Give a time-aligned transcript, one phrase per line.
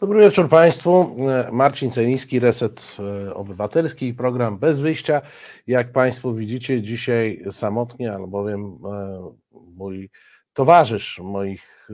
[0.00, 1.16] Dobry wieczór Państwu.
[1.52, 2.96] Marcin Celiński, Reset
[3.28, 5.22] e, Obywatelski, program Bez Wyjścia.
[5.66, 10.10] Jak Państwo widzicie, dzisiaj samotnie, albowiem e, mój
[10.52, 11.88] towarzysz moich,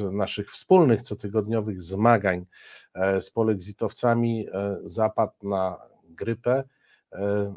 [0.00, 2.46] e, naszych wspólnych cotygodniowych zmagań
[3.20, 4.46] z polexitowcami
[4.82, 6.64] zapadł na grypę.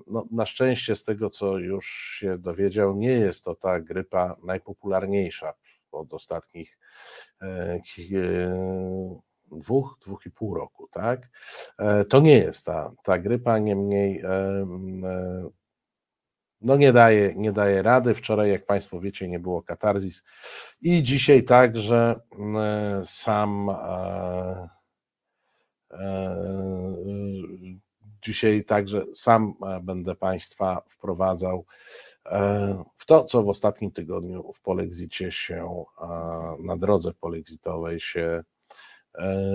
[0.07, 5.53] No, na szczęście, z tego co już się dowiedział, nie jest to ta grypa najpopularniejsza
[5.91, 6.77] od ostatnich
[9.59, 11.29] dwóch, dwóch i pół roku, tak?
[11.77, 15.49] E, to nie jest ta, ta grypa, niemniej e, e,
[16.61, 18.13] no nie daje, nie daje rady.
[18.13, 20.23] Wczoraj, jak Państwo wiecie, nie było katarzis
[20.81, 22.19] i dzisiaj także
[23.03, 23.69] sam
[28.21, 31.65] dzisiaj także sam będę Państwa wprowadzał
[32.97, 35.83] w to, co w ostatnim tygodniu w polexicie się,
[36.59, 38.60] na drodze polexitowej się E,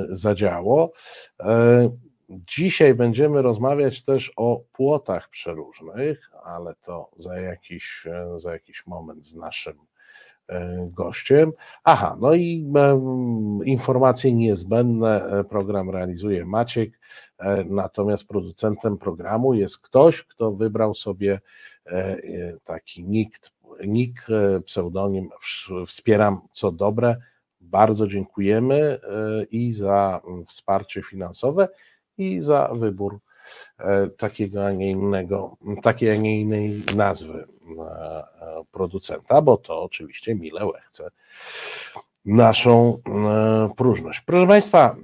[0.08, 0.92] zadziało.
[1.40, 1.90] E,
[2.28, 9.26] dzisiaj będziemy rozmawiać też o płotach przeróżnych, ale to za jakiś, e, za jakiś moment
[9.26, 9.76] z naszym
[10.86, 11.52] gościem.
[11.84, 12.72] Aha, no i
[13.64, 16.98] informacje niezbędne program realizuje Maciek,
[17.64, 21.40] natomiast producentem programu jest ktoś, kto wybrał sobie
[22.64, 23.50] taki nick,
[23.86, 24.26] nick
[24.64, 25.30] pseudonim
[25.86, 27.16] Wspieram co dobre,
[27.66, 28.98] bardzo dziękujemy e,
[29.44, 31.68] i za wsparcie finansowe,
[32.18, 33.18] i za wybór
[33.78, 37.46] e, takiego, a nie innego, takiej, a nie innej nazwy
[37.78, 38.24] e,
[38.72, 41.10] producenta, bo to oczywiście mile łechce
[42.24, 42.98] naszą
[43.76, 44.20] próżność.
[44.20, 44.96] Proszę Państwa,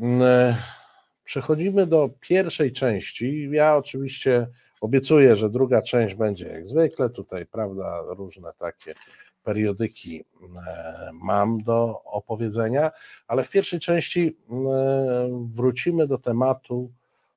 [1.24, 3.48] przechodzimy do pierwszej części.
[3.52, 4.46] Ja oczywiście
[4.80, 7.10] obiecuję, że druga część będzie jak zwykle.
[7.10, 8.94] Tutaj, prawda, różne takie
[9.42, 10.24] periodyki
[10.66, 12.90] e, mam do opowiedzenia,
[13.26, 16.92] ale w pierwszej części e, wrócimy do tematu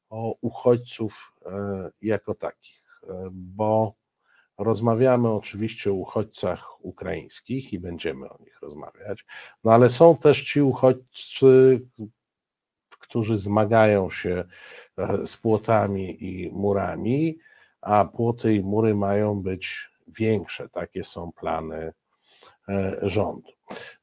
[0.10, 3.94] o uchodźców e, jako takich, bo
[4.58, 9.26] rozmawiamy oczywiście o uchodźcach ukraińskich i będziemy o nich rozmawiać,
[9.64, 11.82] no ale są też ci uchodźcy,
[12.90, 14.44] którzy zmagają się
[15.26, 17.38] z płotami i murami,
[17.82, 20.70] a płoty i mury mają być większe.
[20.70, 21.94] Takie są plany
[22.70, 23.52] e, rządu.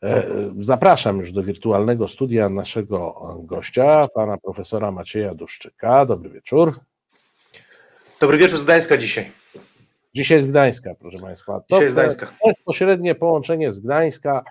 [0.03, 0.25] E,
[0.61, 6.07] zapraszam już do wirtualnego studia naszego gościa, pana profesora Macieja Duszczyka.
[6.07, 6.81] Dobry wieczór.
[8.21, 9.33] Dobry wieczór z Gdańska dzisiaj.
[10.15, 11.61] Dzisiaj z Gdańska, proszę Państwa.
[11.61, 12.33] To dzisiaj z Gdańska.
[12.47, 14.45] Bezpośrednie połączenie z Gdańska,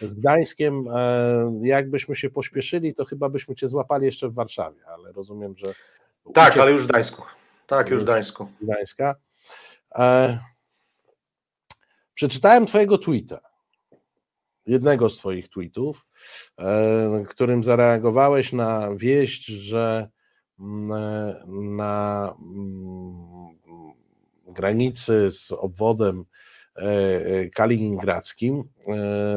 [0.00, 0.88] z Gdańskiem.
[0.94, 5.74] E, jakbyśmy się pośpieszyli, to chyba byśmy Cię złapali jeszcze w Warszawie, ale rozumiem, że.
[6.34, 7.22] Tak, ale już w Gdańsku.
[7.66, 8.48] Tak, już w Gdańsku.
[8.62, 9.14] Gdańska.
[12.16, 13.40] Przeczytałem Twojego tweeta,
[14.66, 16.06] jednego z Twoich tweetów,
[16.58, 20.08] e, którym zareagowałeś na wieść, że
[20.60, 23.56] mm, na mm,
[24.46, 26.24] granicy z obwodem
[26.76, 28.64] e, e, kaliningradzkim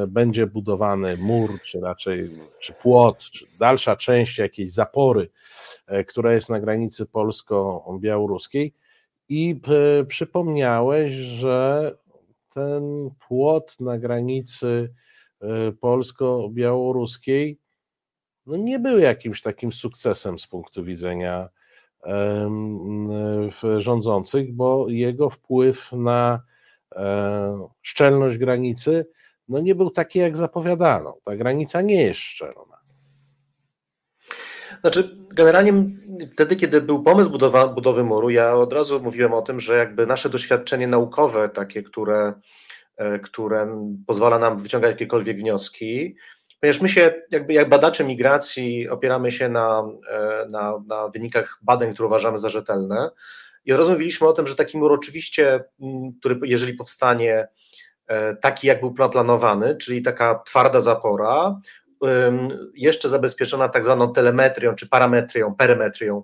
[0.08, 2.30] będzie budowany mur, czy raczej
[2.62, 5.30] czy płot, czy dalsza część jakiejś zapory,
[6.08, 8.74] która jest na granicy polsko-białoruskiej.
[9.30, 9.62] I
[10.08, 11.92] przypomniałeś, że
[12.54, 14.94] ten płot na granicy
[15.42, 17.60] e, polsko-białoruskiej
[18.46, 21.50] no nie był jakimś takim sukcesem z punktu widzenia
[23.78, 26.42] rządzących, bo jego wpływ na
[26.96, 29.06] e, szczelność granicy
[29.48, 31.18] no nie był taki, jak zapowiadano.
[31.26, 32.79] Ta granica nie jest szczelna.
[34.82, 35.74] Znaczy, generalnie
[36.32, 40.08] wtedy, kiedy był pomysł budowa, budowy muru, ja od razu mówiłem o tym, że jakby
[40.08, 42.34] nasze doświadczenie naukowe, takie, które,
[42.98, 43.68] e, które
[44.08, 46.16] pozwala nam wyciągać jakiekolwiek wnioski,
[46.62, 51.94] ponieważ my się, jakby jak badacze migracji, opieramy się na, e, na, na wynikach badań,
[51.94, 53.10] które uważamy za rzetelne.
[53.66, 55.64] I rozmawialiśmy o tym, że taki mur oczywiście,
[56.20, 57.48] który jeżeli powstanie
[58.08, 61.60] e, taki, jak był planowany, czyli taka twarda zapora,
[62.74, 66.24] jeszcze zabezpieczona tak zwaną telemetrią, czy parametrią, perymetrią,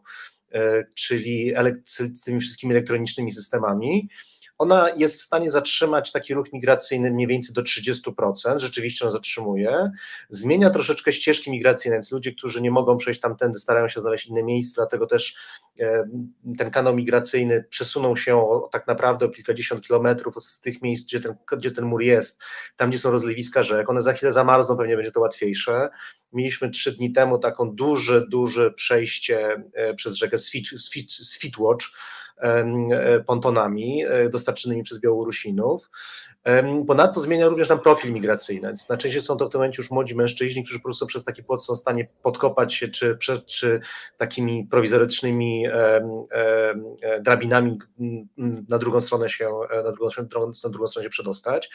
[0.53, 1.53] e, czyli
[1.95, 4.09] z tymi wszystkimi elektronicznymi systemami,
[4.57, 9.91] ona jest w stanie zatrzymać taki ruch migracyjny mniej więcej do 30%, rzeczywiście on zatrzymuje,
[10.29, 14.43] zmienia troszeczkę ścieżki migracyjne, więc ludzie, którzy nie mogą przejść tamtędy, starają się znaleźć inne
[14.43, 15.35] miejsce, dlatego też
[15.79, 16.09] e,
[16.57, 21.19] ten kanał migracyjny przesunął się o, tak naprawdę o kilkadziesiąt kilometrów z tych miejsc, gdzie
[21.19, 22.43] ten, gdzie ten mur jest,
[22.75, 25.89] tam gdzie są rozlewiska rzek, one za chwilę zamarzną, pewnie będzie to łatwiejsze.
[26.33, 30.37] Mieliśmy trzy dni temu taką duże, duże przejście e, przez rzekę
[31.07, 31.85] Switwatch,
[33.25, 35.89] pontonami e, dostarczonymi przez Białorusinów.
[36.87, 40.63] Ponadto zmienia również nam profil migracyjny, więc są to w tym momencie już młodzi mężczyźni,
[40.63, 43.79] którzy po prostu przez taki płot są w stanie podkopać się, czy, czy
[44.17, 45.65] takimi prowizorycznymi
[47.21, 47.77] drabinami
[48.69, 49.49] na drugą stronę się,
[49.83, 50.09] na drugą,
[50.63, 51.69] na drugą stronę się przedostać.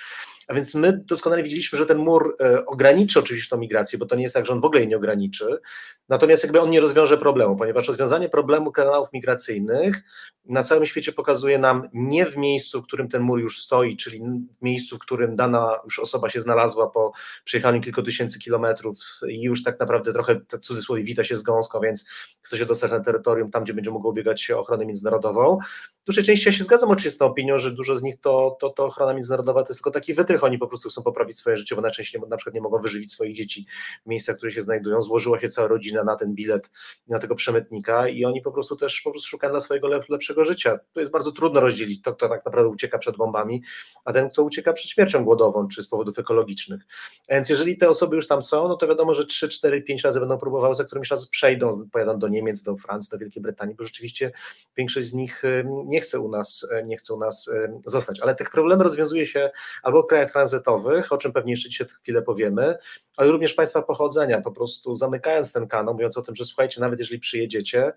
[0.51, 4.17] A więc my doskonale widzieliśmy, że ten mur e, ograniczy oczywiście tą migrację, bo to
[4.17, 5.61] nie jest tak, że on w ogóle jej nie ograniczy,
[6.09, 10.03] natomiast jakby on nie rozwiąże problemu, ponieważ rozwiązanie problemu kanałów migracyjnych
[10.45, 14.23] na całym świecie pokazuje nam nie w miejscu, w którym ten mur już stoi, czyli
[14.63, 17.13] miejscu, w którym dana już osoba się znalazła po
[17.45, 18.97] przejechaniu kilku tysięcy kilometrów
[19.29, 22.09] i już tak naprawdę trochę, w cudzysłowie, wita się z gąską, więc
[22.43, 25.59] chce się dostać na terytorium tam, gdzie będzie mógł ubiegać się o ochronę międzynarodową.
[26.03, 28.57] W dużej części ja się zgadzam oczywiście z tą opinią, że dużo z nich to,
[28.61, 31.57] to, to ochrona międzynarodowa to jest tylko taki wytrych, oni po prostu chcą poprawić swoje
[31.57, 33.67] życie, bo najczęściej na przykład nie mogą wyżywić swoich dzieci
[34.07, 35.01] w miejscach, w których się znajdują.
[35.01, 36.71] Złożyła się cała rodzina na ten bilet,
[37.09, 40.79] na tego przemytnika i oni po prostu też po prostu szukają dla swojego lepszego życia.
[40.93, 43.63] To jest bardzo trudno rozdzielić to, kto tak naprawdę ucieka przed bombami,
[44.05, 46.81] a ten, kto ucieka przed śmiercią głodową czy z powodów ekologicznych.
[47.29, 50.21] Więc jeżeli te osoby już tam są, no to wiadomo, że 3, 4, 5 razy
[50.21, 53.85] będą próbowały, za którymś razem przejdą, pojadą do Niemiec, do Francji, do Wielkiej Brytanii, bo
[53.85, 54.33] rzeczywiście
[54.77, 55.43] większość z nich
[55.91, 57.51] nie chce u nas, nie chce u nas
[57.87, 58.21] zostać.
[58.21, 59.51] Ale tych problemów rozwiązuje się
[59.83, 62.79] albo w krajach tranzytowych, o czym pewnie jeszcze dzisiaj chwilę powiemy,
[63.17, 66.99] ale również państwa pochodzenia, po prostu zamykając ten kanał, mówiąc o tym, że słuchajcie, nawet
[66.99, 67.93] jeżeli przyjedziecie,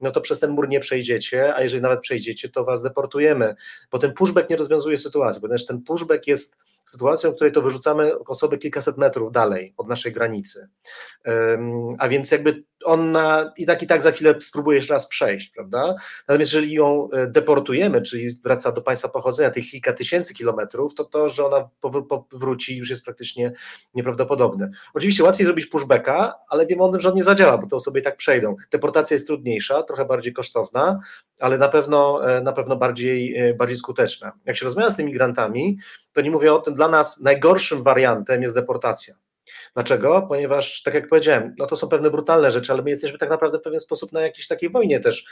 [0.00, 3.54] no to przez ten mur nie przejdziecie, a jeżeli nawet przejdziecie, to was deportujemy,
[3.90, 8.18] bo ten pushback nie rozwiązuje sytuacji, ponieważ ten pushback jest sytuacją, w której to wyrzucamy
[8.18, 10.68] osoby kilkaset metrów dalej od naszej granicy.
[11.98, 15.94] A więc jakby on na, i tak i tak za chwilę spróbujesz raz przejść, prawda?
[16.28, 21.04] Natomiast jeżeli ją e, deportujemy, czyli wraca do państwa pochodzenia tych kilka tysięcy kilometrów, to
[21.04, 21.68] to, że ona
[22.30, 23.52] powróci już jest praktycznie
[23.94, 24.70] nieprawdopodobne.
[24.94, 27.98] Oczywiście łatwiej zrobić pushbacka, ale wiemy o tym, że on nie zadziała, bo te osoby
[27.98, 28.56] i tak przejdą.
[28.72, 31.00] Deportacja jest trudniejsza, trochę bardziej kosztowna,
[31.40, 34.32] ale na pewno, e, na pewno bardziej, e, bardziej skuteczna.
[34.44, 35.78] Jak się rozmawia z tymi migrantami,
[36.12, 39.27] to nie mówię o tym, dla nas najgorszym wariantem jest deportacja.
[39.74, 40.26] Dlaczego?
[40.28, 43.58] Ponieważ, tak jak powiedziałem, no to są pewne brutalne rzeczy, ale my jesteśmy tak naprawdę
[43.58, 45.24] w pewien sposób na jakiejś takiej wojnie też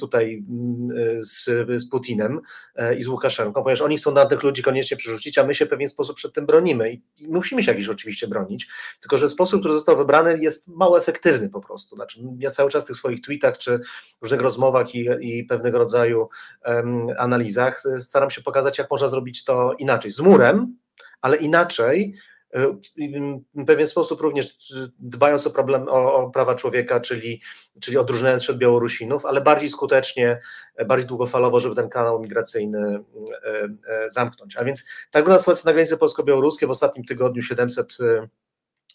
[0.00, 1.44] tutaj mm, z,
[1.82, 2.40] z Putinem
[2.74, 5.66] e, i z Łukaszenką, ponieważ oni chcą na tych ludzi koniecznie przerzucić, a my się
[5.66, 8.68] w pewien sposób przed tym bronimy i, i musimy się jakiś oczywiście bronić,
[9.00, 11.96] tylko że sposób, który został wybrany jest mało efektywny po prostu.
[11.96, 13.80] Znaczy, ja cały czas w tych swoich tweetach czy
[14.22, 16.28] różnych rozmowach i, i pewnego rodzaju
[16.64, 20.10] um, analizach staram się pokazać, jak można zrobić to inaczej.
[20.10, 20.76] Z murem,
[21.20, 22.14] ale inaczej,
[22.52, 24.58] w pewien sposób również
[24.98, 27.40] dbając o, problem, o, o, prawa człowieka, czyli,
[27.80, 30.40] czyli odróżniając się od Białorusinów, ale bardziej skutecznie,
[30.86, 33.04] bardziej długofalowo, żeby ten kanał migracyjny
[33.44, 34.56] e, e, zamknąć.
[34.56, 36.68] A więc wygląda sytuacja na granicy polsko-białoruskiej.
[36.68, 37.98] W ostatnim tygodniu 700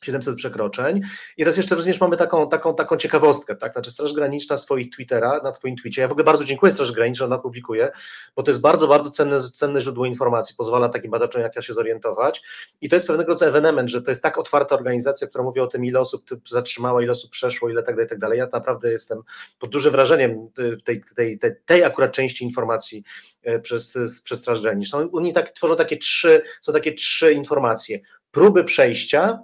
[0.01, 1.01] 700 przekroczeń.
[1.38, 3.73] I teraz jeszcze również mamy taką, taką, taką ciekawostkę, tak?
[3.73, 7.17] Znaczy Straż Graniczna swoich Twittera, na Twoim Twitcie, ja w ogóle bardzo dziękuję Straży Granicznej,
[7.19, 7.89] że ona publikuje,
[8.35, 11.73] bo to jest bardzo, bardzo cenne, cenne źródło informacji, pozwala takim badaczom jak ja się
[11.73, 12.41] zorientować
[12.81, 15.67] i to jest pewnego rodzaju ewenement, że to jest tak otwarta organizacja, która mówi o
[15.67, 18.39] tym, ile osób zatrzymała, ile osób przeszło, ile tak dalej, tak dalej.
[18.39, 19.21] Ja naprawdę jestem
[19.59, 20.49] pod dużym wrażeniem
[20.83, 23.03] tej, tej, tej, tej akurat części informacji
[23.44, 25.09] e, przez, przez Straż Graniczną.
[25.11, 27.99] Oni tak, tworzą takie trzy, są takie trzy informacje.
[28.31, 29.39] Próby przejścia,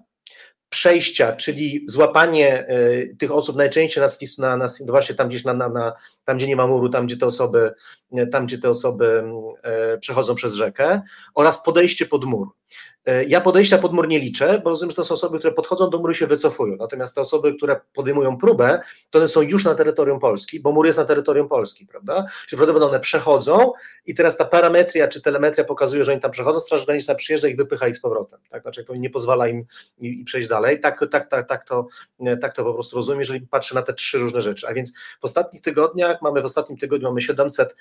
[0.73, 4.03] przejścia, czyli złapanie y, tych osób najczęściej
[4.37, 5.93] na, na, na właśnie tam gdzieś na, na, na,
[6.25, 7.73] tam, gdzie nie ma muru, tam gdzie te osoby,
[8.31, 9.23] tam, gdzie te osoby
[9.95, 11.01] y, przechodzą przez rzekę,
[11.35, 12.47] oraz podejście pod mur.
[13.05, 15.89] E, ja podejścia pod mur nie liczę, bo rozumiem, że to są osoby, które podchodzą
[15.89, 16.75] do muru i się wycofują.
[16.75, 20.85] Natomiast te osoby, które podejmują próbę, to one są już na terytorium Polski, bo mur
[20.85, 22.25] jest na terytorium Polski, prawda?
[22.47, 23.71] Czyli prawdopodobnie one przechodzą
[24.05, 27.55] i teraz ta parametria czy telemetria pokazuje, że oni tam przechodzą, Straż Graniczna przyjeżdża i
[27.55, 28.39] wypycha ich z powrotem.
[28.49, 28.61] Tak?
[28.61, 29.65] Znaczy nie pozwala im
[29.99, 30.79] i, przejść dalej.
[30.79, 31.87] Tak, tak, tak, tak, to,
[32.41, 34.67] tak to po prostu rozumiem, jeżeli patrzę na te trzy różne rzeczy.
[34.67, 37.75] A więc w ostatnich tygodniach mamy, w ostatnim tygodniu mamy 700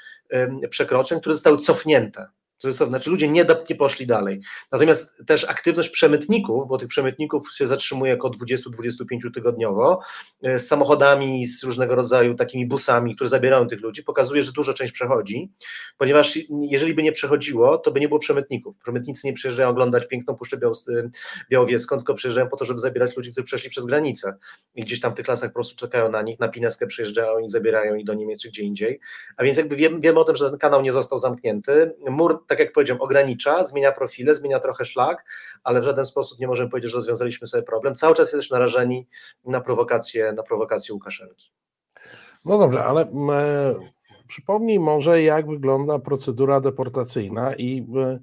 [0.70, 2.26] przekroczeń, które zostały cofnięte
[2.70, 4.40] znaczy ludzie nie, nie poszli dalej.
[4.72, 10.00] Natomiast też aktywność przemytników, bo tych przemytników się zatrzymuje około 20-25 tygodniowo,
[10.42, 14.74] e, z samochodami, z różnego rodzaju takimi busami, które zabierają tych ludzi, pokazuje, że duża
[14.74, 15.52] część przechodzi,
[15.98, 18.76] ponieważ jeżeli by nie przechodziło, to by nie było przemytników.
[18.82, 20.58] Przemytnicy nie przyjeżdżają oglądać piękną Puszczę
[21.50, 24.34] Białowieską, tylko przyjeżdżają po to, żeby zabierać ludzi, którzy przeszli przez granicę
[24.74, 27.50] i gdzieś tam w tych klasach po prostu czekają na nich, na Pineskę przyjeżdżają i
[27.50, 29.00] zabierają ich do Niemiec czy gdzie indziej.
[29.36, 31.94] A więc jakby wiemy, wiemy o tym, że ten kanał nie został zamknięty.
[32.10, 35.24] Mur tak jak powiedziałem, ogranicza, zmienia profile, zmienia trochę szlak,
[35.64, 37.94] ale w żaden sposób nie możemy powiedzieć, że rozwiązaliśmy sobie problem.
[37.94, 39.08] Cały czas jesteśmy narażeni
[39.44, 41.52] na prowokację, na prowokację Łukaszenki.
[42.44, 43.74] No dobrze, ale e,
[44.28, 48.18] przypomnij może, jak wygląda procedura deportacyjna i e,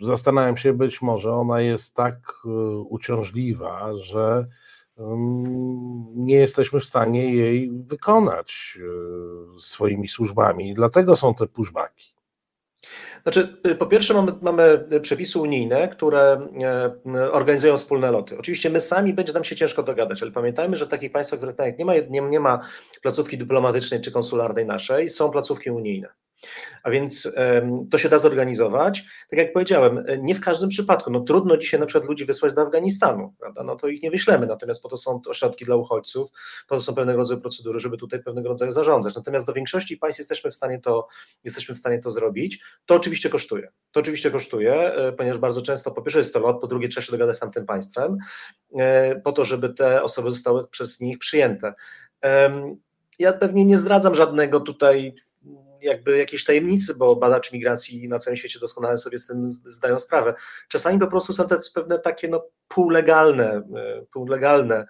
[0.00, 2.14] zastanawiam się, być może ona jest tak
[2.44, 4.46] e, uciążliwa, że
[6.14, 8.78] nie jesteśmy w stanie jej wykonać
[9.58, 10.74] swoimi służbami.
[10.74, 12.17] Dlatego są te pushbacki.
[13.22, 16.48] Znaczy, y, po pierwsze mamy, mamy przepisy unijne, które
[17.14, 18.38] e, organizują wspólne loty.
[18.38, 21.42] Oczywiście my sami będzie nam się ciężko dogadać, ale pamiętajmy, że w takich państwach, w
[21.42, 22.58] których nie ma, nie, nie ma
[23.02, 26.08] placówki dyplomatycznej czy konsularnej naszej, są placówki unijne.
[26.82, 27.32] A więc
[27.90, 29.04] to się da zorganizować.
[29.30, 31.10] Tak jak powiedziałem, e, nie w każdym przypadku.
[31.10, 33.62] No, trudno dzisiaj na przykład ludzi wysłać do Afganistanu, prawda?
[33.62, 36.30] No to ich nie wyślemy, natomiast po to są ośrodki dla uchodźców,
[36.68, 39.14] po to są pewnego rodzaju procedury, żeby tutaj pewnego rodzaju zarządzać.
[39.14, 41.06] Natomiast do większości państw jesteśmy w stanie to,
[41.44, 42.62] jesteśmy w stanie to zrobić.
[42.86, 43.68] To oczywiście kosztuje.
[43.92, 47.04] To oczywiście kosztuje, e, ponieważ bardzo często po pierwsze jest to lot, po drugie trzeba
[47.04, 48.16] się dogadać z tamtym państwem,
[48.78, 51.74] e, po to, żeby te osoby zostały przez nich przyjęte.
[53.18, 55.14] Ja pewnie nie zdradzam żadnego tutaj
[55.82, 60.34] jakby jakiejś tajemnicy, bo badacze migracji na całym świecie doskonale sobie z tym zdają sprawę.
[60.68, 64.86] Czasami po prostu są te pewne takie no, półlegalne, e, półlegalne,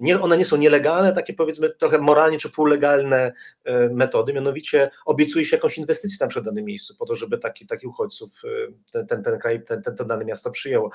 [0.00, 3.32] nie, one nie są nielegalne, takie powiedzmy trochę moralnie czy półlegalne
[3.64, 7.38] e, metody, mianowicie obiecuje się jakąś inwestycję na przykład w danym miejscu, po to, żeby
[7.38, 10.90] taki, takich uchodźców e, ten, ten, ten kraj, ten, ten, to dane miasto przyjęło.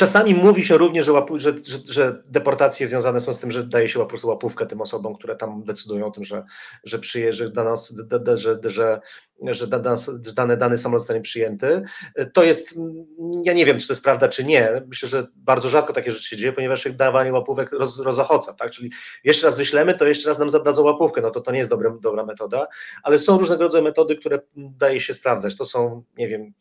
[0.00, 3.64] Czasami mówi się również, że, łapu, że, że, że, deportacje związane są z tym, że
[3.64, 6.44] daje się po prostu łapówkę tym osobom, które tam decydują o tym, że,
[6.84, 7.74] że przyjeżdża, że, dana,
[8.34, 9.00] że, że,
[9.42, 9.66] że,
[10.34, 11.82] dana, dany, samolot zostanie przyjęty.
[12.34, 12.74] To jest,
[13.42, 14.82] ja nie wiem, czy to jest prawda, czy nie.
[14.86, 18.70] Myślę, że bardzo rzadko takie rzeczy się dzieje, ponieważ dawanie łapówek roz, rozochoca, tak?
[18.70, 18.90] Czyli
[19.24, 21.90] jeszcze raz wyślemy, to jeszcze raz nam zadadzą łapówkę, no to to nie jest dobra,
[22.00, 22.66] dobra metoda,
[23.02, 25.56] ale są różnego rodzaju metody, które daje się sprawdzać.
[25.56, 26.52] To są, nie wiem,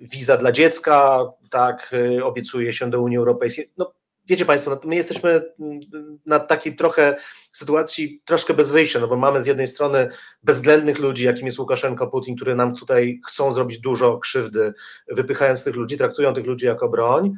[0.00, 3.70] wiza dla dziecka, tak, y, obiecuje się do Unii Europejskiej.
[3.78, 3.92] No,
[4.26, 5.80] wiecie Państwo, no, my jesteśmy mm,
[6.26, 7.16] na takiej trochę
[7.52, 10.08] sytuacji troszkę bez wyjścia, no bo mamy z jednej strony
[10.42, 14.72] bezwzględnych ludzi, jakim jest Łukaszenko, Putin, które nam tutaj chcą zrobić dużo krzywdy,
[15.08, 17.32] wypychając tych ludzi, traktują tych ludzi jako broń.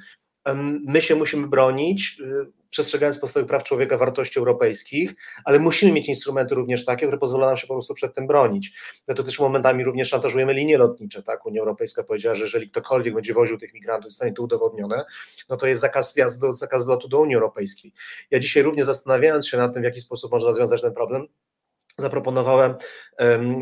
[0.87, 5.15] My się musimy bronić, y, przestrzegając podstawowych praw człowieka, wartości europejskich,
[5.45, 8.73] ale musimy mieć instrumenty również takie, które pozwolą nam się po prostu przed tym bronić.
[9.09, 11.47] My to też momentami również szantażujemy linie lotnicze, tak?
[11.47, 15.05] Unia Europejska powiedziała, że jeżeli ktokolwiek będzie woził tych migrantów, zostanie to udowodnione,
[15.49, 17.93] no to jest zakaz wjazdu, zakaz wlotu do Unii Europejskiej.
[18.31, 21.27] Ja dzisiaj również zastanawiając się nad tym, w jaki sposób można rozwiązać ten problem,
[21.99, 22.75] zaproponowałem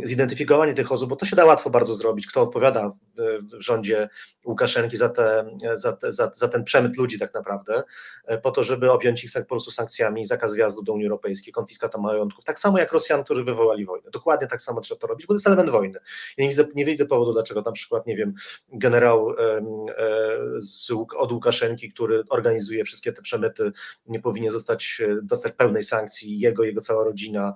[0.02, 2.92] zidentyfikowanie tych osób, bo to się da łatwo bardzo zrobić, kto odpowiada
[3.58, 4.08] w rządzie
[4.44, 7.82] Łukaszenki za, te, za, te, za, za, ten przemyt ludzi tak naprawdę,
[8.26, 11.99] e, po to, żeby objąć ich po prostu sankcjami, zakaz wjazdu do Unii Europejskiej, konfiskata
[11.99, 14.10] majątków, tak samo jak Rosjan, którzy wywołali wojnę.
[14.10, 15.99] Dokładnie tak samo trzeba to robić, bo to jest element wojny.
[16.37, 18.34] Ja nie widzę, nie widzę powodu, dlaczego na przykład, nie wiem,
[18.72, 19.62] generał e,
[20.58, 23.72] z, od Łukaszenki, który organizuje wszystkie te przemyty,
[24.06, 27.54] nie powinien zostać, e, dostać pełnej sankcji, jego, jego cała rodzina,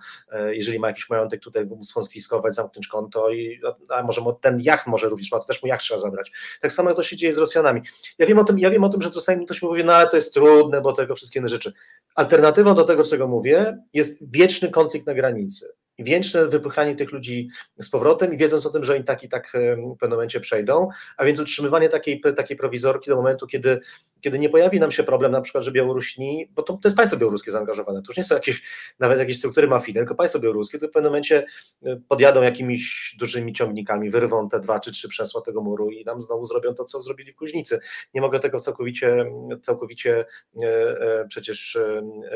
[0.51, 5.09] jeżeli ma jakiś majątek tutaj, mu skonfiskować, zamknąć konto i a może ten jacht może
[5.09, 6.33] również ma, to też mu jacht trzeba zabrać.
[6.61, 7.81] Tak samo to się dzieje z Rosjanami.
[8.19, 10.09] Ja wiem o tym, ja wiem o tym, że czasami ktoś mi powie, no ale
[10.09, 11.73] to jest trudne, bo tego wszystkie inne rzeczy.
[12.15, 17.49] Alternatywą do tego, czego mówię, jest wieczny konflikt na granicy wieczne wypychanie tych ludzi
[17.81, 19.53] z powrotem i wiedząc o tym, że oni tak i tak
[19.95, 23.81] w pewnym momencie przejdą, a więc utrzymywanie takiej, takiej prowizorki do momentu, kiedy,
[24.21, 27.19] kiedy nie pojawi nam się problem na przykład, że Białorusini, bo to, to jest państwo
[27.19, 28.63] białoruskie zaangażowane, to już nie są jakieś
[28.99, 31.45] nawet jakieś struktury mafijne, tylko państwo białoruskie, to w pewnym momencie
[31.83, 36.21] e, podjadą jakimiś dużymi ciągnikami, wyrwą te dwa czy trzy przesła tego muru i nam
[36.21, 37.81] znowu zrobią to, co zrobili w Kuźnicy.
[38.15, 39.27] Nie mogę tego całkowicie,
[39.63, 40.25] całkowicie
[40.63, 41.79] e, e, przecież,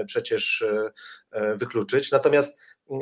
[0.06, 0.64] przecież
[1.56, 2.60] wykluczyć, natomiast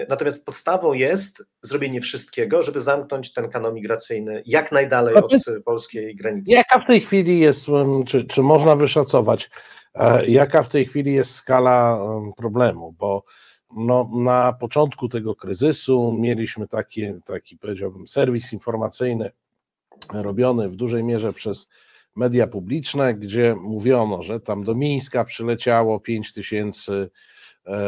[0.08, 5.32] Natomiast podstawą jest zrobienie wszystkiego, żeby zamknąć ten kanał migracyjny jak najdalej od
[5.64, 6.52] polskiej granicy.
[6.52, 7.66] Jaka w tej chwili jest,
[8.06, 9.50] czy, czy można wyszacować,
[9.94, 12.00] e, jaka w tej chwili jest skala
[12.36, 12.94] problemu?
[12.98, 13.24] Bo
[13.76, 19.30] no, na początku tego kryzysu mieliśmy taki, taki, powiedziałbym, serwis informacyjny
[20.12, 21.68] robiony w dużej mierze przez
[22.16, 27.10] media publiczne, gdzie mówiono, że tam do Mińska przyleciało 5 tysięcy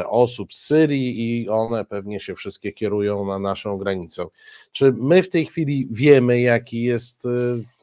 [0.06, 4.26] osób z Syrii i one pewnie się wszystkie kierują na naszą granicę.
[4.72, 7.28] Czy my w tej chwili wiemy, jaki jest e,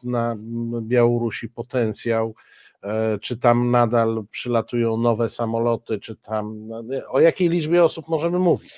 [0.04, 0.36] na
[0.82, 2.36] Białorusi potencjał?
[2.84, 6.70] E, czy tam nadal przylatują nowe samoloty, czy tam
[7.10, 8.74] o jakiej liczbie osób możemy mówić?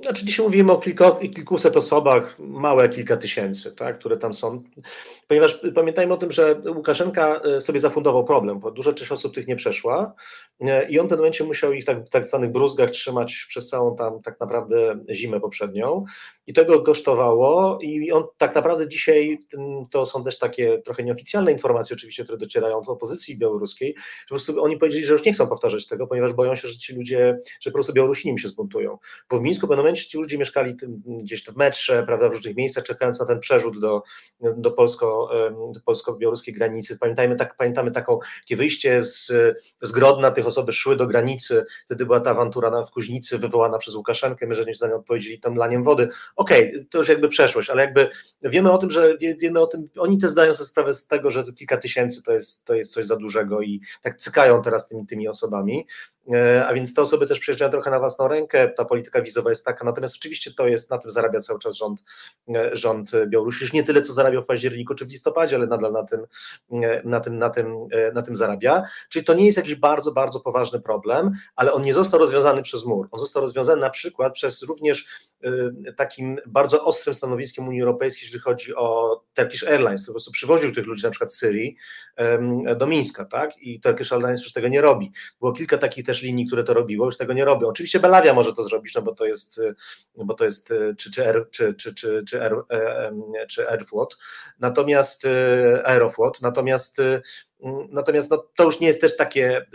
[0.00, 1.04] Znaczy dzisiaj mówimy o kilku,
[1.34, 4.62] kilkuset osobach, małe kilka tysięcy, tak, które tam są,
[5.32, 9.46] ponieważ pamiętajmy o tym, że Łukaszenka e, sobie zafundował problem, bo duża część osób tych
[9.46, 10.14] nie przeszła
[10.60, 13.68] e, i on w pewnym momencie musiał ich w tak, tak zwanych bruzgach trzymać przez
[13.68, 16.04] całą tam tak naprawdę zimę poprzednią.
[16.46, 19.38] I tego kosztowało i on tak naprawdę dzisiaj,
[19.90, 24.34] to są też takie trochę nieoficjalne informacje oczywiście, które docierają do opozycji białoruskiej, że po
[24.34, 27.38] prostu oni powiedzieli, że już nie chcą powtarzać tego, ponieważ boją się, że ci ludzie,
[27.60, 28.98] że po prostu Białorusini się zbuntują,
[29.30, 32.56] bo w Mińsku w pewnym momencie ci ludzie mieszkali gdzieś w metrze, prawda, w różnych
[32.56, 34.02] miejscach, czekając na ten przerzut do,
[34.56, 35.21] do, polsko,
[35.74, 36.98] do polsko-białoruskiej granicy.
[36.98, 39.32] Pamiętajmy, tak, pamiętamy taką, takie wyjście z,
[39.82, 43.78] z Grodna, tych osoby szły do granicy, wtedy była ta awantura na, w Kuźnicy wywołana
[43.78, 47.28] przez Łukaszenkę, my żeśmy za nią odpowiedzieli tam laniem wody, okej, okay, to już jakby
[47.28, 48.10] przeszłość, ale jakby
[48.42, 51.44] wiemy o tym, że wiemy o tym, oni też zdają sobie sprawę z tego, że
[51.56, 55.28] kilka tysięcy to jest, to jest coś za dużego i tak cykają teraz tymi, tymi
[55.28, 55.86] osobami,
[56.66, 59.84] a więc te osoby też przyjeżdżają trochę na własną rękę, ta polityka wizowa jest taka,
[59.84, 62.04] natomiast oczywiście to jest, na tym zarabia cały czas rząd,
[62.54, 65.92] e, rząd Białorusi, już nie tyle co zarabiał w październiku czy w listopadzie, ale nadal
[65.92, 66.26] na tym,
[66.72, 70.40] e, na tym, na tym, na tym zarabia, czyli to nie jest jakiś bardzo, bardzo
[70.40, 74.62] poważny problem, ale on nie został rozwiązany przez mur, on został rozwiązany na przykład przez
[74.62, 75.06] również
[75.96, 80.72] takim bardzo ostrym stanowiskiem Unii Europejskiej, jeżeli chodzi o Turkish Airlines, który po prostu przywoził
[80.72, 81.76] tych ludzi na przykład z Syrii
[82.76, 85.12] do Mińska, tak, i Turkish Airlines już tego nie robi.
[85.40, 87.68] Było kilka takich też linii, które to robiło, już tego nie robią.
[87.68, 89.60] Oczywiście Belavia może to zrobić, no bo to jest,
[90.16, 92.56] bo to jest czy, czy, Air, czy, czy, czy, czy, Air,
[93.48, 94.18] czy Airflot,
[94.58, 95.26] natomiast
[95.84, 97.02] Aeroflot, natomiast
[97.88, 99.66] Natomiast no, to już nie jest też takie,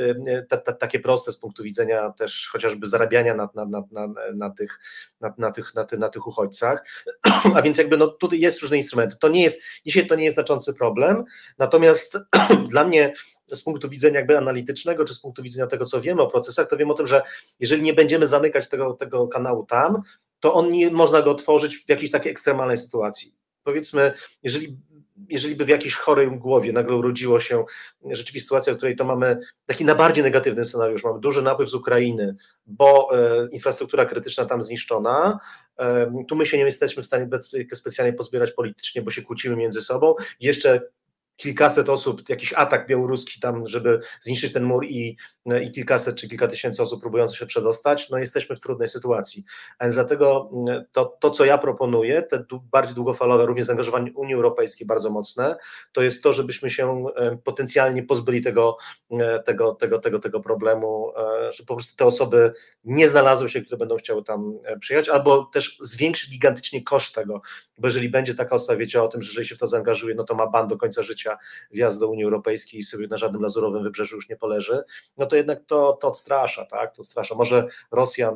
[0.79, 4.79] takie proste z punktu widzenia też chociażby zarabiania na, na, na, na, na, tych,
[5.38, 6.86] na, tych, na, ty, na tych uchodźcach.
[7.56, 9.15] A więc jakby no, tutaj jest różne instrumenty.
[9.20, 11.24] To nie jest, dzisiaj to nie jest znaczący problem,
[11.58, 12.17] natomiast
[12.72, 13.13] dla mnie
[13.53, 16.77] z punktu widzenia jakby analitycznego, czy z punktu widzenia tego, co wiemy o procesach, to
[16.77, 17.22] wiem o tym, że
[17.60, 20.01] jeżeli nie będziemy zamykać tego, tego kanału tam,
[20.39, 23.36] to on nie można go otworzyć w jakiejś takiej ekstremalnej sytuacji.
[23.63, 24.13] Powiedzmy,
[24.44, 24.77] jeżeli
[25.29, 27.65] jeżeli by w jakiejś chorej głowie nagle urodziło się
[28.12, 31.74] rzeczywiście sytuacja, w której to mamy taki na bardziej negatywny scenariusz, mamy duży napływ z
[31.74, 35.39] Ukrainy, bo e, infrastruktura krytyczna tam zniszczona,
[35.79, 37.29] e, tu my się nie jesteśmy w stanie
[37.74, 40.81] specjalnie pozbierać politycznie, bo się kłócimy między sobą, jeszcze
[41.38, 45.17] kilkaset osób, jakiś atak białoruski tam, żeby zniszczyć ten mur i,
[45.62, 49.44] i kilkaset czy kilka tysięcy osób próbujących się przedostać, no jesteśmy w trudnej sytuacji.
[49.79, 54.36] A więc dlatego mm, to, to co ja proponuję, te bardziej długofalowe, również zaangażowanie Unii
[54.36, 55.56] Europejskiej bardzo mocne,
[55.91, 58.77] to jest to, żebyśmy się e, potencjalnie pozbyli tego,
[59.12, 62.53] e, tego, tego, tego, tego problemu, e, że po prostu te osoby
[62.84, 67.41] nie znalazły się, które będą chciały tam przyjechać, albo też zwiększyć gigantycznie koszt tego,
[67.77, 70.24] bo jeżeli będzie taka osoba, wiecie o tym, że jeżeli się w to zaangażuje, no
[70.24, 71.26] to ma ban do końca życia,
[71.72, 74.84] wjazd do Unii Europejskiej i sobie na żadnym lazurowym wybrzeżu już nie poleży,
[75.17, 77.36] no to jednak to, to odstrasza, tak, to odstrasza.
[77.36, 78.36] Może Rosjan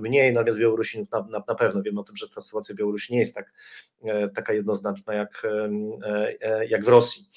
[0.00, 1.82] mniej, natomiast Białorusinów na, na, na pewno.
[1.82, 3.52] Wiemy o tym, że ta sytuacja Białorusi nie jest tak,
[4.04, 5.68] e, taka jednoznaczna jak, e,
[6.40, 7.28] e, jak w Rosji.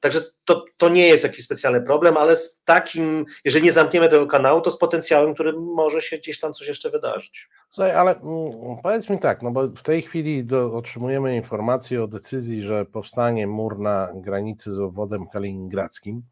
[0.00, 4.26] Także to, to nie jest jakiś specjalny problem, ale z takim, jeżeli nie zamkniemy tego
[4.26, 7.48] kanału, to z potencjałem, który może się gdzieś tam coś jeszcze wydarzyć.
[7.70, 12.08] Słuchaj, ale mm, powiedz mi tak, no bo w tej chwili do, otrzymujemy informację o
[12.08, 16.22] decyzji, że powstanie mur na granicy z obwodem kaliningradzkim.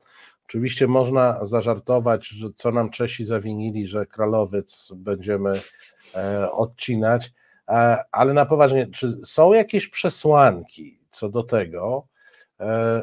[0.44, 5.60] Oczywiście można zażartować, że co nam Czesi zawinili, że Kralowiec będziemy
[6.14, 7.32] e, odcinać,
[7.68, 12.19] e, ale na poważnie, czy są jakieś przesłanki co do tego, E,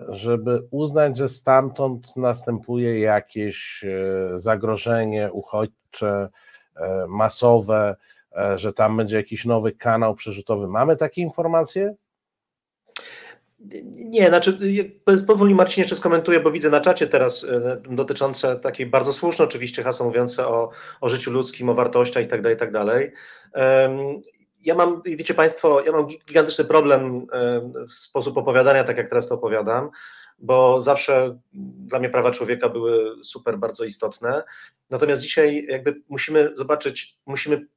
[0.10, 6.30] żeby uznać, że stamtąd następuje jakieś e, zagrożenie uchodźcze,
[6.76, 7.96] e, masowe,
[8.56, 10.68] że tam będzie jakiś nowy kanał przerzutowy.
[10.68, 11.96] Mamy takie informacje?
[13.94, 14.60] Nie, znaczy
[15.28, 17.46] powoli Marcin jeszcze skomentuję, bo widzę na czacie teraz
[17.90, 20.70] dotyczące takiej bardzo słuszne oczywiście hasło mówiące o,
[21.02, 22.42] o życiu ludzkim, o wartościach i tak
[24.62, 27.28] ja mam, wiecie Państwo, ja mam gigantyczny problem
[27.90, 29.90] w sposób opowiadania, tak jak teraz to opowiadam,
[30.40, 34.44] bo zawsze dla mnie prawa człowieka były super bardzo istotne.
[34.90, 37.68] Natomiast dzisiaj jakby musimy zobaczyć, musimy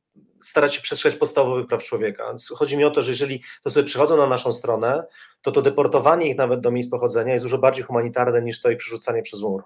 [0.43, 2.35] starać się przestrzegać podstawowych praw człowieka.
[2.55, 5.07] Chodzi mi o to, że jeżeli to sobie przychodzą na naszą stronę,
[5.43, 8.79] to to deportowanie ich nawet do miejsc pochodzenia jest dużo bardziej humanitarne niż to ich
[8.79, 9.63] przerzucanie przez mur.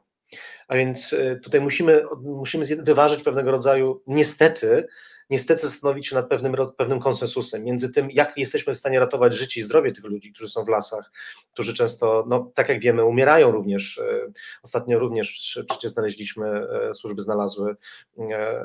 [0.69, 4.89] A więc y, tutaj musimy, musimy wyważyć pewnego rodzaju, niestety,
[5.31, 9.61] niestety zastanowić się nad pewnym, pewnym konsensusem między tym, jak jesteśmy w stanie ratować życie
[9.61, 11.13] i zdrowie tych ludzi, którzy są w lasach,
[11.53, 13.99] którzy często, no, tak jak wiemy, umierają również.
[13.99, 14.33] E,
[14.63, 17.77] ostatnio również przecież znaleźliśmy, e, służby znalazły
[18.19, 18.65] e,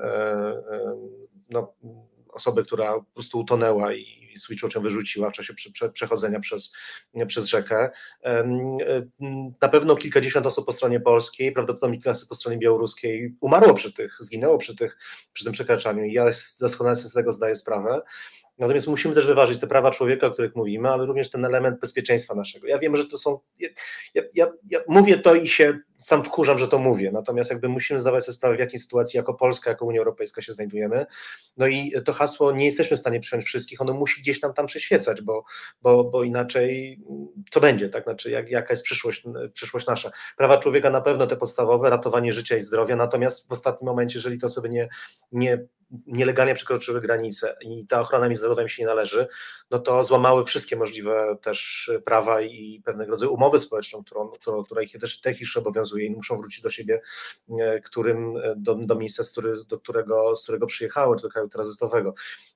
[1.49, 1.73] no,
[2.29, 5.53] osobę, która po prostu utonęła i Switch ją wyrzuciła w czasie
[5.93, 6.73] przechodzenia przez,
[7.27, 7.89] przez rzekę.
[9.61, 14.17] Na pewno kilkadziesiąt osób po stronie polskiej, prawdopodobnie kilkaset po stronie białoruskiej umarło przy tych,
[14.19, 14.97] zginęło przy, tych,
[15.33, 16.25] przy tym przekraczaniu i ja
[16.61, 18.01] doskonale sobie z tego zdaję sprawę.
[18.57, 22.35] Natomiast musimy też wyważyć te prawa człowieka, o których mówimy, ale również ten element bezpieczeństwa
[22.35, 22.67] naszego.
[22.67, 23.39] Ja wiem, że to są.
[23.59, 23.69] Ja,
[24.33, 27.11] ja, ja, mówię to i się sam wkurzam, że to mówię.
[27.11, 30.53] Natomiast jakby musimy zdawać sobie sprawę, w jakiej sytuacji jako Polska, jako Unia Europejska się
[30.53, 31.05] znajdujemy.
[31.57, 34.65] No i to hasło nie jesteśmy w stanie przyjąć wszystkich, ono musi gdzieś tam tam
[34.65, 35.43] przyświecać, bo,
[35.81, 36.99] bo, bo inaczej
[37.51, 38.03] co będzie, tak?
[38.03, 40.11] Znaczy, jak, jaka jest przyszłość, przyszłość nasza.
[40.37, 44.39] Prawa człowieka na pewno te podstawowe, ratowanie życia i zdrowia, natomiast w ostatnim momencie, jeżeli
[44.39, 44.89] to osoby nie,
[45.31, 45.65] nie
[46.07, 49.27] nielegalnie przekroczyły granice i ta ochrona międzynarodowa im się nie należy,
[49.71, 54.81] no to złamały wszystkie możliwe też prawa i pewnego rodzaju umowę społeczną, którą, którą, która
[54.81, 57.01] ich też, też obowiązuje i muszą wrócić do siebie,
[57.59, 61.29] e, którym, e, do, do miejsca, z, który, do którego, z którego przyjechały, czy do
[61.29, 62.13] kraju tranzytowego.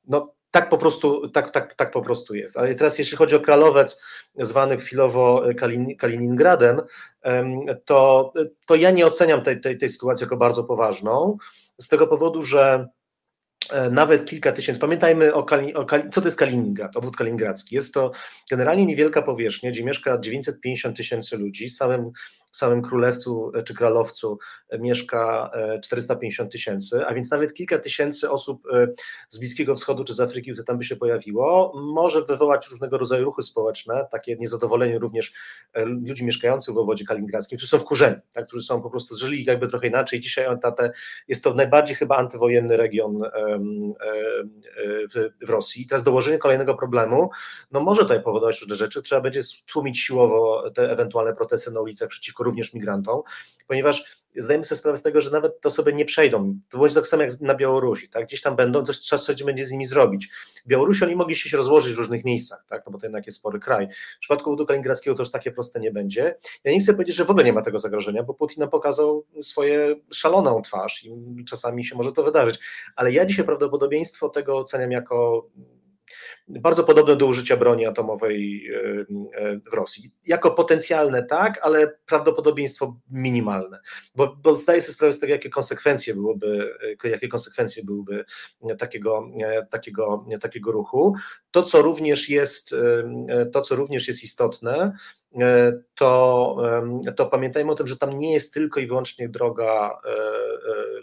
[0.08, 2.58] No tak po prostu, tak, tak, tak po prostu jest.
[2.58, 4.02] Ale teraz jeśli chodzi o Kralowiec,
[4.40, 6.82] zwany chwilowo Kalin, Kaliningradem,
[7.86, 8.34] to,
[8.66, 11.38] to ja nie oceniam tej, tej, tej sytuacji jako bardzo poważną,
[11.80, 12.88] z tego powodu, że
[13.70, 14.82] E, nawet kilka tysięcy.
[14.82, 17.76] Pamiętajmy o, Kali, o Kali, co to jest Kaliningrad, obwód kaliningradzki.
[17.76, 18.12] Jest to
[18.52, 21.70] generalnie niewielka powierzchnia, gdzie mieszka 950 tysięcy ludzi.
[21.70, 22.12] Samym
[22.54, 24.40] w samym Królewcu e, czy Kralowcu
[24.70, 25.50] e, mieszka
[25.84, 28.64] 450 e, tysięcy, a więc nawet kilka tysięcy osób
[29.30, 33.26] z Bliskiego Wschodu czy z Afryki, które tam by się pojawiło, może wywołać różnego rodzaju
[33.26, 35.34] ruchy społeczne, takie niezadowolenie również
[35.86, 39.68] ludzi mieszkających w obwodzie kaliningradzkim, którzy są wkurzeni, tak, którzy są po prostu żyli jakby
[39.68, 40.20] trochę inaczej.
[40.20, 40.46] Dzisiaj
[41.28, 43.22] jest to najbardziej chyba antywojenny region
[45.14, 45.88] w, Rosji.
[45.88, 47.30] Teraz dołożenie kolejnego problemu,
[47.72, 52.10] no może tutaj powodować różne rzeczy, trzeba będzie tłumić siłowo te ewentualne protesty na ulicach
[52.10, 53.22] przeciwko również migrantom,
[53.68, 56.60] ponieważ zdajemy sobie sprawę z tego, że nawet te osoby nie przejdą.
[56.70, 58.26] To będzie tak samo jak na Białorusi, tak?
[58.26, 60.30] Gdzieś tam będą, coś trzeba coś będzie z nimi zrobić.
[60.68, 62.84] Białorusi oni mogli się rozłożyć w różnych miejscach, tak?
[62.86, 63.88] No bo to jednak jest spory kraj.
[64.18, 66.36] W przypadku budu kaliningradzkiego to już takie proste nie będzie.
[66.64, 69.96] Ja nie chcę powiedzieć, że w ogóle nie ma tego zagrożenia, bo Putin pokazał swoje
[70.12, 72.60] szaloną twarz i czasami się może to wydarzyć,
[72.96, 75.48] ale ja dzisiaj prawdopodobieństwo tego oceniam jako
[76.48, 78.80] bardzo podobne do użycia broni atomowej e,
[79.40, 80.12] e, w Rosji.
[80.28, 83.80] Jako potencjalne tak, ale prawdopodobieństwo minimalne,
[84.16, 88.26] bo, bo zdaję sobie sprawę z tego, jakie konsekwencje byłyby, e, jakie konsekwencje byłyby
[88.78, 89.28] takiego,
[89.70, 91.16] takiego, takiego ruchu.
[91.52, 92.76] To, co również jest,
[93.52, 94.94] to, co również jest istotne,
[95.96, 96.58] to,
[97.16, 100.16] to pamiętajmy o tym, że tam nie jest tylko i wyłącznie droga e, e,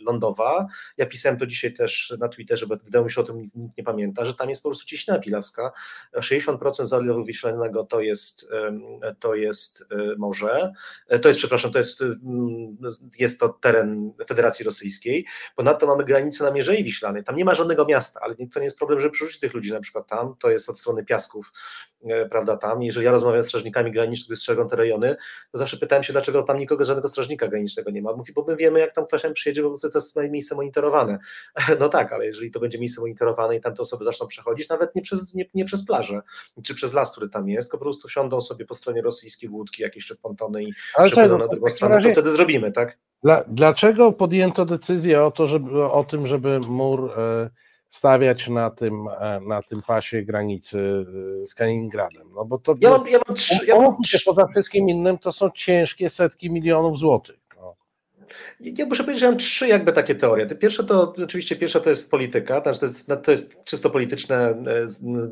[0.00, 0.66] lądowa.
[0.96, 3.84] Ja pisałem to dzisiaj też na Twitterze, bo wydało mi się o tym nikt nie
[3.84, 5.72] pamięta, że tam jest po prostu ciśnina pilawska.
[6.16, 8.48] 60% Zalewu Wiślanego to jest,
[9.20, 9.84] to jest
[10.18, 10.72] morze,
[11.22, 12.04] to jest, przepraszam, to jest,
[13.18, 15.26] jest to teren Federacji Rosyjskiej.
[15.56, 17.24] Ponadto mamy granicę na Mierzei Wiślanej.
[17.24, 19.80] Tam nie ma żadnego miasta, ale to nie jest problem, żeby przerzucić tych ludzi na
[19.80, 20.34] przykład tam.
[20.38, 21.52] To jest od strony Piasków,
[22.30, 22.82] prawda, tam.
[22.82, 25.16] Jeżeli ja rozmawiam z strażnikami granicznymi, granicznych, strzegą te rejony,
[25.52, 28.12] to zawsze pytałem się, dlaczego tam nikogo, żadnego strażnika granicznego nie ma.
[28.12, 31.18] Mówi, bo my wiemy, jak tam ktoś tam przyjedzie, bo to jest miejsce monitorowane.
[31.80, 34.94] No tak, ale jeżeli to będzie miejsce monitorowane i tam te osoby zaczną przechodzić, nawet
[34.94, 36.20] nie przez, nie, nie przez plażę,
[36.62, 40.06] czy przez las, który tam jest, po prostu wsiądą sobie po stronie rosyjskiej łódki, jakieś
[40.06, 40.72] czy pontony i
[41.04, 42.02] przepłyną na drugą stronę.
[42.02, 42.98] Co wtedy zrobimy, tak?
[43.22, 47.12] Dla, dlaczego podjęto decyzję o, to, żeby, o tym, żeby mur...
[47.18, 47.50] E,
[47.90, 51.06] stawiać na tym, e, na tym pasie granicy
[51.42, 52.30] e, z Kaliningradem.
[52.34, 54.18] No bo to, ja mam, ja mam trzy, ja mam trzy.
[54.24, 57.39] poza wszystkim innym, to są ciężkie setki milionów złotych.
[58.60, 60.46] Ja muszę powiedzieć, że mam trzy jakby takie teorie.
[60.46, 64.54] Pierwsze to oczywiście pierwsza to jest polityka, to jest, to jest czysto polityczne e,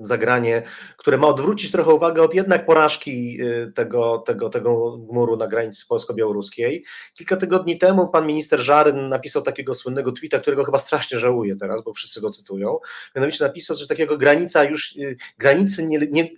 [0.02, 0.62] zagranie,
[0.96, 5.86] które ma odwrócić trochę uwagę od jednak porażki e, tego, tego, tego muru na granicy
[5.88, 6.84] polsko-białoruskiej.
[7.14, 11.84] Kilka tygodni temu pan minister Żaryn napisał takiego słynnego tweeta, którego chyba strasznie żałuję teraz,
[11.84, 12.78] bo wszyscy go cytują.
[13.16, 16.28] Mianowicie napisał, że takiego granica już, e, granicy nie, nie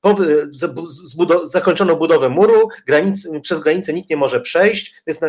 [0.00, 0.16] po,
[1.42, 5.22] zakończono budowę muru, granicy, przez granicę nikt nie może przejść, to jest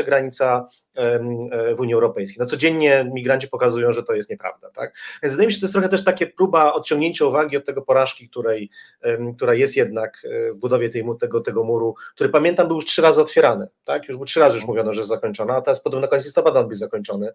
[0.00, 2.36] najbezpieczniejsza granica e, w Unii Europejskiej.
[2.40, 4.70] No codziennie migranci pokazują, że to jest nieprawda.
[4.70, 4.94] Tak?
[5.22, 7.82] Więc wydaje mi się, że to jest trochę też takie próba odciągnięcia uwagi od tego
[7.82, 8.70] porażki, której,
[9.36, 13.02] która jest jednak e, w budowie tej, tego, tego muru, który pamiętam był już trzy
[13.02, 13.66] razy otwierany.
[13.84, 14.08] Tak?
[14.08, 16.60] Już był trzy razy już mówiono, że jest zakończony, a teraz podobno na koniec listopada
[16.60, 17.32] on być zakończony.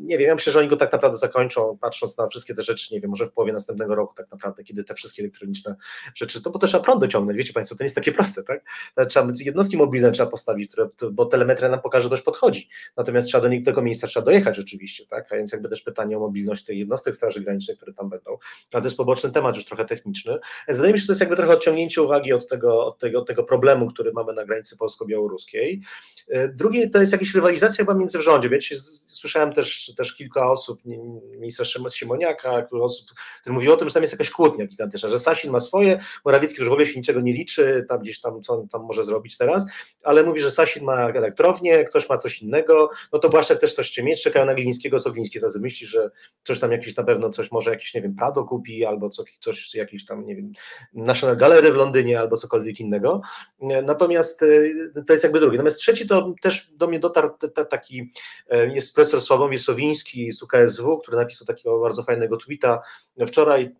[0.00, 2.94] Nie wiem, ja myślę, że oni go tak naprawdę zakończą, patrząc na wszystkie te rzeczy,
[2.94, 5.76] nie wiem, może w połowie następnego roku tak naprawdę, kiedy te wszystkie elektroniczne
[6.14, 8.64] rzeczy, to bo też trzeba prąd dociągnąć, wiecie Państwo, to nie jest takie proste, tak?
[9.08, 12.68] Trzeba jednostki mobilne trzeba postawić, które, bo telemetria nam pokaże, że dość podchodzi.
[12.96, 15.32] Natomiast trzeba do tego miejsca trzeba dojechać oczywiście, tak?
[15.32, 18.38] A więc jakby też pytanie o mobilność tych jednostek Straży Granicznej, które tam będą.
[18.72, 20.38] Ale to jest poboczny temat, już trochę techniczny.
[20.68, 23.18] Więc wydaje mi się, że to jest jakby trochę odciągnięcie uwagi od tego, od tego,
[23.18, 25.80] od tego problemu, który mamy na granicy polsko-białoruskiej.
[26.28, 28.48] E, drugie to jest jakaś rywalizacja chyba między w rządzie.
[28.48, 30.80] Wiecie, słyszałem też, też kilka osób,
[31.38, 33.08] ministra Simoniaka, który, osób,
[33.40, 36.60] który mówił o tym, że tam jest jakaś kłótnia gigantyczna, że Sasin ma swoje, Morawiecki
[36.60, 39.36] już w ogóle się niczego nie liczy, tam gdzieś tam, co on tam może zrobić
[39.36, 39.64] teraz,
[40.02, 43.92] ale mówi, że Sasin ma elektrownię, ktoś ma coś innego, no to Błaszczak też coś
[43.92, 46.10] chce mieć, czekają na Glińskiego, co Gliński myśli, że
[46.44, 49.74] coś tam jakiś na pewno coś, może jakiś, nie wiem, Prado kupi, albo coś, coś
[49.74, 50.52] jakiś tam, nie wiem,
[50.92, 53.20] National Gallery w Londynie, albo cokolwiek innego,
[53.84, 57.30] natomiast e, to jest jakby drugi, natomiast trzeci to też do mnie dotarł
[57.70, 58.10] taki,
[58.48, 62.82] e, jest profesor Sławomir Sowiński z UKSW, który napisał takiego bardzo fajnego tweeta
[63.26, 63.72] wczoraj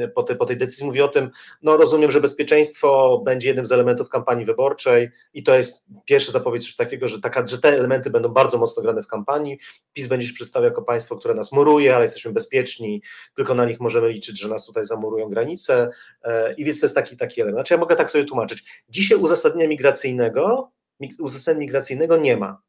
[0.00, 1.30] e, po, te, po tej decyzji, mówi o tym,
[1.62, 6.76] no rozumiem, że bezpieczeństwo będzie jednym z elementów kampanii wyborczej i to jest pierwsza zapowiedź
[6.76, 9.58] takiego, że, taka, że te elementy będą bardzo mocno grane w kampanii.
[9.92, 13.02] PiS będzie się przedstawiał jako państwo, które nas muruje, ale jesteśmy bezpieczni,
[13.34, 15.90] tylko na nich możemy liczyć, że nas tutaj zamurują granice
[16.22, 17.58] e, i więc to jest taki, taki element.
[17.58, 18.64] Znaczy ja mogę tak sobie tłumaczyć.
[18.88, 20.72] Dzisiaj uzasadnienia migracyjnego,
[21.18, 22.62] uzasadnienia migracyjnego nie ma.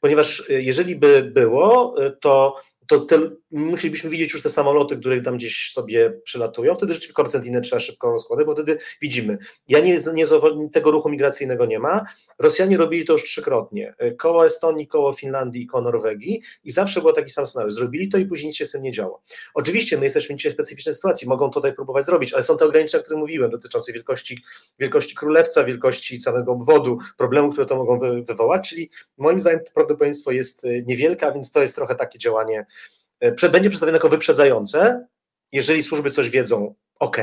[0.00, 3.06] Ponieważ e, jeżeli by było, e, to to
[3.54, 8.10] musielibyśmy widzieć już te samoloty, które tam gdzieś sobie przylatują, wtedy rzeczywiście koncentrinę trzeba szybko
[8.10, 9.38] rozkładać, bo wtedy widzimy.
[9.68, 10.26] Ja nie, nie
[10.72, 12.04] tego ruchu migracyjnego nie ma.
[12.38, 13.94] Rosjanie robili to już trzykrotnie.
[14.18, 17.74] Koło Estonii, koło Finlandii i koło Norwegii i zawsze był taki sam scenariusz.
[17.74, 19.22] Zrobili to i później nic się z tym nie działo.
[19.54, 23.00] Oczywiście my jesteśmy dzisiaj w specyficznej sytuacji, mogą tutaj próbować zrobić, ale są te ograniczenia,
[23.00, 24.42] o których mówiłem, dotyczące wielkości,
[24.78, 29.72] wielkości królewca, wielkości całego obwodu, problemu, które to mogą wy, wywołać, czyli moim zdaniem to
[29.74, 32.66] prawdopodobieństwo jest e, niewielkie, a więc to jest trochę takie działanie
[33.50, 35.06] będzie przedstawione jako wyprzedzające,
[35.52, 37.16] jeżeli służby coś wiedzą, ok,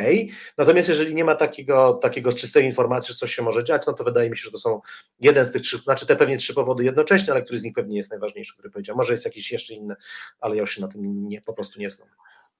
[0.57, 4.03] natomiast jeżeli nie ma takiego, takiego czystej informacji, że coś się może dziać, no to
[4.03, 4.81] wydaje mi się, że to są
[5.19, 7.97] jeden z tych trzy, znaczy te pewnie trzy powody jednocześnie, ale który z nich pewnie
[7.97, 8.95] jest najważniejszy, który powiedział.
[8.95, 9.95] Może jest jakiś jeszcze inny,
[10.39, 12.09] ale ja już się na tym nie, po prostu nie znam.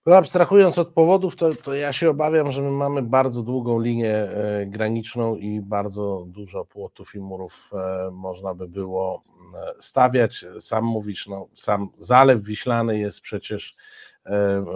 [0.06, 4.16] No, abstrahując od powodów, to, to ja się obawiam, że my mamy bardzo długą linię
[4.16, 9.22] e, graniczną i bardzo dużo płotów i murów e, można by było
[9.56, 10.46] e, stawiać.
[10.60, 13.74] Sam mówisz, no, sam Zalew Wiślany jest przecież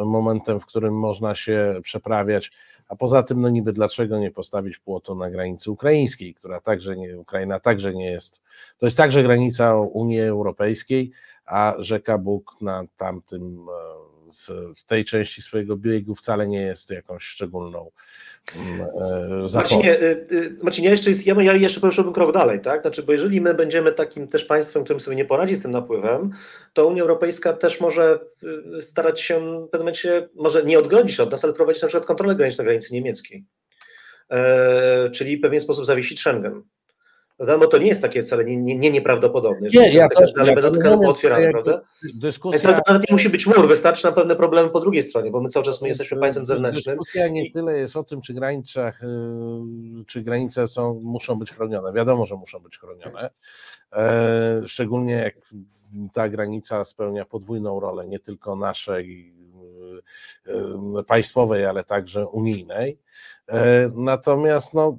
[0.06, 2.52] momentem, w którym można się przeprawiać,
[2.88, 7.20] a poza tym, no niby dlaczego nie postawić płotu na granicy ukraińskiej, która także nie,
[7.20, 8.42] Ukraina także nie jest,
[8.78, 11.12] to jest także granica Unii Europejskiej,
[11.46, 13.68] a rzeka Bóg na tamtym
[14.30, 14.52] z
[14.86, 17.92] tej części swojego biegu wcale nie jest jakąś szczególną
[18.56, 20.18] mm, e, Marcinie, e, e,
[20.64, 22.82] Marcinie, jeszcze jest, ja, ja jeszcze poszedłbym krok dalej, tak?
[22.82, 26.32] Znaczy, bo jeżeli my będziemy takim też państwem, którym sobie nie poradzi z tym napływem,
[26.74, 28.20] to Unia Europejska też może
[28.82, 32.36] starać się w pewnym momencie, może nie odgrodzić od nas, ale prowadzić na przykład kontrolę
[32.36, 33.46] graniczną na granicy niemieckiej.
[34.32, 36.64] E, czyli w pewien sposób zawiesić Schengen.
[37.40, 40.50] No, to nie jest takie wcale nie, nie, nie nieprawdopodobne, że nie, ja to, ale
[40.50, 41.82] ja będą tylko otwierane, prawda?
[42.14, 42.74] Dyskusja...
[42.74, 45.50] To nawet nie musi być mur, wystarczy na pewne problemy po drugiej stronie, bo my
[45.50, 46.98] cały czas my jesteśmy państwem zewnętrznym.
[46.98, 49.08] Dyskusja nie tyle jest o tym, czy granicach, y,
[50.08, 51.94] czy granice są, muszą być chronione.
[51.94, 53.30] Wiadomo, że muszą być chronione.
[53.94, 55.36] E, szczególnie jak
[56.14, 59.34] ta granica spełnia podwójną rolę, nie tylko naszej
[60.48, 60.52] y,
[61.00, 63.00] y, państwowej, ale także unijnej.
[63.50, 64.98] E, natomiast no,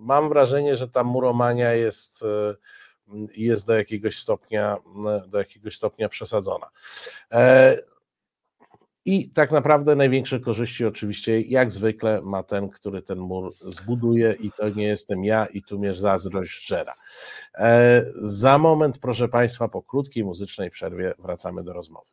[0.00, 2.54] mam wrażenie, że ta muromania jest, e,
[3.36, 4.76] jest do jakiegoś stopnia,
[5.28, 6.66] do jakiegoś stopnia przesadzona.
[7.32, 7.78] E,
[9.04, 14.50] I tak naprawdę największe korzyści oczywiście, jak zwykle, ma ten, który ten mur zbuduje, i
[14.52, 16.94] to nie jestem ja, i tu mnie zazdrość żera.
[18.22, 22.10] Za moment, proszę Państwa, po krótkiej muzycznej przerwie wracamy do rozmowy.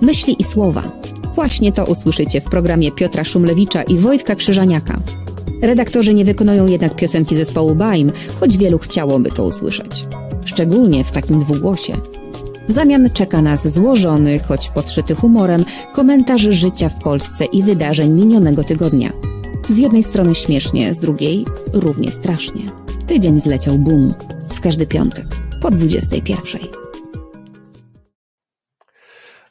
[0.00, 0.82] Myśli i słowa.
[1.34, 4.96] Właśnie to usłyszycie w programie Piotra Szumlewicza i Wojtka Krzyżaniaka.
[5.62, 10.04] Redaktorzy nie wykonują jednak piosenki zespołu Baim, choć wielu chciałoby to usłyszeć.
[10.44, 11.96] Szczególnie w takim dwugłosie.
[12.68, 15.64] W zamian czeka nas złożony, choć podszyty humorem,
[15.94, 19.12] komentarz życia w Polsce i wydarzeń minionego tygodnia.
[19.68, 22.62] Z jednej strony śmiesznie, z drugiej równie strasznie.
[23.06, 24.14] Tydzień zleciał boom.
[24.54, 25.26] W każdy piątek
[25.62, 26.85] po 21.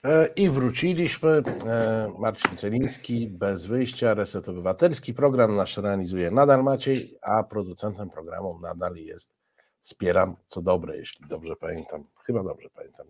[0.06, 1.30] E, I wróciliśmy.
[1.30, 5.14] E, Marcin Celiński, bez wyjścia, Reset Obywatelski.
[5.14, 9.36] Program nasz realizuje nadal Maciej, a producentem programu nadal jest
[9.82, 12.04] Wspieram, co dobre, jeśli dobrze pamiętam.
[12.24, 13.08] Chyba dobrze pamiętam.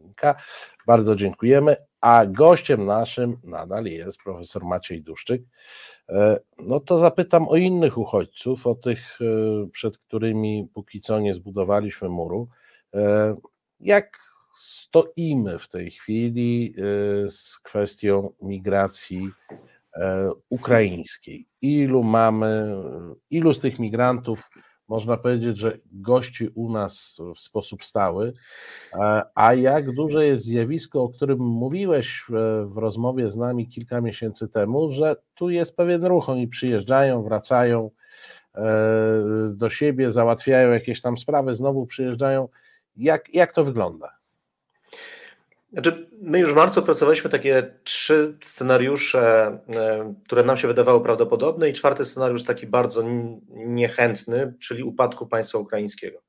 [0.87, 1.75] Bardzo dziękujemy.
[2.01, 5.41] A gościem naszym nadal jest profesor Maciej Duszczyk.
[6.09, 9.19] E, no to zapytam o innych uchodźców, o tych,
[9.71, 12.47] przed którymi póki co nie zbudowaliśmy muru.
[13.79, 14.24] Jak
[14.95, 16.73] stoimy w tej chwili
[17.25, 19.29] y, z kwestią migracji
[19.95, 21.47] e, ukraińskiej.
[21.61, 22.75] Ilu mamy,
[23.29, 24.49] ilu z tych migrantów
[24.87, 28.33] można powiedzieć, że gości u nas w sposób stały,
[29.35, 32.25] a jak duże jest zjawisko, o którym mówiłeś
[32.65, 37.91] w rozmowie z nami kilka miesięcy temu, że tu jest pewien ruch, oni przyjeżdżają, wracają
[38.55, 38.61] e,
[39.53, 42.49] do siebie, załatwiają jakieś tam sprawy, znowu przyjeżdżają.
[42.97, 44.14] Jak, jak to wygląda?
[45.75, 49.21] Znaczy, my już w marcu opracowaliśmy takie trzy scenariusze,
[49.69, 53.03] e, które nam się wydawały prawdopodobne, i czwarty scenariusz taki bardzo
[53.49, 56.21] niechętny, czyli upadku państwa ukraińskiego.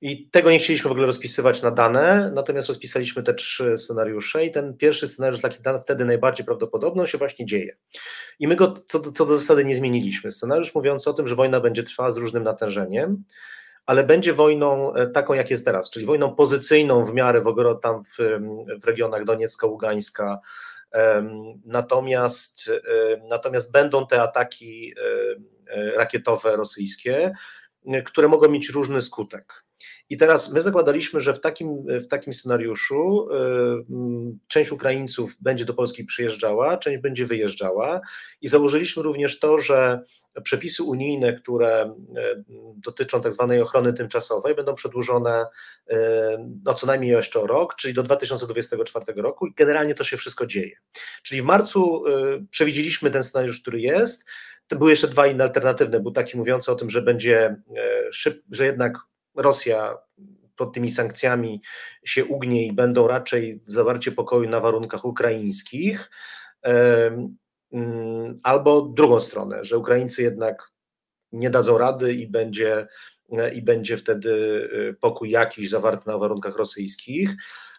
[0.00, 4.50] I tego nie chcieliśmy w ogóle rozpisywać na dane, natomiast rozpisaliśmy te trzy scenariusze i
[4.50, 7.76] ten pierwszy scenariusz, taki wtedy najbardziej prawdopodobny, się właśnie dzieje.
[8.38, 10.30] I my go co do, co do zasady nie zmieniliśmy.
[10.30, 13.24] Scenariusz mówiący o tym, że wojna będzie trwała z różnym natężeniem,
[13.86, 17.76] ale będzie wojną e, taką, jak jest teraz, czyli wojną pozycyjną w miarę w ogóle
[17.82, 18.40] tam w,
[18.82, 20.40] w regionach Doniecka, Ługańska.
[21.64, 24.94] Natomiast, e, natomiast będą te ataki
[25.66, 27.32] e, rakietowe rosyjskie.
[28.04, 29.63] które mogą mieć różny skutek.
[30.08, 33.34] I teraz my zakładaliśmy, że w takim, w takim scenariuszu y,
[33.90, 38.00] mm, część Ukraińców będzie do Polski przyjeżdżała, część będzie wyjeżdżała.
[38.40, 40.00] I założyliśmy również to, że
[40.42, 42.44] przepisy unijne, które y,
[42.76, 45.46] dotyczą tak zwanej ochrony tymczasowej, będą przedłużone
[45.92, 45.94] y,
[46.64, 49.46] no, co najmniej jeszcze o rok, czyli do 2024 roku.
[49.46, 50.76] I generalnie to się wszystko dzieje.
[51.22, 52.04] Czyli w marcu
[52.50, 54.28] przewidzieliśmy ten scenariusz, który jest,
[54.68, 57.56] były jeszcze dwa inne alternatywne, był taki mówiący o tym, że będzie
[58.10, 58.98] szyb, że jednak
[59.36, 59.98] Rosja
[60.56, 61.62] pod tymi sankcjami
[62.04, 66.10] się ugnie i będą raczej zawarcie pokoju na warunkach ukraińskich,
[66.62, 70.74] mm, albo drugą stronę, że Ukraińcy jednak
[71.32, 72.86] nie dadzą rady i będzie,
[73.54, 74.30] i będzie wtedy
[74.90, 77.30] y, pokój jakiś zawarty na warunkach rosyjskich.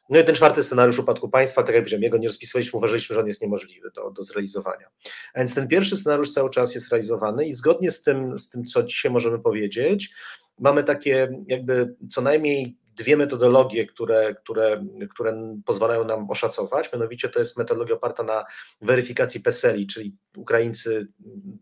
[0.10, 3.22] No i ten czwarty scenariusz upadku państwa, tak jak powiedziałem, jego nie rozpisywaliśmy, uważaliśmy, że
[3.22, 4.88] on jest niemożliwy do, do zrealizowania.
[5.34, 8.66] A więc ten pierwszy scenariusz cały czas jest realizowany i zgodnie z tym, z tym,
[8.66, 10.14] co dzisiaj możemy powiedzieć,
[10.60, 16.94] mamy takie jakby co najmniej dwie metodologie, które, które, które pozwalają nam oszacować.
[16.94, 18.46] Mianowicie to jest metodologia oparta na
[18.82, 21.08] weryfikacji PESELi, czyli Ukraińcy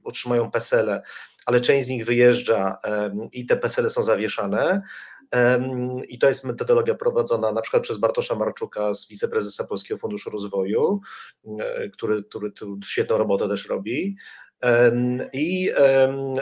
[0.04, 1.02] otrzymają PESELe,
[1.46, 2.78] ale część z nich wyjeżdża
[3.32, 4.82] i te PESELe są zawieszane.
[6.08, 11.02] I to jest metodologia prowadzona na przykład przez Bartosza Marczuka z wiceprezesa Polskiego Funduszu Rozwoju,
[11.60, 14.16] e, który, który tu świetną robotę też robi.
[15.34, 15.72] I,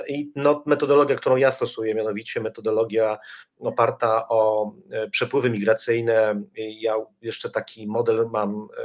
[0.08, 3.18] i no, metodologia, którą ja stosuję, mianowicie metodologia
[3.60, 6.44] oparta o e, przepływy migracyjne.
[6.56, 8.84] Ja jeszcze taki model mam, e,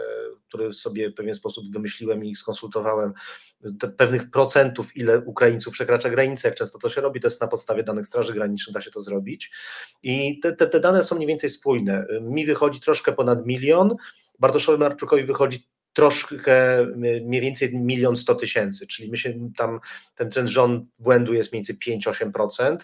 [0.48, 3.12] który sobie w pewien sposób wymyśliłem i skonsultowałem,
[3.96, 7.82] pewnych procentów, ile Ukraińców przekracza granicę, jak często to się robi, to jest na podstawie
[7.82, 9.50] danych Straży Granicznej, da się to zrobić.
[10.02, 12.06] I te, te, te dane są mniej więcej spójne.
[12.20, 13.96] Mi wychodzi troszkę ponad milion,
[14.38, 16.86] Bartoszowi Marczukowi wychodzi troszkę
[17.24, 19.80] mniej więcej milion sto tysięcy, czyli my się tam,
[20.14, 22.76] ten, ten rząd błędu jest mniej więcej 5-8%,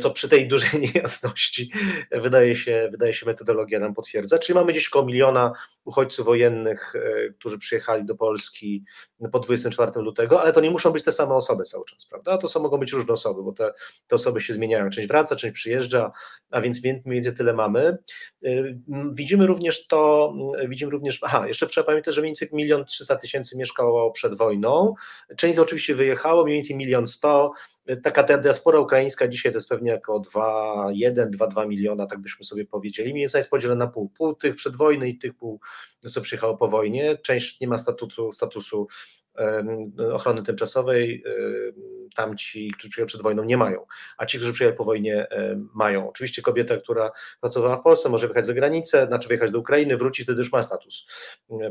[0.00, 1.70] co przy tej dużej niejasności
[2.12, 5.52] wydaje się, wydaje się metodologia nam potwierdza, czyli mamy gdzieś około miliona
[5.84, 8.84] uchodźców wojennych, e, którzy przyjechali do Polski
[9.32, 12.38] po 24 lutego, ale to nie muszą być te same osoby cały czas, prawda?
[12.38, 13.72] To są, mogą być różne osoby, bo te,
[14.06, 16.12] te osoby się zmieniają, część wraca, część przyjeżdża,
[16.50, 17.98] a więc mniej więcej tyle mamy.
[18.44, 18.48] E,
[19.12, 20.32] widzimy również to,
[20.68, 24.94] widzimy również, aha, jeszcze trzeba pamiętać, że mniej więcej milion trzysta tysięcy mieszkało przed wojną,
[25.36, 27.52] część oczywiście wyjechało, mniej więcej milion sto,
[28.02, 33.12] taka ta diaspora ukraińska dzisiaj to jest pewnie około 2,1-2,2 miliona, tak byśmy sobie powiedzieli.
[33.12, 34.08] Mniej więcej jest podzielona na pół.
[34.08, 35.60] Pół tych przed wojny i tych pół,
[36.10, 37.18] co przyjechało po wojnie.
[37.18, 38.88] Część nie ma statusu, statusu
[40.12, 41.24] ochrony tymczasowej,
[42.16, 45.26] tamci, którzy przyjechali przed wojną, nie mają, a ci, którzy przyjechali po wojnie,
[45.74, 46.08] mają.
[46.08, 50.24] Oczywiście kobieta, która pracowała w Polsce, może wyjechać za granicę, znaczy wyjechać do Ukrainy, wrócić,
[50.26, 51.06] wtedy już ma status,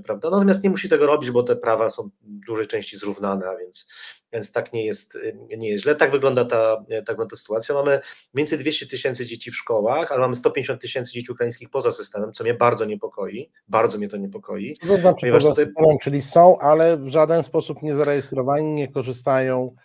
[0.03, 0.29] prawda?
[0.29, 3.87] Natomiast nie musi tego robić, bo te prawa są w dużej części zrównane, a więc,
[4.33, 5.17] więc tak nie jest,
[5.57, 5.95] nie jest źle.
[5.95, 7.75] Tak wygląda ta, tak wygląda ta sytuacja.
[7.75, 7.99] Mamy
[8.33, 12.43] między 200 tysięcy dzieci w szkołach, ale mamy 150 tysięcy dzieci ukraińskich poza systemem, co
[12.43, 14.77] mnie bardzo niepokoi, bardzo mnie to niepokoi.
[14.87, 15.65] To znaczy poza tutaj...
[15.65, 19.75] systemem, czyli są, ale w żaden sposób nie zarejestrowani, nie korzystają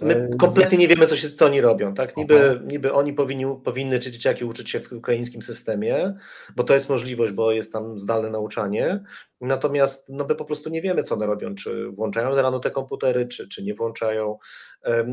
[0.00, 1.94] My e, kompletnie nie wiemy, co, się, co oni robią.
[1.94, 2.16] Tak?
[2.16, 6.14] Niby, niby oni powinni, powinny, czy dzieciaki uczyć się w ukraińskim systemie,
[6.56, 9.04] bo to jest możliwość, bo jest tam zdalne nauczanie.
[9.40, 13.28] Natomiast no, my po prostu nie wiemy, co one robią, czy włączają rano te komputery,
[13.28, 14.38] czy, czy nie włączają.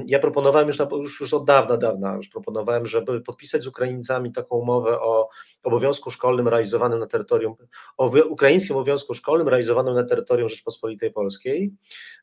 [0.08, 4.32] Ja proponowałem już, na, już, już od dawna, dawna, już proponowałem, żeby podpisać z Ukraińcami
[4.32, 5.30] taką umowę o
[5.64, 7.56] obowiązku szkolnym realizowanym na terytorium,
[7.98, 11.74] o ukraińskim obowiązku szkolnym realizowanym na terytorium Rzeczpospolitej Polskiej,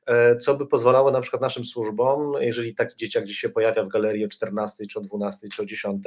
[0.06, 3.88] e, co by pozwalało na przykład naszym służbom, jeżeli taki dzieciak gdzieś się pojawia w
[3.88, 6.04] galerii o 14, czy o 12, czy o 10,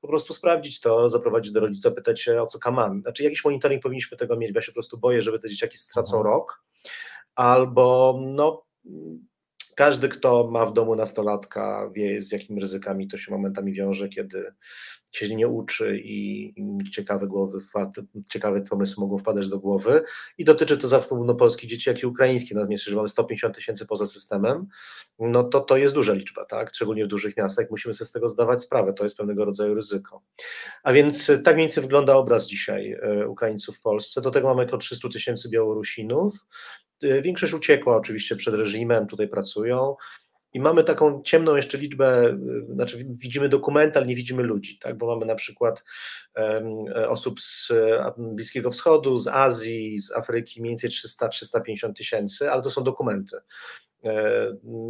[0.00, 3.00] po prostu sprawdzić to, zaprowadzić do rodzica, pytać się o co kaman.
[3.00, 5.78] Znaczy jakiś monitoring powinniśmy tego mieć, bo ja się po prostu boję, żeby te dzieciaki
[5.78, 6.34] stracą mhm.
[6.34, 6.62] rok,
[7.34, 8.62] albo no
[9.78, 14.52] każdy, kto ma w domu nastolatka, wie z jakimi ryzykami to się momentami wiąże, kiedy
[15.12, 16.54] się nie uczy i,
[16.92, 17.58] ciekawe głowy,
[18.30, 20.02] ciekawe pomysły mogą wpadać do głowy.
[20.38, 22.54] I dotyczy to zarówno polskich dzieci, jak i ukraińskich.
[22.54, 24.66] Natomiast jeżeli mamy 150 tysięcy poza systemem,
[25.18, 26.74] no to to jest duża liczba, tak?
[26.74, 28.92] Szczególnie w dużych miastach, musimy sobie z tego zdawać sprawę.
[28.92, 30.22] To jest pewnego rodzaju ryzyko.
[30.82, 34.20] A więc tak mniej więcej wygląda obraz dzisiaj e, Ukraińców w Polsce.
[34.20, 36.46] Do tego mamy około 300 tysięcy Białorusinów.
[37.02, 39.96] E, większość uciekła oczywiście przed reżimem, tutaj pracują.
[40.52, 42.38] I mamy taką ciemną jeszcze liczbę, e,
[42.74, 44.98] znaczy widzimy dokumenty, ale nie widzimy ludzi, tak?
[44.98, 45.84] bo mamy na przykład
[46.36, 46.68] um,
[47.08, 47.72] osób z
[48.18, 53.36] Bliskiego Wschodu, z Azji, z Afryki, mniej więcej 300-350 tysięcy, ale to są dokumenty.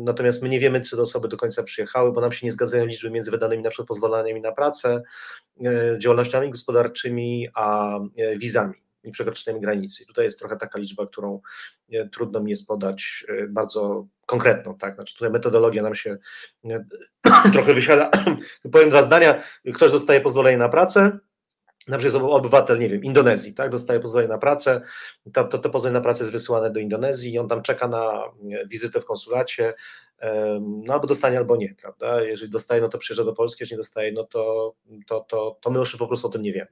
[0.05, 2.87] Natomiast my nie wiemy, czy te osoby do końca przyjechały, bo nam się nie zgadzają
[2.87, 5.03] liczby między wydanymi na przykład pozwoleniami na pracę,
[5.99, 7.99] działalnościami gospodarczymi, a
[8.37, 8.75] wizami
[9.05, 10.07] i przekroczeniem granicy.
[10.07, 11.41] Tutaj jest trochę taka liczba, którą
[12.13, 14.95] trudno mi jest podać bardzo konkretną, tak?
[14.95, 16.17] Znaczy tutaj metodologia nam się
[17.53, 18.11] trochę wysiada.
[18.73, 19.43] Powiem dwa zdania.
[19.75, 21.19] Ktoś dostaje pozwolenie na pracę,
[21.89, 24.81] na przykład obywatel, nie wiem, Indonezji, tak, dostaje pozwolenie na pracę,
[25.33, 28.23] to, to, to pozwolenie na pracę jest wysyłane do Indonezji i on tam czeka na
[28.67, 29.75] wizytę w konsulacie,
[30.61, 33.83] no albo dostanie, albo nie, prawda, jeżeli dostaje, no to przyjeżdża do Polski, jeżeli nie
[33.83, 34.75] dostaje, no to,
[35.07, 36.71] to, to, to my już po prostu o tym nie wiemy.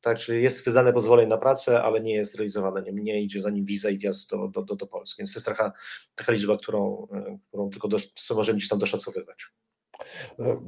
[0.00, 3.50] Tak, czyli jest wydane pozwolenie na pracę, ale nie jest realizowane, nie, nie idzie za
[3.50, 5.72] nim wiza i wjazd do, do, do, do Polski, więc to jest taka,
[6.14, 7.08] taka liczba, którą,
[7.48, 7.98] którą tylko do,
[8.36, 9.46] możemy gdzieś tam doszacowywać.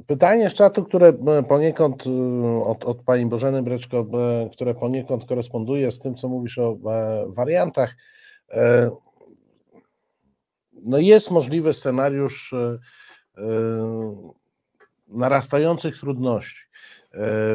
[0.07, 5.25] Pytanie z czatu, które e, poniekąd e, od, od pani Bożeny Breczko, e, które poniekąd
[5.25, 6.77] koresponduje z tym, co mówisz o
[7.27, 7.95] wariantach.
[10.73, 12.55] No jest możliwy scenariusz
[15.07, 16.65] narastających trudności,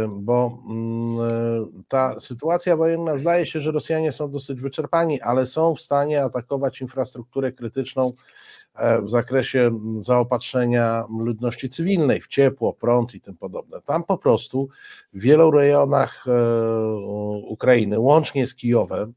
[0.08, 5.80] bo mm, ta sytuacja wojenna zdaje się, że Rosjanie są dosyć wyczerpani, ale są w
[5.80, 8.12] stanie atakować infrastrukturę krytyczną
[8.74, 13.80] E, w zakresie zaopatrzenia ludności cywilnej w ciepło, prąd i tym podobne.
[13.80, 14.68] Tam po prostu
[15.12, 16.32] w wielu rejonach e,
[17.46, 19.14] Ukrainy, łącznie z Kijowem,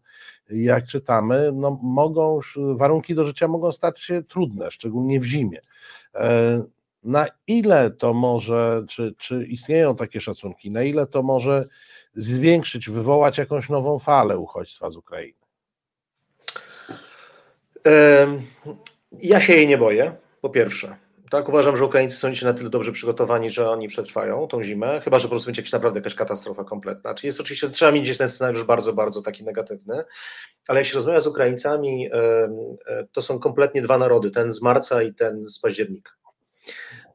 [0.50, 2.40] jak czytamy, no mogą,
[2.76, 5.60] warunki do życia mogą stać się trudne, szczególnie w zimie.
[7.04, 11.66] E, na ile to może, czy, czy istnieją takie szacunki, na ile to może
[12.14, 15.38] zwiększyć, wywołać jakąś nową falę uchodźstwa z Ukrainy?
[19.12, 20.96] Ja się jej nie boję, po pierwsze.
[21.30, 25.20] Tak, uważam, że Ukraińcy są na tyle dobrze przygotowani, że oni przetrwają tą zimę, chyba
[25.20, 27.14] że po prostu będzie jakaś naprawdę jakaś katastrofa kompletna.
[27.14, 30.04] Czyli jest oczywiście, trzeba mieć gdzieś ten scenariusz bardzo, bardzo taki negatywny,
[30.68, 32.10] ale jak się rozmawia z Ukraińcami,
[33.12, 36.12] to są kompletnie dwa narody, ten z marca i ten z października.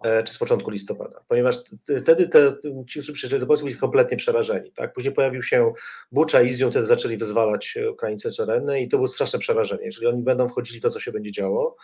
[0.05, 1.57] E, czy z początku listopada, ponieważ
[2.01, 2.53] wtedy te,
[2.89, 4.73] ci, którzy przyjeżdżali do Polski, byli kompletnie przerażeni.
[4.73, 4.93] Tak?
[4.93, 5.73] Później pojawił się
[6.13, 9.85] Bucza i Izją, wtedy zaczęli wyzwalać Ukraińcy tereny i to było straszne przerażenie.
[9.85, 11.77] Jeżeli oni będą wchodzili, to co się będzie działo.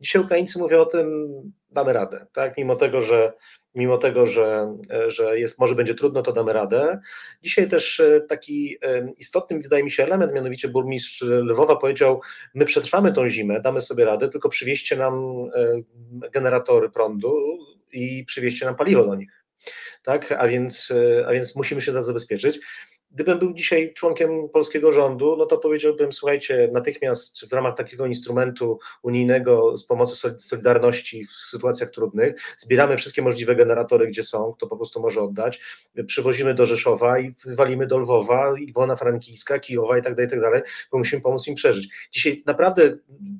[0.00, 1.28] Dzisiaj Ukraińcy mówią o tym,
[1.70, 2.56] damy radę, tak?
[2.58, 3.32] mimo tego, że
[3.76, 4.76] mimo tego, że,
[5.08, 7.00] że jest, może będzie trudno, to damy radę.
[7.42, 12.20] Dzisiaj też e, taki e, istotny, wydaje mi się, element, mianowicie burmistrz Lwowa powiedział,
[12.54, 15.14] my przetrwamy tą zimę, damy sobie radę, tylko przywieźcie nam
[15.54, 17.58] e, generatory prądu
[17.92, 19.44] i przywieźcie nam paliwo do nich.
[20.02, 20.92] Tak, a więc,
[21.26, 22.60] a więc musimy się teraz zabezpieczyć.
[23.16, 28.78] Gdybym był dzisiaj członkiem polskiego rządu, no to powiedziałbym, słuchajcie, natychmiast w ramach takiego instrumentu
[29.02, 34.76] unijnego z pomocy Solidarności w sytuacjach trudnych, zbieramy wszystkie możliwe generatory, gdzie są, kto po
[34.76, 35.60] prostu może oddać,
[36.06, 40.40] przywozimy do Rzeszowa i wywalimy do Lwowa, Iwona Frankijska, Kijowa i tak dalej, i tak
[40.40, 40.62] dalej,
[40.92, 41.88] bo musimy pomóc im przeżyć.
[42.12, 42.96] Dzisiaj naprawdę,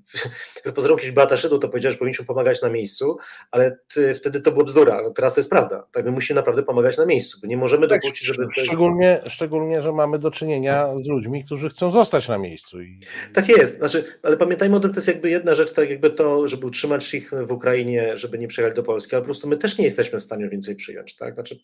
[0.75, 3.17] pozdrowił kiedyś Beata Szydło, to powiedział, że powinniśmy pomagać na miejscu,
[3.51, 6.99] ale ty, wtedy to było bzdura, teraz to jest prawda, tak, my musimy naprawdę pomagać
[6.99, 8.47] na miejscu, bo nie możemy tak, dopuścić, żeby...
[8.53, 12.83] Szczególnie, szczególnie że mamy do czynienia z ludźmi, którzy chcą zostać na miejscu.
[12.83, 13.01] I...
[13.33, 16.49] Tak jest, znaczy, ale pamiętajmy o tym, to jest jakby jedna rzecz, tak jakby to,
[16.49, 19.79] żeby utrzymać ich w Ukrainie, żeby nie przyjechali do Polski, ale po prostu my też
[19.79, 21.17] nie jesteśmy w stanie więcej przyjąć.
[21.17, 21.35] Tak?
[21.35, 21.59] Znaczy,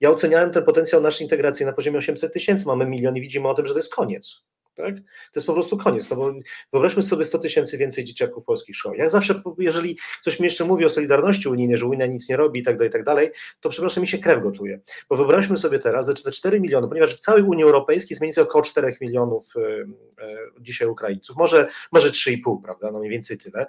[0.00, 3.54] ja oceniałem ten potencjał naszej integracji na poziomie 800 tysięcy, mamy milion i widzimy o
[3.54, 4.44] tym, że to jest koniec.
[4.74, 4.96] Tak?
[4.96, 6.32] To jest po prostu koniec, no bo
[6.72, 8.98] wyobraźmy sobie 100 tysięcy więcej dzieciaków w polskich szkołach.
[8.98, 12.60] Ja zawsze, jeżeli ktoś mi jeszcze mówi o Solidarności Unijnej, że Unia nic nie robi
[12.60, 14.80] i tak dalej, i tak dalej, to przepraszam, mi się krew gotuje.
[15.08, 18.44] Bo wyobraźmy sobie teraz, że te 4 miliony, ponieważ w całej Unii Europejskiej mniej więcej
[18.44, 19.86] około 4 milionów y, y,
[20.60, 23.66] dzisiaj Ukraińców, może, może 3,5, prawda, no mniej więcej tyle.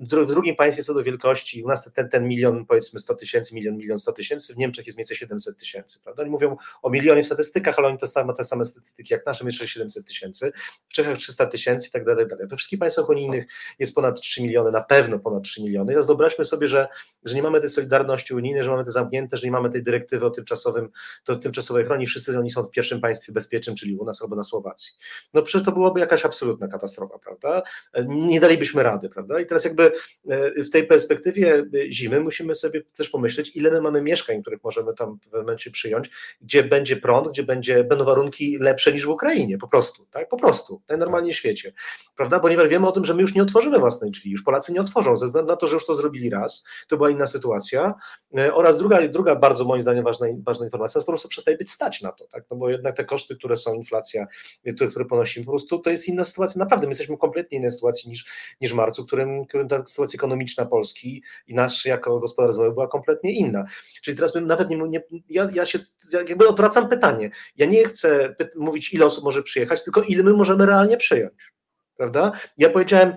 [0.00, 3.76] w drugim państwie co do wielkości, u nas ten, ten milion, powiedzmy 100 tysięcy, milion,
[3.76, 6.22] milion 100 tysięcy, w Niemczech jest mniej więcej 700 tysięcy, prawda.
[6.22, 9.44] Oni mówią o milionie w statystykach, ale oni te same, te same statystyki jak nasze,
[9.44, 10.52] jeszcze 700 tysięcy tysięcy,
[10.88, 12.46] w Czechach 300 tysięcy i tak dalej, dalej.
[12.46, 13.44] We wszystkich państwach unijnych
[13.78, 15.92] jest ponad 3 miliony, na pewno ponad 3 miliony.
[15.92, 16.88] Teraz wyobraźmy sobie, że,
[17.24, 20.26] że nie mamy tej solidarności unijnej, że mamy te zamknięte, że nie mamy tej dyrektywy
[20.26, 20.88] o tymczasowym,
[21.24, 24.42] to tymczasowej ochronie, wszyscy oni są w pierwszym państwie bezpiecznym, czyli u nas albo na
[24.42, 24.92] Słowacji.
[25.34, 27.62] No przecież to byłoby jakaś absolutna katastrofa, prawda?
[28.06, 29.40] Nie dalibyśmy rady, prawda?
[29.40, 29.92] I teraz jakby
[30.28, 34.94] e, w tej perspektywie zimy musimy sobie też pomyśleć, ile my mamy mieszkań, których możemy
[34.94, 39.58] tam w momencie przyjąć, gdzie będzie prąd, gdzie będzie, będą warunki lepsze niż w Ukrainie,
[39.58, 40.28] po prostu, tak?
[40.32, 41.72] Po prostu, w świecie,
[42.16, 42.40] prawda?
[42.40, 45.16] Ponieważ wiemy o tym, że my już nie otworzymy własnej drzwi, już Polacy nie otworzą,
[45.16, 47.94] ze względu na to, że już to zrobili raz, to była inna sytuacja.
[48.38, 51.70] E, oraz druga, druga bardzo moim zdaniem ważna, ważna informacja, jest po prostu przestaje być
[51.70, 52.44] stać na to, tak?
[52.50, 54.26] No bo jednak te koszty, które są, inflacja,
[54.74, 56.58] które, które ponosimy, po prostu to jest inna sytuacja.
[56.58, 58.26] Naprawdę, my jesteśmy kompletnie innej sytuacji niż,
[58.60, 63.32] niż w marcu, którym, którym ta sytuacja ekonomiczna Polski i nasz jako gospodarstwo była kompletnie
[63.32, 63.64] inna.
[64.02, 65.78] Czyli teraz bym nawet nie, nie ja, ja się
[66.12, 67.30] jakby odwracam pytanie.
[67.56, 71.52] Ja nie chcę mówić, ile osób może przyjechać, tylko ile my możemy realnie przyjąć.
[71.96, 72.32] Prawda?
[72.58, 73.14] Ja powiedziałem,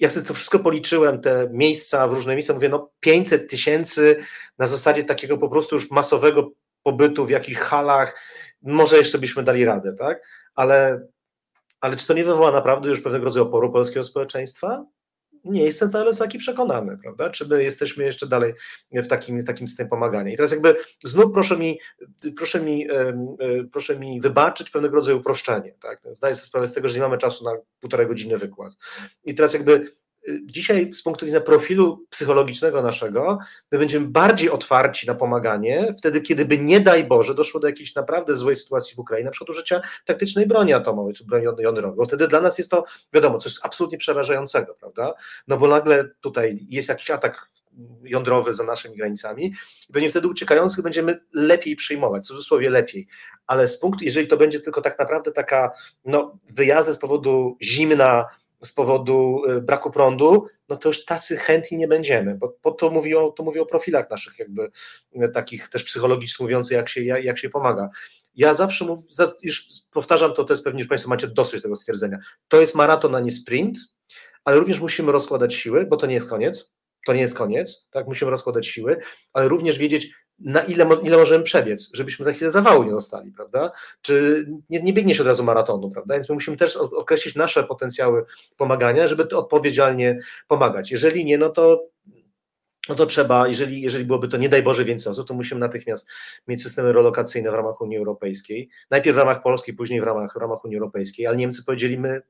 [0.00, 4.16] jak sobie to wszystko policzyłem, te miejsca w różne miejsca, mówię, no 500 tysięcy
[4.58, 6.50] na zasadzie takiego po prostu już masowego
[6.82, 8.20] pobytu w jakichś halach,
[8.62, 10.22] może jeszcze byśmy dali radę, tak?
[10.56, 11.06] ale,
[11.80, 14.84] ale czy to nie wywoła naprawdę już pewnego rodzaju oporu polskiego społeczeństwa?
[15.50, 17.30] Nie jestem wcale taki przekonany, prawda?
[17.30, 18.54] Czy my jesteśmy jeszcze dalej
[18.92, 20.32] w takim, w takim systemie pomagania.
[20.32, 21.78] I teraz jakby znów proszę mi,
[22.36, 22.86] proszę mi,
[23.72, 26.00] proszę mi wybaczyć pewnego rodzaju uproszczenie, tak?
[26.12, 28.72] Zdaję sobie sprawę z tego, że nie mamy czasu na półtorej godziny wykład.
[29.24, 29.96] I teraz jakby
[30.44, 33.38] dzisiaj z punktu widzenia profilu psychologicznego naszego,
[33.72, 37.94] my będziemy bardziej otwarci na pomaganie, wtedy kiedy by nie daj Boże doszło do jakiejś
[37.94, 42.04] naprawdę złej sytuacji w Ukrainie, na przykład użycia taktycznej broni atomowej czy broni jądrowej, bo
[42.04, 45.14] wtedy dla nas jest to, wiadomo, coś absolutnie przerażającego, prawda?
[45.48, 47.48] No bo nagle tutaj jest jakiś atak
[48.02, 49.54] jądrowy za naszymi granicami
[49.88, 53.06] i pewnie wtedy uciekających będziemy lepiej przyjmować, w cudzysłowie lepiej,
[53.46, 55.70] ale z punktu, jeżeli to będzie tylko tak naprawdę taka,
[56.04, 58.24] no, wyjazdy z powodu zimna,
[58.66, 62.90] z powodu y, braku prądu, no to już tacy chętni nie będziemy, bo, bo to,
[62.90, 64.70] mówi o, to mówi o profilach naszych jakby
[65.22, 67.88] y, takich też psychologicznych mówiących, jak się, jak, się pomaga.
[68.34, 68.96] Ja zawsze
[69.42, 72.18] już powtarzam to, to jest pewnie, że Państwo macie dosyć tego stwierdzenia.
[72.48, 73.78] To jest maraton, a nie sprint,
[74.44, 76.72] ale również musimy rozkładać siły, bo to nie jest koniec.
[77.06, 78.06] To nie jest koniec, tak?
[78.06, 79.00] Musimy rozkładać siły,
[79.32, 83.72] ale również wiedzieć, na ile, ile możemy przebiec, żebyśmy za chwilę zawału nie dostali, prawda?
[84.00, 86.14] Czy nie, nie biegnie się od razu maratonu, prawda?
[86.14, 88.24] Więc my musimy też określić nasze potencjały
[88.56, 90.18] pomagania, żeby odpowiedzialnie
[90.48, 90.90] pomagać.
[90.90, 91.88] Jeżeli nie, no to
[92.88, 96.10] no to trzeba, jeżeli, jeżeli byłoby to nie daj Boże więcej osób, to musimy natychmiast
[96.48, 98.68] mieć systemy relokacyjne w ramach Unii Europejskiej.
[98.90, 102.22] Najpierw w ramach Polski, później w ramach, w ramach Unii Europejskiej, ale Niemcy powiedzieli, my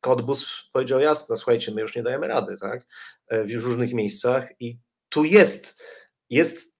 [0.00, 2.86] Kodbus powiedział jasno, słuchajcie, my już nie dajemy rady, tak?
[3.30, 5.82] W różnych miejscach i tu jest,
[6.30, 6.77] jest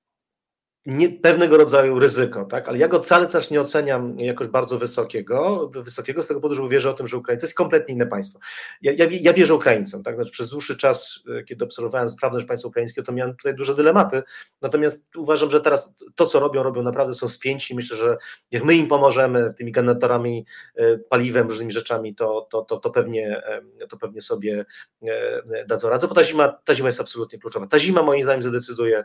[0.88, 2.68] nie, pewnego rodzaju ryzyko, tak?
[2.68, 6.68] ale ja go wcale też nie oceniam jakoś bardzo wysokiego, wysokiego z tego powodu, że
[6.68, 8.38] wierzę o tym, że Ukraińcy to jest kompletnie inne państwo.
[8.82, 10.14] Ja, ja, ja wierzę Ukraińcom, tak?
[10.14, 14.22] znaczy, przez dłuższy czas, e, kiedy obserwowałem sprawność państwa ukraińskiego, to miałem tutaj duże dylematy,
[14.62, 18.16] natomiast uważam, że teraz to, co robią, robią naprawdę, są spięci myślę, że
[18.50, 23.42] jak my im pomożemy tymi generatorami, e, paliwem, różnymi rzeczami, to, to, to, to, pewnie,
[23.88, 24.66] to pewnie sobie
[25.02, 27.66] e, dadzą radę, bo ta zima, ta zima jest absolutnie kluczowa.
[27.66, 29.04] Ta zima moim zdaniem zadecyduje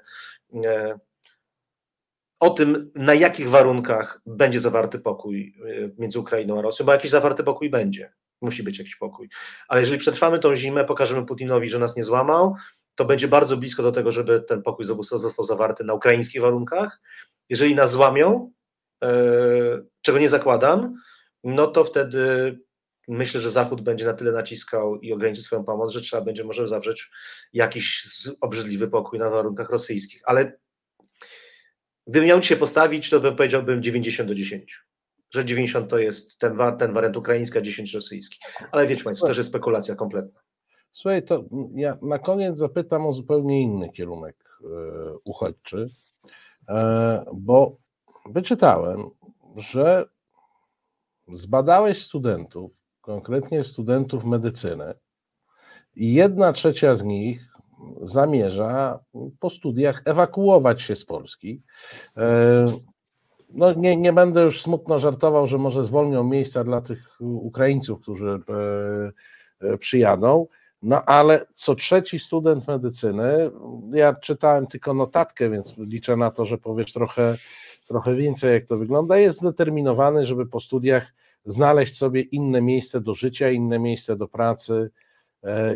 [2.44, 7.12] o tym, na jakich warunkach będzie zawarty pokój y, między Ukrainą a Rosją, bo jakiś
[7.12, 8.14] zawarty pokój będzie.
[8.41, 9.30] Musi być jakiś pokój.
[9.68, 12.56] Ale jeżeli przetrwamy tą zimę, pokażemy Putinowi, że nas nie złamał,
[12.96, 17.02] to będzie bardzo blisko do tego, żeby ten pokój został zawarty na ukraińskich warunkach.
[17.50, 18.52] Jeżeli nas złamią,
[19.04, 19.08] y,
[20.02, 20.96] czego nie zakładam,
[21.44, 22.60] no to wtedy
[23.08, 26.68] myślę, że Zachód będzie na tyle naciskał i ograniczy swoją pomoc, że trzeba będzie może
[26.68, 27.10] zawrzeć
[27.54, 28.08] jakiś
[28.41, 30.22] obrzydliwy pokój na warunkach rosyjskich.
[30.26, 30.62] Ale
[32.08, 34.84] Gdybym miał się postawić, to bym powiedziałbym 90 do 10.
[35.32, 38.39] Że 90 to jest ten, ten wariant ukraiński, a 10 rosyjski.
[38.72, 40.41] Ale wiecie Państwo, też jest spekulacja kompletna.
[40.91, 41.43] Słuchaj, to
[41.76, 44.68] ja na koniec zapytam o zupełnie inny kierunek e,
[45.24, 45.89] uchodźczy,
[46.70, 47.78] e, bo
[48.26, 49.10] wyczytałem,
[49.56, 50.06] że
[51.34, 54.93] zbadałeś studentów, konkretnie studentów medycyny,
[55.95, 57.53] i jedna trzecia z nich
[58.02, 59.00] zamierza
[59.40, 61.62] po studiach ewakuować się z Polski.
[62.18, 62.66] E,
[63.50, 68.40] no nie, nie będę już smutno żartował, że może zwolnią miejsca dla tych Ukraińców, którzy
[69.62, 70.48] e, e, przyjadą.
[70.82, 73.52] No ale co trzeci student medycyny,
[73.94, 77.38] ja czytałem tylko notatkę, więc liczę na to, że powiesz trochę,
[77.88, 81.04] trochę więcej, jak to wygląda, jest zdeterminowany, żeby po studiach
[81.46, 84.92] znaleźć sobie inne miejsce do życia, inne miejsce do pracy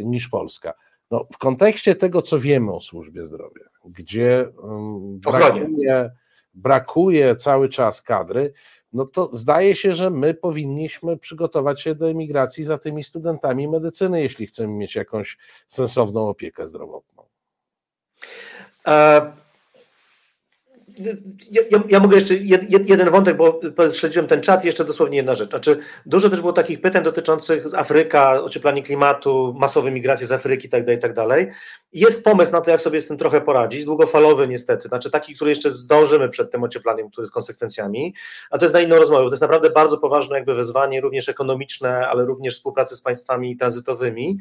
[0.04, 0.74] niż Polska.
[1.12, 6.12] No, w kontekście tego, co wiemy o służbie zdrowia, gdzie um, brakuje,
[6.54, 8.54] brakuje cały czas kadry,
[8.94, 14.22] no to zdaje się, że my powinniśmy przygotować się do emigracji za tymi studentami medycyny,
[14.22, 15.38] jeśli chcemy mieć jakąś
[15.68, 17.24] sensowną opiekę zdrowotną.
[18.88, 19.32] E,
[21.52, 23.62] ja, ja, mogę jeszcze jed, jeden wątek, bo
[23.94, 25.50] śledziłem ten czat, jeszcze dosłownie jedna rzecz.
[25.50, 30.98] Znaczy, dużo też było takich pytań dotyczących Afryka, ocieplanie klimatu, masowej migracji z Afryki itd.,
[30.98, 31.48] tak itd.
[31.94, 35.52] Jest pomysł na to, jak sobie z tym trochę poradzić, długofalowy niestety, znaczy taki, który
[35.52, 38.14] jeszcze zdążymy przed tym ocieplaniem, który z konsekwencjami,
[38.52, 41.30] a to jest na inną rozmowę, bo to jest naprawdę bardzo poważne jakby wyzwanie, również
[41.30, 44.38] ekonomiczne, ale również współpracy z państwami tranzytowymi,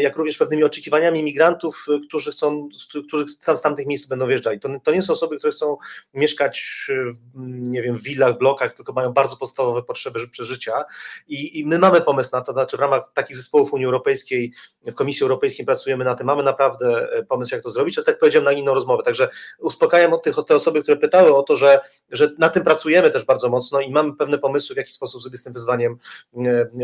[0.00, 2.68] jak również pewnymi oczekiwaniami migrantów, którzy chcą,
[3.08, 3.24] którzy
[3.56, 4.60] z tamtych miejsc będą wjeżdżali.
[4.60, 5.76] To, to nie są osoby, które chcą
[6.14, 7.14] mieszkać w,
[7.44, 10.84] nie wiem, w willach, blokach, tylko mają bardzo podstawowe potrzeby przeżycia
[11.28, 14.52] i, i my mamy pomysł na to, znaczy w ramach takich zespołów Unii Europejskiej,
[14.86, 18.18] w Komisji Europejskiej pracujemy na tym, mamy naprawdę naprawdę pomysł, jak to zrobić, ale tak
[18.18, 19.02] powiedziałem na inną rozmowę.
[19.02, 23.10] Także uspokajam od tych, te osoby, które pytały o to, że, że na tym pracujemy
[23.10, 25.98] też bardzo mocno i mamy pewne pomysły, w jaki sposób sobie z tym wyzwaniem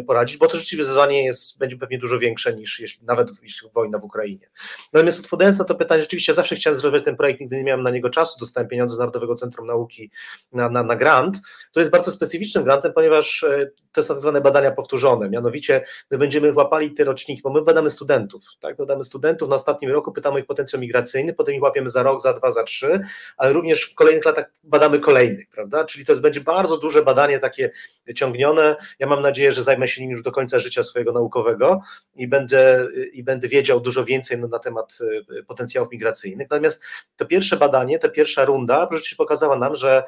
[0.07, 3.99] poradzić, bo to rzeczywiście wyzwanie jest, będzie pewnie dużo większe niż jeśli, nawet niż wojna
[3.99, 4.49] w Ukrainie.
[4.93, 7.91] Natomiast odpowiadając na to pytanie, rzeczywiście zawsze chciałem zrobić ten projekt, nigdy nie miałem na
[7.91, 10.11] niego czasu, dostałem pieniądze z Narodowego Centrum Nauki
[10.53, 11.37] na, na, na grant,
[11.73, 16.19] to jest bardzo specyficznym grantem, ponieważ e, to są tak zwane badania powtórzone, mianowicie my
[16.19, 20.41] będziemy łapali te roczniki, bo my badamy studentów, tak, badamy studentów, na ostatnim roku pytamy
[20.41, 23.01] ich potencjał migracyjny, potem ich łapiemy za rok, za dwa, za trzy,
[23.37, 27.39] ale również w kolejnych latach badamy kolejnych, prawda, czyli to jest, będzie bardzo duże badanie
[27.39, 27.71] takie
[28.15, 31.81] ciągnione, ja mam nadzieję, że zajmę się nim już do końca życia swojego naukowego
[32.17, 34.99] i będę, i będę wiedział dużo więcej na temat
[35.39, 36.85] e, potencjałów migracyjnych, natomiast
[37.17, 40.03] to pierwsze badanie, ta pierwsza runda, proszę pokazała nam, że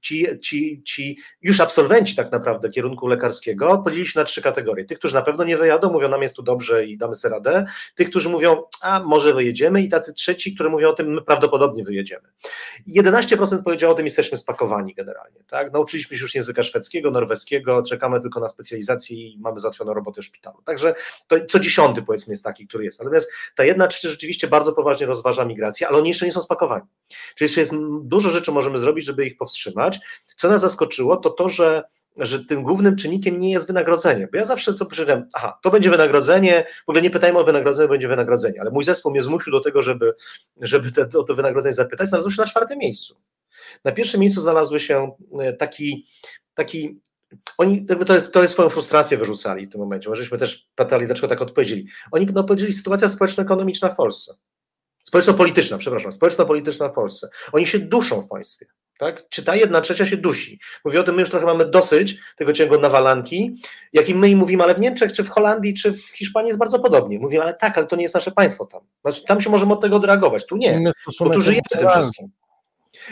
[0.00, 4.84] ci, ci, ci już absolwenci tak naprawdę kierunku lekarskiego podzielili się na trzy kategorie.
[4.84, 7.66] Tych, którzy na pewno nie wyjadą, mówią nam jest tu dobrze i damy sobie radę,
[7.94, 11.84] tych, którzy mówią, a może wyjedziemy i tacy trzeci, którzy mówią o tym, my prawdopodobnie
[11.84, 12.28] wyjedziemy.
[12.88, 15.40] 11% powiedziało o tym, jesteśmy spakowani generalnie.
[15.46, 15.72] Tak?
[15.72, 20.24] Nauczyliśmy się już języka szwedzkiego, norweskiego, czekamy tylko na specjalizację i mamy załatwioną robotę w
[20.24, 20.62] szpitalu.
[20.64, 20.94] Także
[21.26, 23.00] to co dziesiąty powiedzmy jest taki, który jest.
[23.00, 26.84] Natomiast ta jedna trzecia rzeczywiście bardzo poważnie rozważa migrację, ale oni jeszcze nie są spakowani.
[27.34, 27.72] Czyli jeszcze jest
[28.02, 29.98] dużo rzeczy możemy zrobić, żeby ich powstrzymać.
[30.36, 31.82] Co nas zaskoczyło, to to, że
[32.16, 34.28] że tym głównym czynnikiem nie jest wynagrodzenie.
[34.32, 37.88] Bo ja zawsze sobie powiedziałem, aha, to będzie wynagrodzenie, w ogóle nie pytajmy o wynagrodzenie,
[37.88, 40.14] będzie wynagrodzenie, ale mój zespół mnie zmusił do tego, żeby,
[40.60, 43.16] żeby te, o to wynagrodzenie zapytać, znalazło się na czwartym miejscu.
[43.84, 46.06] Na pierwszym miejscu znalazły się e, taki,
[46.54, 47.00] taki
[47.58, 51.06] oni jakby to, to jest swoją frustrację wyrzucali w tym momencie, bo żeśmy też pytali,
[51.06, 51.86] dlaczego tak odpowiedzieli.
[52.10, 54.34] Oni odpowiedzieli sytuacja społeczno-ekonomiczna w Polsce.
[55.04, 57.28] Społeczno-polityczna, przepraszam, społeczno-polityczna w Polsce.
[57.52, 58.66] Oni się duszą w państwie.
[59.02, 59.28] Tak?
[59.28, 60.58] Czy ta jedna trzecia się dusi?
[60.84, 63.54] Mówię o tym, my już trochę mamy dosyć tego ciągu nawalanki,
[63.92, 66.78] jakim my im mówimy, ale w Niemczech, czy w Holandii, czy w Hiszpanii jest bardzo
[66.78, 67.18] podobnie.
[67.18, 68.80] Mówimy, ale tak, ale to nie jest nasze państwo tam.
[69.02, 70.80] Znaczy, tam się możemy od tego odreagować, tu nie,
[71.20, 72.28] bo tu żyjemy tym wszystkim.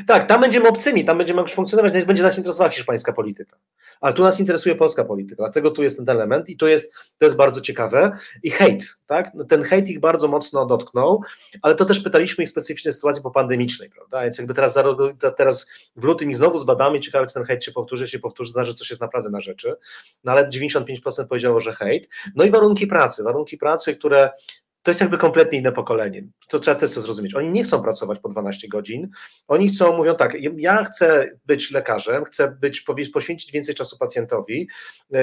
[0.06, 3.56] Tak, tam będziemy obcymi, tam będziemy funkcjonować, będzie nas interesowała hiszpańska polityka.
[4.00, 7.24] Ale tu nas interesuje polska polityka, dlatego tu jest ten element i to jest, to
[7.24, 8.18] jest bardzo ciekawe.
[8.42, 9.34] I hejt, tak?
[9.34, 11.22] No, ten hejt ich bardzo mocno dotknął,
[11.62, 14.22] ale to też pytaliśmy ich specyficznej sytuacji popandemicznej, prawda?
[14.22, 14.78] Więc jakby teraz,
[15.36, 18.74] teraz w lutym ich znowu zbadamy, ciekawe, czy ten hejt się powtórzy, się powtórzy, znaczy,
[18.74, 19.74] coś jest naprawdę na rzeczy.
[20.24, 22.08] No ale 95% powiedziało, że hejt.
[22.34, 24.30] No i warunki pracy, warunki pracy, które
[24.82, 26.24] to jest jakby kompletnie inne pokolenie.
[26.48, 27.34] To trzeba też zrozumieć.
[27.34, 29.08] Oni nie chcą pracować po 12 godzin.
[29.48, 34.68] Oni chcą, mówią tak, ja chcę być lekarzem, chcę być, poświęcić więcej czasu pacjentowi,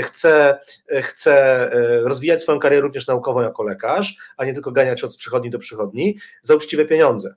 [0.04, 0.58] chcę,
[1.02, 1.34] chcę
[1.72, 5.60] e, rozwijać swoją karierę również naukową jako lekarz, a nie tylko ganiać od przychodni do
[5.60, 7.36] przychodni za uczciwe pieniądze.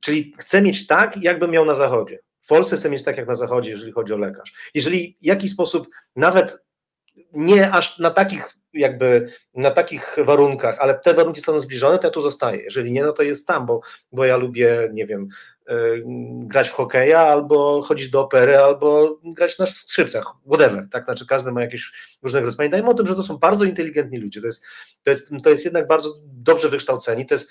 [0.00, 2.18] Czyli chcę mieć tak, jakbym miał na zachodzie.
[2.40, 4.70] W Polsce chcę mieć tak jak na zachodzie, jeżeli chodzi o lekarz.
[4.74, 6.66] Jeżeli w jakiś sposób nawet
[7.32, 12.10] nie aż na takich jakby na takich warunkach, ale te warunki są zbliżone, to ja
[12.10, 12.62] tu zostaję.
[12.62, 13.80] Jeżeli nie, no to jest tam, bo,
[14.12, 15.28] bo ja lubię, nie wiem,
[15.68, 16.04] yy,
[16.38, 21.52] grać w hokeja, albo chodzić do opery, albo grać na skrzypcach, whatever, tak, znaczy każdy
[21.52, 21.92] ma jakieś
[22.22, 22.56] różnego rodzaju.
[22.56, 24.64] Pamiętajmy o tym, że to są bardzo inteligentni ludzie, to jest,
[25.02, 27.50] to jest, to jest jednak bardzo dobrze wykształceni, to jest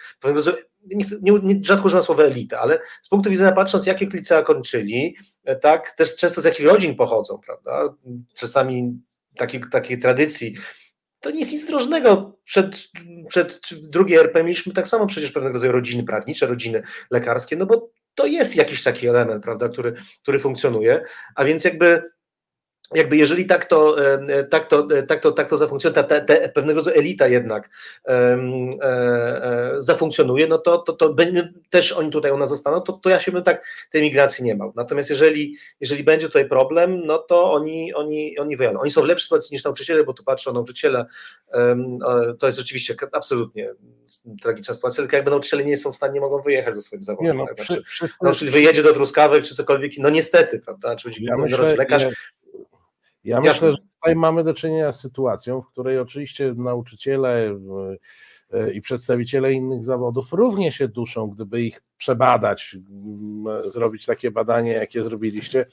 [0.86, 5.16] nie, nie, nie, rzadko używam słowa elita, ale z punktu widzenia patrząc, jakie licea kończyli,
[5.62, 7.96] tak, też często z jakich rodzin pochodzą, prawda,
[8.36, 9.02] czasami
[9.38, 10.56] takiej, takiej tradycji,
[11.22, 12.38] to nie jest nic drożnego.
[12.44, 12.90] Przed,
[13.30, 17.90] przed drugiej RP mieliśmy tak samo przecież pewnego rodzaju rodziny prawnicze, rodziny lekarskie, no bo
[18.16, 21.04] to jest jakiś taki element, prawda, który, który funkcjonuje,
[21.36, 22.12] a więc jakby
[22.94, 23.96] jakby jeżeli tak to,
[24.50, 27.70] tak to, tak to, tak to zafunkcjonuje, ta, ta, pewnego rodzaju elita jednak
[28.06, 28.14] e,
[28.82, 31.16] e, zafunkcjonuje, no to, to, to
[31.70, 34.56] też oni tutaj u nas zostaną, to, to ja się bym tak tej migracji nie
[34.56, 34.74] bał.
[34.76, 38.80] Natomiast jeżeli, jeżeli będzie tutaj problem, no to oni, oni, oni wyjadą.
[38.80, 41.06] Oni są w lepszej sytuacji niż nauczyciele, bo tu patrzę o nauczyciele,
[42.40, 43.74] to jest oczywiście absolutnie
[44.42, 47.38] tragiczna sytuacja, tylko jakby nauczyciele nie są w stanie, nie mogą wyjechać ze swoim zawodem.
[47.38, 47.66] No, tak?
[47.66, 47.84] znaczy,
[48.22, 52.04] nauczyciel wyjedzie do Truskawek czy cokolwiek, no niestety, prawda, czy będzie ja myślę, lekarz,
[53.24, 53.52] ja Jasne.
[53.52, 57.58] myślę, że tutaj mamy do czynienia z sytuacją, w której oczywiście nauczyciele
[58.54, 62.78] e, i przedstawiciele innych zawodów równie się duszą, gdyby ich przebadać,
[63.66, 65.66] zrobić takie badanie, jakie zrobiliście,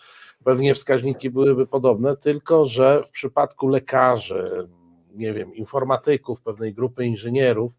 [0.45, 4.69] pewnie wskaźniki byłyby podobne, tylko że w przypadku lekarzy,
[5.15, 7.73] nie wiem, informatyków, pewnej grupy inżynierów,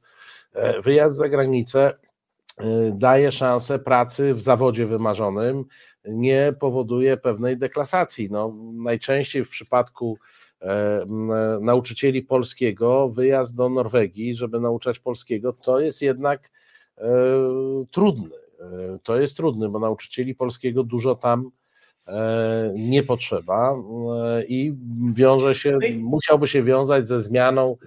[0.53, 1.93] e, wyjazd za granicę
[2.57, 2.63] e,
[2.93, 5.65] daje szansę pracy w zawodzie wymarzonym,
[6.05, 8.29] nie powoduje pewnej deklasacji.
[8.31, 10.17] No, najczęściej w przypadku
[10.61, 11.05] e,
[11.61, 16.51] nauczycieli polskiego wyjazd do Norwegii, żeby nauczać polskiego, to jest jednak
[16.97, 17.03] e,
[17.91, 18.35] trudny.
[18.59, 21.51] E, to jest trudny, bo nauczycieli polskiego dużo tam
[22.75, 23.75] nie potrzeba
[24.47, 24.73] i
[25.13, 27.77] wiąże się, musiałby się wiązać ze zmianą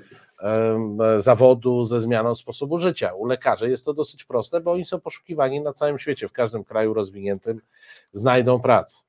[1.19, 3.15] zawodu ze zmianą sposobu życia.
[3.15, 6.65] U lekarzy jest to dosyć proste, bo oni są poszukiwani na całym świecie, w każdym
[6.65, 7.61] kraju rozwiniętym
[8.13, 9.03] znajdą pracę.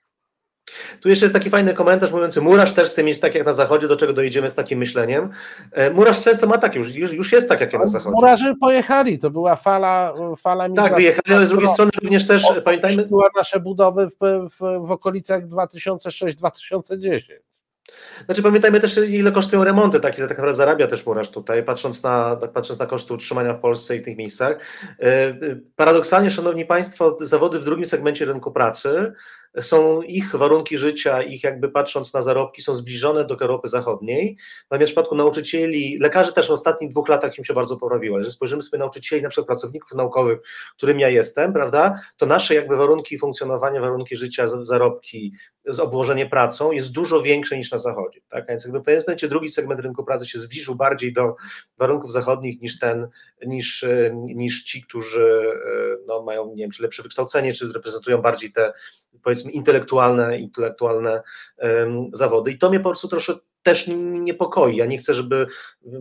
[1.02, 3.88] Tu jeszcze jest taki fajny komentarz mówiący, Murarz też chce mieć tak jak na zachodzie,
[3.88, 5.30] do czego dojdziemy z takim myśleniem.
[5.72, 8.16] E, Murarz często ma tak, już, już jest tak jak na zachodzie.
[8.16, 10.90] Murarze pojechali, to była fala, fala migracji.
[10.90, 13.06] Tak, wyjechali, ale z drugiej strony również też, pamiętajmy...
[13.06, 17.22] była nasze budowy w, w, w okolicach 2006-2010.
[18.26, 22.36] Znaczy pamiętajmy też, ile kosztują remonty, takie tak naprawdę zarabia też murarz tutaj, patrząc na,
[22.54, 24.58] patrząc na koszty utrzymania w Polsce i w tych miejscach.
[25.00, 25.36] E, e,
[25.76, 29.14] paradoksalnie, Szanowni Państwo, zawody w drugim segmencie rynku pracy
[29.62, 34.38] są ich warunki życia, ich jakby patrząc na zarobki, są zbliżone do Europy Zachodniej.
[34.72, 38.18] Natomiast w przypadku nauczycieli, lekarzy też w ostatnich dwóch latach im się bardzo poprawiło.
[38.18, 40.40] Jeżeli spojrzymy sobie na nauczycieli, na przykład pracowników naukowych,
[40.78, 45.34] którym ja jestem, prawda, to nasze jakby warunki funkcjonowania, warunki życia, zarobki,
[45.80, 48.22] obłożenie pracą jest dużo większe niż na Zachodzie.
[48.30, 48.48] Tak?
[48.48, 51.36] Więc jakby powiedzmy, drugi segment rynku pracy się zbliżył bardziej do
[51.78, 53.08] warunków zachodnich niż ten,
[53.46, 55.42] niż, niż ci, którzy
[56.08, 58.74] no, mają, nie wiem, czy lepsze wykształcenie, czy reprezentują bardziej te
[59.24, 61.22] powiedzmy intelektualne, intelektualne
[61.58, 62.52] um, zawody.
[62.52, 63.34] I to mnie po prostu troszkę
[63.64, 64.76] też niepokoi.
[64.76, 65.48] Ja nie chcę, żeby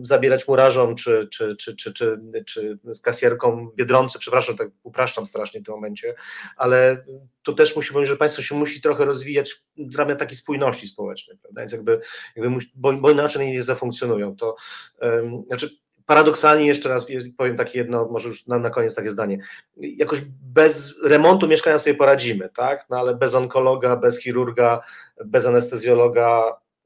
[0.01, 5.61] zabierać murarzom czy, czy, czy, czy, czy, czy z kasjerką Biedronce, przepraszam, tak upraszczam strasznie
[5.61, 6.15] w tym momencie,
[6.57, 7.05] ale
[7.43, 11.37] to też musi powiedzieć, że państwo się musi trochę rozwijać w ramach takiej spójności społecznej,
[11.37, 11.61] prawda?
[11.61, 11.99] Więc jakby,
[12.35, 14.35] jakby bo, bo inaczej nie zafunkcjonują.
[14.35, 14.55] To
[15.01, 19.37] um, znaczy paradoksalnie jeszcze raz powiem takie jedno, może już na, na koniec takie zdanie.
[19.77, 22.85] Jakoś bez remontu mieszkania sobie poradzimy, tak?
[22.89, 24.81] No ale bez onkologa, bez chirurga,
[25.25, 26.43] bez anestezjologa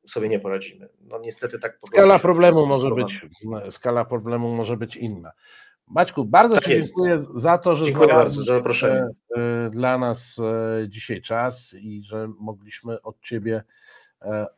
[0.07, 0.89] sobie nie poradzimy.
[1.01, 3.25] No niestety tak po Skala problemu może być
[3.71, 5.31] skala problemu może być inna.
[5.87, 6.87] Maćku, bardzo tak Ci jest.
[6.87, 9.07] dziękuję za to, że dziękuję bardzo za zaproszenie.
[9.37, 13.63] E, dla nas e, dzisiaj czas i że mogliśmy od Ciebie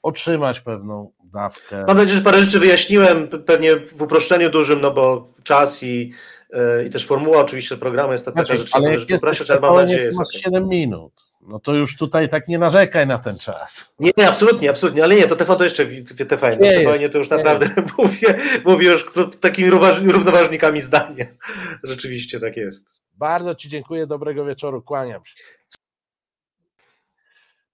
[0.04, 1.84] otrzymać pewną dawkę.
[1.88, 6.14] Mam nadzieję, że parę rzeczy wyjaśniłem, pewnie w uproszczeniu dużym, no bo czas i,
[6.54, 9.76] e, i też formuła oczywiście programu jest taka, znaczy, że trzeba rzeczy upraszczać, ale mam
[9.76, 11.14] nadzieję, masz 7 minut.
[11.42, 13.96] No to już tutaj tak nie narzekaj na ten czas.
[14.00, 15.86] Nie, nie, absolutnie, absolutnie, ale nie, to TV to jeszcze
[16.28, 18.36] TVN, nie no, TVN to już naprawdę mówię,
[18.66, 19.70] mówię już takimi
[20.12, 21.26] równoważnikami zdania.
[21.84, 23.02] Rzeczywiście tak jest.
[23.14, 25.34] Bardzo Ci dziękuję, dobrego wieczoru, kłaniam się.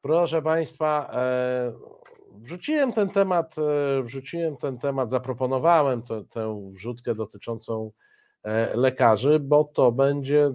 [0.05, 1.73] Proszę Państwa, e,
[2.31, 7.91] wrzuciłem ten temat, e, wrzuciłem ten temat, zaproponowałem tę wrzutkę dotyczącą
[8.43, 10.51] e, lekarzy, bo to będzie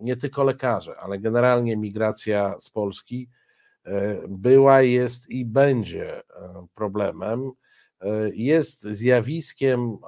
[0.00, 3.28] nie tylko lekarze, ale generalnie migracja z Polski
[4.28, 6.22] była, jest i będzie
[6.74, 7.52] problemem.
[8.32, 9.98] Jest zjawiskiem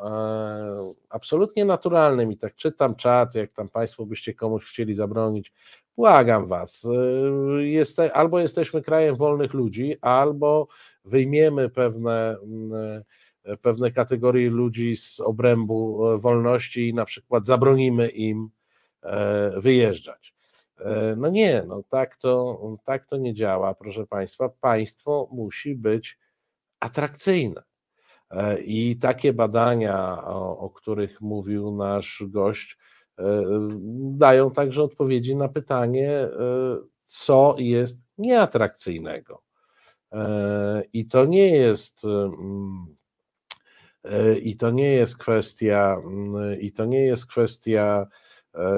[1.09, 5.53] absolutnie naturalnym i tak czytam czat, jak tam Państwo byście komuś chcieli zabronić
[5.99, 10.68] Błagam was, y, jest, albo jesteśmy krajem wolnych ludzi, albo
[11.05, 12.36] wyjmiemy pewne,
[13.47, 18.51] y, pewne kategorie ludzi z obrębu wolności i na przykład zabronimy im
[19.03, 20.34] e, wyjeżdżać.
[20.78, 24.49] E, no nie, no tak to, tak to nie działa, proszę Państwa.
[24.49, 26.18] Państwo musi być
[26.80, 27.62] atrakcyjne.
[28.30, 32.78] E, I takie badania, o, o których mówił nasz gość,
[33.18, 33.44] E,
[34.00, 36.30] dają także odpowiedzi na pytanie, e,
[37.06, 39.42] co jest nieatrakcyjnego.
[40.92, 42.96] I to nie jest mm,
[44.42, 48.06] i to nie jest kwestia mm, i to nie jest kwestia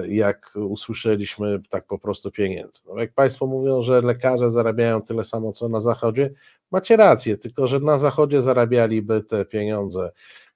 [0.09, 2.80] jak usłyszeliśmy tak po prostu pieniędzy.
[2.86, 6.30] No jak Państwo mówią, że lekarze zarabiają tyle samo co na zachodzie,
[6.71, 10.11] macie rację, tylko że na zachodzie zarabialiby te pieniądze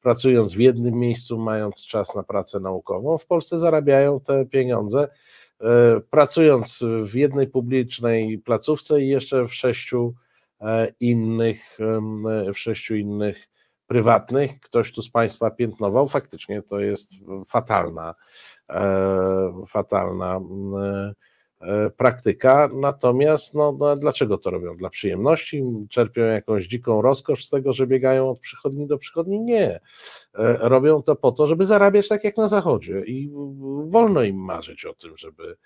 [0.05, 3.19] pracując w jednym miejscu, mając czas na pracę naukową.
[3.19, 5.09] W Polsce zarabiają te pieniądze,
[5.61, 10.15] e, pracując w jednej publicznej placówce i jeszcze w sześciu
[10.61, 11.79] e, innych,
[12.55, 13.49] w sześciu innych
[13.87, 14.61] prywatnych.
[14.61, 17.11] Ktoś tu z Państwa piętnował, faktycznie to jest
[17.49, 18.15] fatalna,
[18.71, 20.41] e, fatalna
[21.97, 24.77] praktyka, natomiast no, no, dlaczego to robią?
[24.77, 25.65] Dla przyjemności?
[25.91, 29.41] Czerpią jakąś dziką rozkosz z tego, że biegają od przychodni do przychodni?
[29.41, 29.81] Nie.
[30.39, 33.31] E, robią to po to, żeby zarabiać tak jak na Zachodzie i
[33.87, 35.57] wolno im marzyć o tym, żeby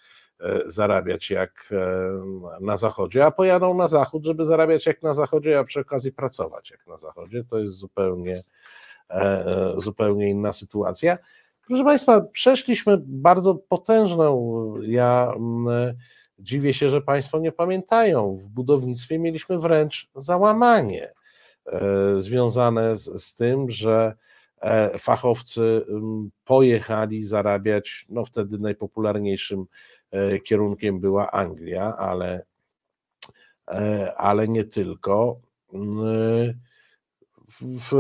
[0.41, 1.71] e, zarabiać jak
[2.61, 6.71] na Zachodzie, a pojadą na Zachód, żeby zarabiać jak na Zachodzie, a przy okazji pracować
[6.71, 7.45] jak na Zachodzie.
[7.51, 8.45] To jest zupełnie,
[9.77, 11.19] zupełnie inna sytuacja.
[11.69, 14.75] Proszę Państwa, przeszliśmy bardzo potężną.
[14.83, 15.95] Ja mm,
[16.39, 18.37] dziwię się, że Państwo nie pamiętają.
[18.37, 21.13] W budownictwie mieliśmy wręcz załamanie
[21.67, 21.81] e,
[22.19, 24.15] związane z, z tym, że
[24.61, 29.65] e, fachowcy mm, pojechali zarabiać, no wtedy najpopularniejszym
[30.11, 32.45] e, kierunkiem była Anglia, ale,
[34.17, 35.41] ale nie tylko.
[35.73, 36.55] Mm,
[37.61, 37.93] w,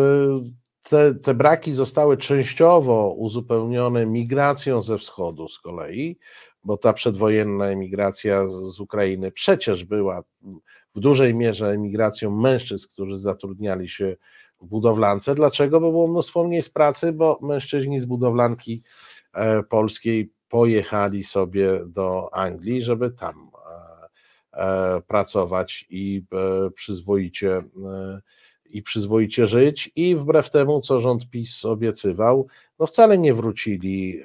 [0.88, 6.18] te, te braki zostały częściowo uzupełnione migracją ze wschodu z kolei,
[6.64, 10.22] bo ta przedwojenna emigracja z, Ukrainy przecież była
[10.94, 14.16] w dużej mierze emigracją mężczyzn, którzy zatrudniali się
[14.60, 15.34] w budowlance.
[15.34, 15.80] Dlaczego?
[15.80, 18.82] Bo było mnóstwo mniej z pracy, bo mężczyźni z budowlanki
[19.34, 23.50] e, polskiej pojechali sobie do Anglii, żeby tam
[24.52, 24.58] e,
[24.96, 26.24] e, pracować i
[26.74, 27.62] przyzwoicie
[28.70, 32.46] i przyzwoicie żyć i wbrew temu, co rząd PiS obiecywał,
[32.78, 34.22] no wcale nie wrócili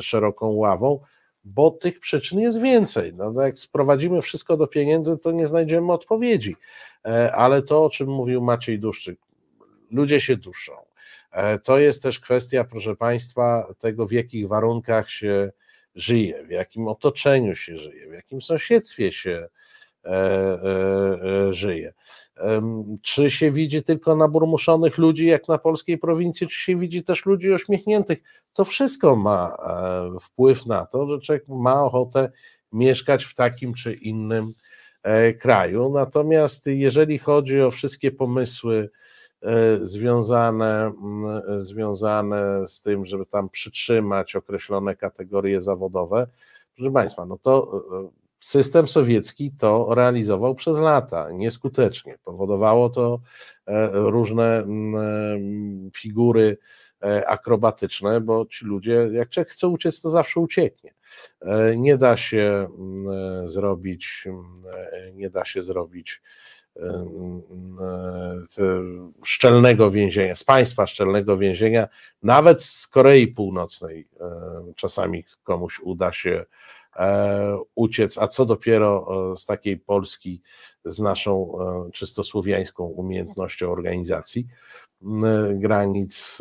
[0.00, 1.00] szeroką ławą,
[1.46, 3.14] bo tych przyczyn jest więcej.
[3.14, 6.56] No, no, jak sprowadzimy wszystko do pieniędzy, to nie znajdziemy odpowiedzi.
[7.04, 9.18] E, ale to, o czym mówił Maciej Duszczyk,
[9.90, 10.72] ludzie się duszą.
[11.32, 15.52] E, to jest też kwestia, proszę Państwa, tego, w jakich warunkach się
[15.94, 19.48] żyje, w jakim otoczeniu się żyje, w jakim sąsiedztwie się
[20.04, 20.58] e,
[21.50, 21.92] żyje.
[23.02, 27.50] Czy się widzi tylko naburmuszonych ludzi, jak na polskiej prowincji, czy się widzi też ludzi
[27.50, 28.22] uśmiechniętych?
[28.52, 32.32] To wszystko ma e, wpływ na to, że człowiek ma ochotę
[32.72, 34.54] mieszkać w takim czy innym
[35.02, 35.90] e, kraju.
[35.92, 38.90] Natomiast jeżeli chodzi o wszystkie pomysły
[39.42, 40.92] e, związane,
[41.58, 46.26] związane z tym, żeby tam przytrzymać określone kategorie zawodowe,
[46.76, 47.82] proszę Państwa, no to
[48.40, 52.18] System sowiecki to realizował przez lata nieskutecznie.
[52.24, 53.20] Powodowało to
[53.66, 56.58] e, różne mm, figury
[57.02, 60.90] e, akrobatyczne, bo ci ludzie, jak człowiek chce uciec, to zawsze ucieknie.
[61.40, 62.68] E, nie da się
[63.44, 64.24] zrobić,
[65.14, 66.22] nie da się zrobić
[69.24, 71.88] szczelnego więzienia, z państwa szczelnego więzienia,
[72.22, 74.08] nawet z Korei Północnej
[74.76, 76.65] czasami komuś uda się E,
[77.74, 80.42] uciec, a co dopiero e, z takiej Polski
[80.84, 84.46] z naszą e, czysto słowiańską umiejętnością organizacji
[85.54, 86.38] granic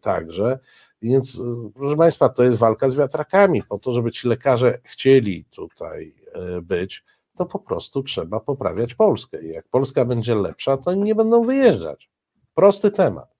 [0.00, 0.58] także.
[1.02, 1.42] Więc,
[1.74, 3.62] proszę Państwa, to jest walka z wiatrakami.
[3.62, 6.14] Po to, żeby ci lekarze chcieli tutaj
[6.62, 7.04] być,
[7.36, 9.42] to po prostu trzeba poprawiać Polskę.
[9.42, 12.10] I jak Polska będzie lepsza, to oni nie będą wyjeżdżać.
[12.54, 13.36] Prosty temat.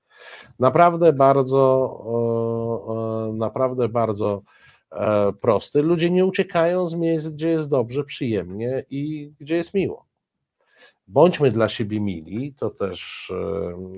[0.58, 2.04] Naprawdę bardzo,
[3.32, 4.55] naprawdę bardzo E,
[5.40, 5.82] prosty.
[5.82, 10.07] Ludzie nie uciekają z miejsc, gdzie jest dobrze, przyjemnie i gdzie jest miło.
[11.09, 13.32] Bądźmy dla siebie mili, to też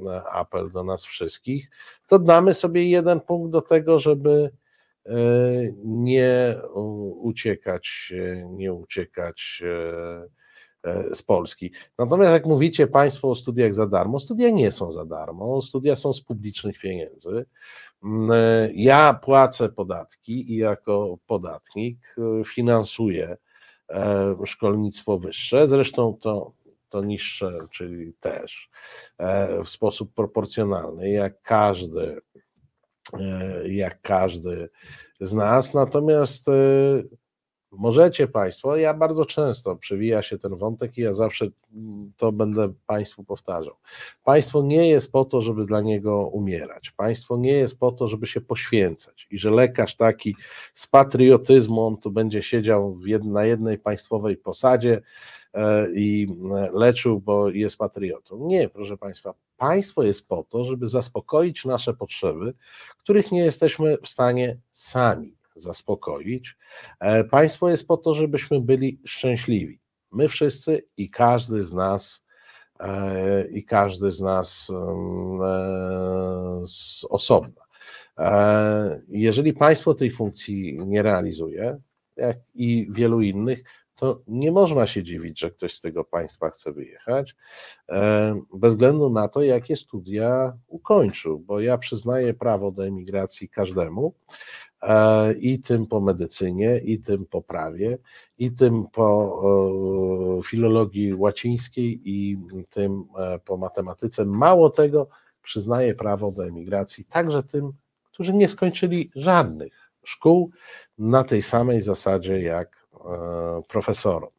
[0.07, 1.71] e, apel do nas wszystkich.
[2.07, 4.51] To damy sobie jeden punkt do tego, żeby
[5.07, 5.13] e,
[5.85, 6.57] nie
[7.23, 8.13] uciekać,
[8.51, 9.63] nie uciekać
[11.13, 11.71] z Polski.
[11.99, 16.13] Natomiast jak mówicie Państwo o studiach za darmo, studia nie są za darmo, studia są
[16.13, 17.47] z publicznych pieniędzy.
[18.05, 23.37] Mm, e, ja płacę podatki i jako podatnik e, finansuję
[23.91, 26.53] e, szkolnictwo wyższe, zresztą to,
[26.89, 28.71] to niższe, czyli też
[29.65, 32.21] w sposób proporcjonalny, jak każdy,
[33.65, 34.69] jak każdy
[35.21, 35.75] z nas.
[35.75, 36.47] Natomiast
[37.73, 41.47] Możecie Państwo, ja bardzo często przewija się ten wątek i ja zawsze
[42.17, 43.75] to będę Państwu powtarzał.
[44.25, 46.91] Państwo nie jest po to, żeby dla niego umierać.
[46.91, 49.27] Państwo nie jest po to, żeby się poświęcać.
[49.31, 50.37] I że lekarz taki
[50.75, 55.03] z patriotyzmu, on tu będzie siedział na jednej państwowej posadzie
[55.55, 58.47] e, i e, leczył, bo jest patriotą.
[58.47, 59.35] Nie, proszę Państwa.
[59.57, 62.55] Państwo jest po to, żeby zaspokoić nasze potrzeby,
[62.99, 66.57] których nie jesteśmy w stanie sami zaspokoić.
[67.01, 69.81] E, państwo jest po to, żebyśmy byli szczęśliwi.
[70.13, 72.25] My wszyscy i każdy z nas,
[72.81, 77.69] e, i każdy z nas mm, e, z osobna.
[79.09, 81.79] Jeżeli państwo tej funkcji nie realizuje,
[82.17, 83.63] jak i wielu innych,
[83.95, 87.37] to nie można się dziwić, że ktoś z tego państwa chce wyjechać,
[88.55, 94.15] bez względu na to, jakie studia ukończył, bo ja przyznaję prawo do emigracji każdemu,
[95.41, 97.99] i tym po medycynie, i tym po prawie,
[98.39, 102.39] i tym po filologii łacińskiej, i
[102.71, 104.25] tym e, po matematyce.
[104.25, 105.09] Mało tego,
[105.43, 107.73] przyznaje prawo do emigracji także tym,
[108.05, 110.51] którzy nie skończyli żadnych szkół
[110.99, 114.31] na tej samej zasadzie jak e, profesorom.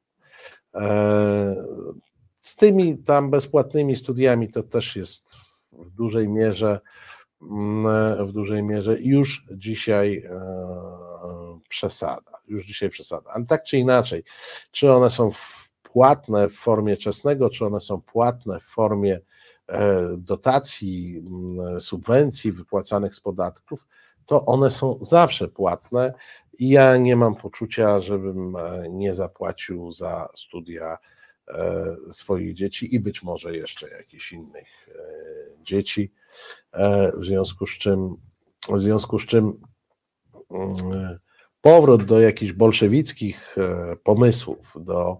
[2.40, 5.36] Z tymi tam bezpłatnymi studiami to też jest
[5.72, 6.80] w dużej mierze
[8.20, 12.32] w dużej mierze już dzisiaj e, przesada.
[12.48, 13.32] Już dzisiaj przesada.
[13.34, 14.24] Ale tak czy inaczej,
[14.72, 15.32] czy one są
[15.84, 19.20] płatne w formie czesnego, czy one są płatne w formie
[19.68, 21.24] e, dotacji,
[21.80, 23.88] subwencji wypłacanych z podatków,
[24.26, 26.14] to one są zawsze płatne
[26.60, 30.98] i ja nie mam poczucia, żebym e, nie zapłacił za studia
[32.12, 34.90] swoich dzieci i być może jeszcze jakichś innych
[35.64, 36.12] dzieci
[37.18, 38.16] w związku z czym,
[38.70, 39.62] w związku z czym
[40.52, 41.20] mm,
[41.62, 43.56] powrót do jakichś bolszewickich
[44.04, 45.18] pomysłów, do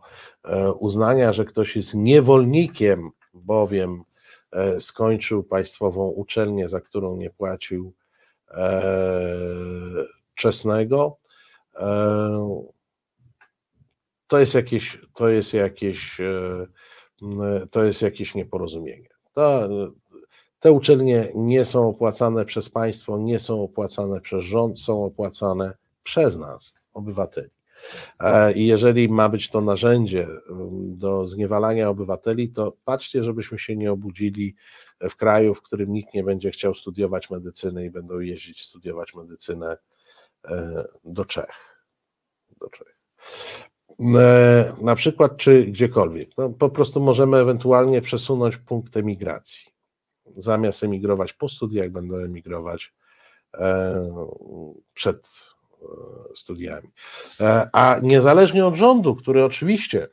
[0.80, 4.04] uznania, że ktoś jest niewolnikiem, bowiem
[4.80, 7.94] skończył państwową uczelnię, za którą nie płacił
[10.36, 11.18] czesnego,
[14.30, 16.68] to jest jakieś, to jest jakieś, e,
[17.72, 19.10] to jest jakieś nieporozumienie.
[19.34, 19.70] To,
[20.60, 26.38] te uczelnie nie są opłacane przez państwo, nie są opłacane przez rząd, są opłacane przez
[26.38, 27.50] nas, obywateli.
[28.20, 30.28] E, I jeżeli ma być to narzędzie
[30.82, 34.56] do zniewalania obywateli, to patrzcie, żebyśmy się nie obudzili
[35.10, 39.78] w kraju, w którym nikt nie będzie chciał studiować medycyny i będą jeździć studiować medycynę
[40.46, 41.86] e, do Czech.
[42.62, 43.00] Do Czech.
[44.16, 46.30] E, na przykład, czy gdziekolwiek.
[46.38, 49.69] No, po prostu możemy ewentualnie przesunąć punkt emigracji.
[50.42, 52.94] Zamiast emigrować po studiach, będą emigrować
[53.54, 54.26] e,
[54.94, 55.28] przed
[55.82, 55.86] e,
[56.36, 56.90] studiami.
[57.72, 60.08] A niezależnie od rządu, który oczywiście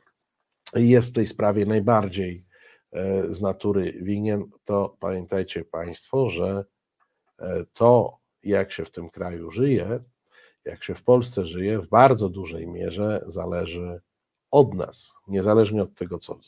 [0.75, 2.47] jest w tej sprawie najbardziej
[3.29, 6.65] z natury winien, to pamiętajcie Państwo, że
[7.73, 9.99] to, jak się w tym kraju żyje,
[10.65, 14.01] jak się w Polsce żyje, w bardzo dużej mierze zależy
[14.57, 15.13] od nas.
[15.27, 16.39] Niezależnie od tego, co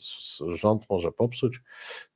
[0.54, 1.60] rząd może popsuć,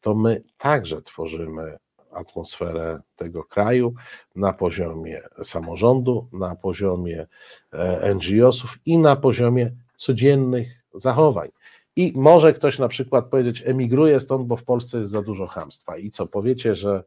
[0.01, 1.79] to my także tworzymy
[2.11, 3.95] atmosferę tego kraju
[4.37, 7.27] na poziomie samorządu, na poziomie
[7.73, 11.49] e, NGO-sów i na poziomie codziennych zachowań.
[11.97, 15.97] I może ktoś na przykład powiedzieć, emigruje stąd, bo w Polsce jest za dużo hamstwa.
[15.97, 17.05] I co, powiecie, że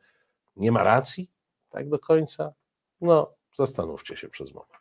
[0.55, 1.29] nie ma racji
[1.69, 2.53] tak do końca?
[3.01, 4.71] No, zastanówcie się przez moment.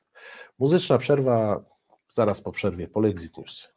[0.59, 1.65] Muzyczna przerwa
[2.13, 3.76] zaraz po przerwie po Exit News.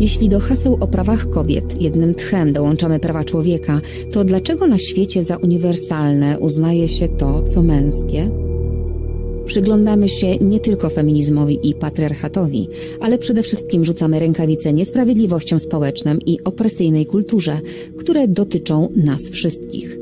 [0.00, 3.80] Jeśli do haseł o prawach kobiet jednym tchem dołączamy prawa człowieka,
[4.12, 8.30] to dlaczego na świecie za uniwersalne uznaje się to, co męskie?
[9.46, 12.68] Przyglądamy się nie tylko feminizmowi i patriarchatowi,
[13.00, 17.60] ale przede wszystkim rzucamy rękawice niesprawiedliwościom społecznym i opresyjnej kulturze,
[17.98, 19.98] które dotyczą nas wszystkich.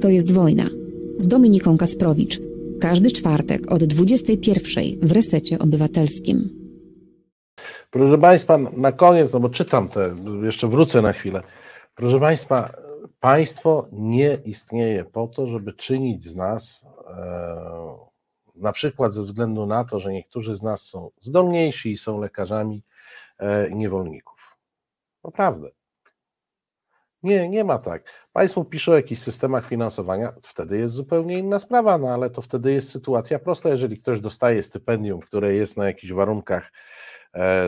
[0.00, 0.70] To jest wojna.
[1.18, 2.40] Z Dominiką Kasprowicz,
[2.80, 6.67] każdy czwartek od 21 w resecie obywatelskim.
[7.90, 11.42] Proszę Państwa, na koniec, no bo czytam te, jeszcze wrócę na chwilę.
[11.94, 12.70] Proszę Państwa,
[13.20, 17.98] państwo nie istnieje po to, żeby czynić z nas, e,
[18.56, 22.82] na przykład ze względu na to, że niektórzy z nas są zdolniejsi i są lekarzami,
[23.38, 24.56] e, niewolników.
[25.24, 25.70] Naprawdę.
[27.22, 28.04] Nie, nie ma tak.
[28.32, 32.72] Państwo piszą o jakichś systemach finansowania, wtedy jest zupełnie inna sprawa, no ale to wtedy
[32.72, 33.68] jest sytuacja prosta.
[33.68, 36.70] Jeżeli ktoś dostaje stypendium, które jest na jakichś warunkach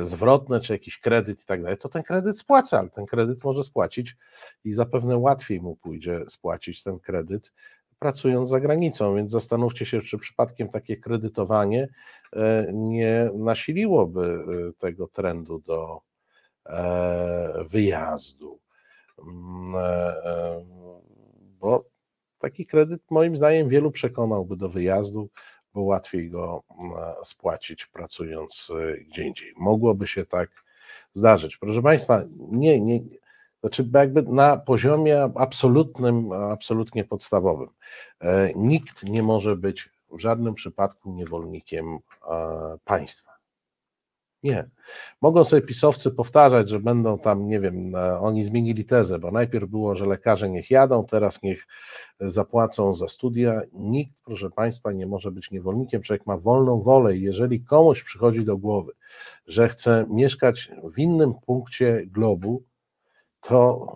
[0.02, 3.62] zwrotne, czy jakiś kredyt i tak dalej, to ten kredyt spłaca, ale ten kredyt może
[3.62, 4.16] spłacić
[4.64, 7.52] i zapewne łatwiej mu pójdzie spłacić ten kredyt,
[8.00, 11.88] pracując za granicą, więc zastanówcie się, czy przypadkiem takie kredytowanie
[12.32, 16.00] e, nie nasiliłoby e, tego trendu do
[16.66, 18.61] e, wyjazdu.
[19.18, 20.64] Mm, e, e,
[21.61, 21.84] bo
[22.38, 25.28] taki kredyt moim zdaniem wielu przekonałby do wyjazdu,
[25.74, 26.92] bo łatwiej go mm,
[27.24, 29.52] spłacić pracując e, gdzie indziej.
[29.56, 30.50] Mogłoby się tak
[31.12, 31.56] zdarzyć.
[31.56, 33.00] Proszę Państwa, nie, nie,
[33.60, 37.68] znaczy jakby na poziomie absolutnym, absolutnie podstawowym.
[38.56, 41.98] Nikt nie może być w żadnym przypadku niewolnikiem
[42.84, 43.30] państwa.
[44.43, 44.70] Nie.
[45.20, 49.97] Mogą sobie pisowcy powtarzać, że będą tam, nie wiem, oni zmienili tezę, bo najpierw było,
[49.97, 51.66] że lekarze niech jadą, teraz niech
[52.20, 53.61] zapłacą za studia.
[53.72, 56.03] Nikt, proszę Państwa, nie może być niewolnikiem.
[56.03, 58.93] Człowiek ma wolną wolę i jeżeli komuś przychodzi do głowy,
[59.47, 62.62] że chce mieszkać w innym punkcie globu,
[63.41, 63.86] to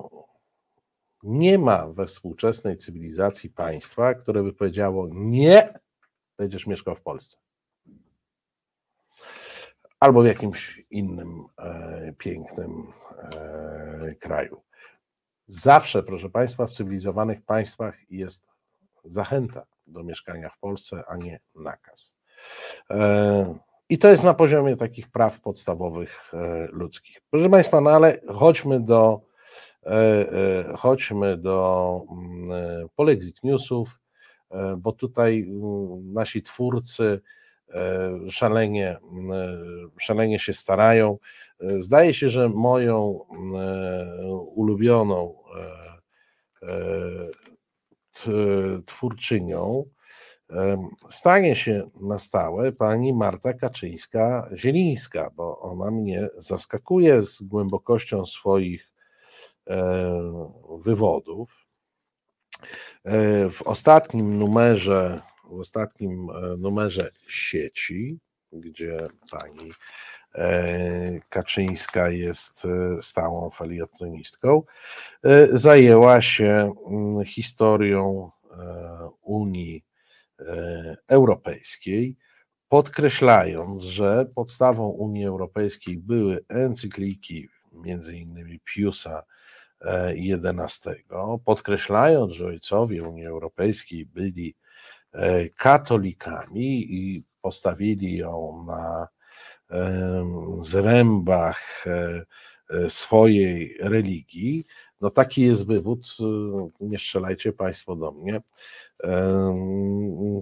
[1.22, 5.78] nie ma we współczesnej cywilizacji państwa, które by powiedziało: Nie,
[6.38, 7.43] będziesz mieszkał w Polsce
[10.04, 14.62] albo w jakimś innym e, pięknym e, kraju.
[15.46, 18.46] Zawsze, proszę Państwa, w cywilizowanych państwach jest
[19.04, 22.14] zachęta do mieszkania w Polsce, a nie nakaz.
[22.90, 26.32] E, I to jest na poziomie takich praw podstawowych
[26.72, 27.20] ludzkich.
[27.30, 29.20] Proszę Państwa, no ale chodźmy do,
[30.76, 34.00] chodźmy do mm, Polexit Newsów,
[34.78, 37.20] bo tutaj mm, nasi twórcy
[38.30, 38.98] szalenie, e,
[39.98, 41.18] szalenie się starają.
[41.60, 43.20] E, zdaje się, że moją
[44.54, 45.34] ulubioną
[48.86, 49.84] twórczynią
[51.10, 58.90] stanie się na stałe pani Marta Kaczyńska-Zielińska, bo ona mnie zaskakuje z głębokością swoich
[60.84, 61.66] wywodów.
[63.50, 65.20] W ostatnim numerze,
[65.50, 66.28] w ostatnim
[66.58, 68.18] numerze sieci,
[68.52, 68.96] gdzie
[69.30, 69.70] pani
[71.28, 72.66] Kaczyńska jest
[73.00, 74.62] stałą felietonistką,
[75.52, 78.30] zajęła się mm, historią
[79.22, 79.84] Unii
[81.08, 82.16] Europejskiej
[82.74, 89.22] podkreślając, że podstawą Unii Europejskiej były encykliki, między innymi Piusa
[89.80, 94.63] XI, e, podkreślając, że ojcowie Unii Europejskiej byli e,
[95.56, 99.08] katolikami i postawili ją na
[100.60, 102.24] zrębach e,
[102.90, 104.64] swojej religii,
[105.00, 106.16] no taki jest wywód,
[106.80, 108.40] nie strzelajcie Państwo do mnie,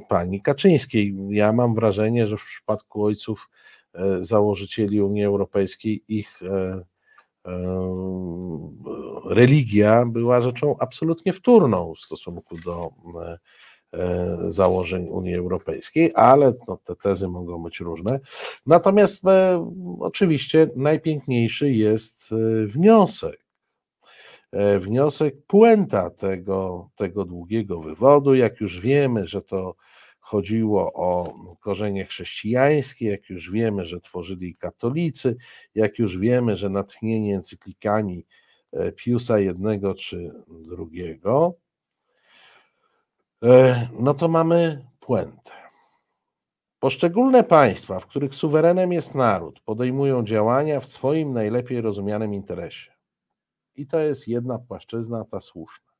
[0.08, 1.14] pani Kaczyńskiej.
[1.28, 3.48] Ja mam wrażenie, że w przypadku ojców
[3.94, 6.82] e, założycieli Unii Europejskiej ich e,
[9.24, 12.90] religia była rzeczą absolutnie wtórną w stosunku do
[13.22, 13.38] e,
[14.46, 18.20] założeń Unii Europejskiej, ale no, te tezy mogą być różne.
[18.66, 19.22] Natomiast
[20.00, 22.34] oczywiście najpiękniejszy jest
[22.66, 23.42] wniosek
[24.52, 28.34] E, wniosek, puenta tego, tego długiego wywodu.
[28.34, 29.76] Jak już wiemy, że to
[30.20, 35.36] chodziło o korzenie chrześcijańskie, jak już wiemy, że tworzyli katolicy,
[35.74, 38.26] jak już wiemy, że natchnienie encyklikami
[38.72, 39.48] e, Piusa I
[39.96, 40.32] czy e,
[43.98, 45.52] no to mamy puentę.
[46.78, 52.92] Poszczególne państwa, w których suwerenem jest naród, podejmują działania w swoim najlepiej rozumianym interesie.
[53.74, 55.92] I to jest jedna płaszczyzna, ta słuszna.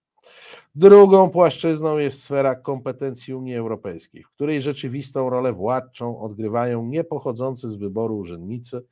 [0.75, 7.75] Drugą płaszczyzną jest sfera kompetencji Unii Europejskiej, w której rzeczywistą rolę władczą odgrywają niepochodzący z
[7.75, 8.87] wyboru urzędnicy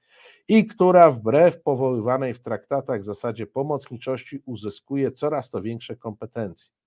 [0.48, 6.79] i która wbrew powoływanej w traktatach zasadzie pomocniczości uzyskuje coraz to większe kompetencje.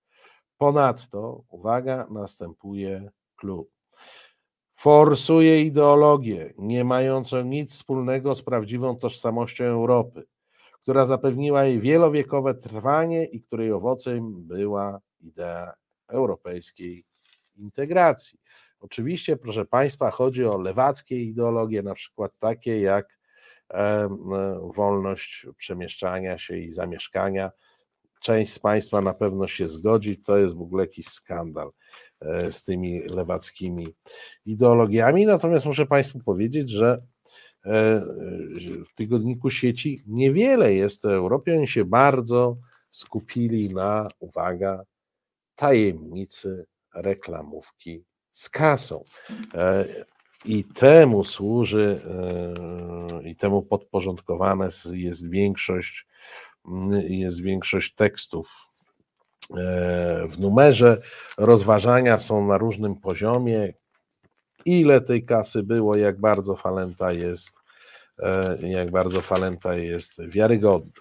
[0.64, 3.72] Ponadto, uwaga, następuje klub.
[4.76, 10.24] Forsuje ideologię nie mającą nic wspólnego z prawdziwą tożsamością Europy
[10.84, 15.74] która zapewniła jej wielowiekowe trwanie i której owocem była idea
[16.08, 17.06] europejskiej
[17.56, 18.40] integracji.
[18.80, 23.20] Oczywiście, proszę Państwa, chodzi o lewackie ideologie, na przykład takie jak
[24.76, 27.52] wolność przemieszczania się i zamieszkania.
[28.24, 31.72] Część z Państwa na pewno się zgodzi, to jest w ogóle jakiś skandal
[32.22, 33.88] e, z tymi lewackimi
[34.46, 35.26] ideologiami.
[35.26, 37.02] Natomiast muszę Państwu powiedzieć, że
[37.66, 38.06] E,
[38.92, 41.56] w tygodniku sieci niewiele jest o Europie.
[41.58, 42.58] Oni się bardzo
[42.90, 44.84] skupili na, uwaga,
[45.56, 49.04] tajemnicy reklamówki z kasą.
[49.54, 49.86] E,
[50.46, 52.02] I temu służy,
[53.24, 56.08] e, i temu podporządkowane jest większość,
[57.08, 58.48] jest większość tekstów
[60.30, 61.02] w numerze.
[61.38, 63.74] Rozważania są na różnym poziomie
[64.66, 67.60] ile tej kasy było, jak bardzo Falenta jest,
[68.20, 70.92] e, jak bardzo Falenta jest wiarygodny.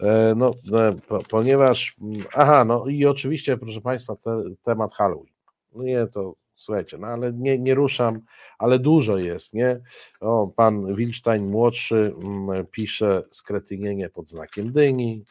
[0.00, 0.96] E, no, e,
[1.28, 1.96] ponieważ,
[2.34, 5.34] aha, no i oczywiście, proszę Państwa, te, temat Halloween.
[5.72, 8.20] No nie, to słuchajcie, no ale nie, nie ruszam,
[8.58, 9.80] ale dużo jest, nie?
[10.20, 15.24] O, pan Wilstein młodszy mm, pisze skretynienie pod znakiem dyni.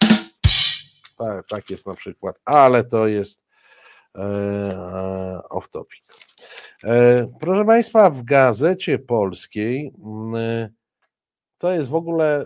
[1.18, 3.46] Tak, tak jest na przykład, ale to jest
[4.16, 6.04] e, off topic.
[6.84, 9.94] E, proszę Państwa, w gazecie polskiej
[10.36, 10.70] e,
[11.58, 12.46] to jest w ogóle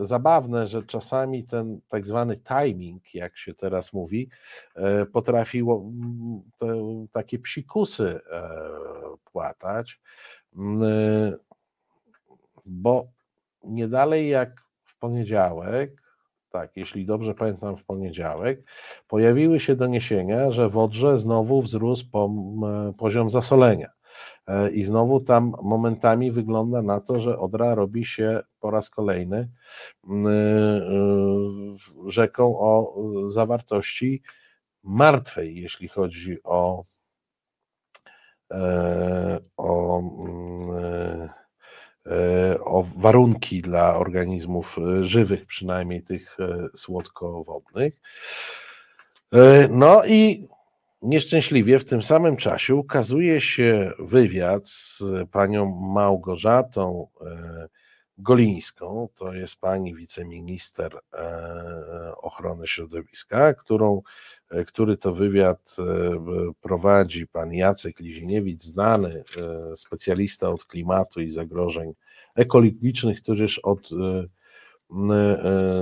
[0.00, 4.28] e, zabawne, że czasami ten tak zwany timing, jak się teraz mówi,
[5.12, 5.90] potrafiło
[6.62, 8.20] mm, takie psikusy
[9.24, 10.00] płatać,
[10.56, 11.36] mm,
[12.66, 13.06] bo
[13.64, 16.00] nie dalej jak w poniedziałek
[16.50, 18.62] tak, jeśli dobrze pamiętam, w poniedziałek,
[19.08, 22.06] pojawiły się doniesienia, że w Odrze znowu wzrósł
[22.98, 23.88] poziom zasolenia.
[24.46, 29.38] E, I znowu tam momentami wygląda na to, że Odra robi się po raz kolejny
[29.38, 29.50] e,
[32.06, 32.94] rzeką o
[33.28, 34.22] zawartości
[34.82, 36.84] martwej, jeśli chodzi o,
[38.52, 40.02] e, o
[42.06, 46.36] E, o warunki dla organizmów żywych, przynajmniej tych
[46.74, 48.00] słodkowodnych.
[49.70, 50.48] No i
[51.02, 57.06] nieszczęśliwie w tym samym czasie ukazuje się wywiad z panią Małgorzatą
[58.18, 60.98] Golińską, to jest pani wiceminister
[62.16, 64.02] ochrony środowiska, którą,
[64.66, 65.76] który to wywiad
[66.60, 69.24] prowadzi pan Jacek Liziniewicz, znany
[69.76, 71.92] specjalista od klimatu i zagrożeń
[72.34, 73.90] ekologicznych, któryż od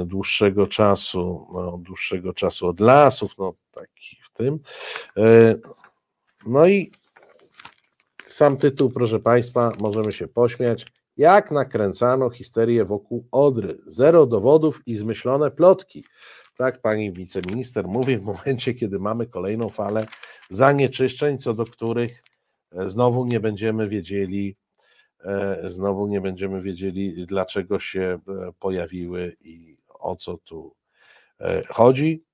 [0.07, 4.59] dłuższego czasu, no, dłuższego czasu od lasów, no taki tym.
[5.17, 5.55] E,
[6.47, 6.93] no i
[8.25, 10.87] sam tytuł, proszę Państwa, możemy się pośmiać.
[11.17, 13.79] Jak nakręcano histerię wokół Odry.
[13.87, 16.05] Zero dowodów i zmyślone plotki.
[16.57, 20.07] Tak pani wiceminister mówi w momencie, kiedy mamy kolejną falę
[20.51, 22.23] zanieczyszczeń, co do których
[22.73, 24.57] e, znowu nie będziemy wiedzieli,
[25.25, 28.19] e, znowu nie będziemy wiedzieli, dlaczego się
[28.59, 30.75] pojawiły i o co tu
[31.69, 32.25] chodzi.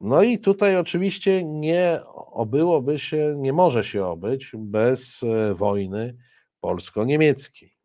[0.00, 5.24] No i tutaj oczywiście nie obyłoby się, nie może się obyć bez
[5.54, 6.16] wojny
[6.60, 7.76] polsko-niemieckiej.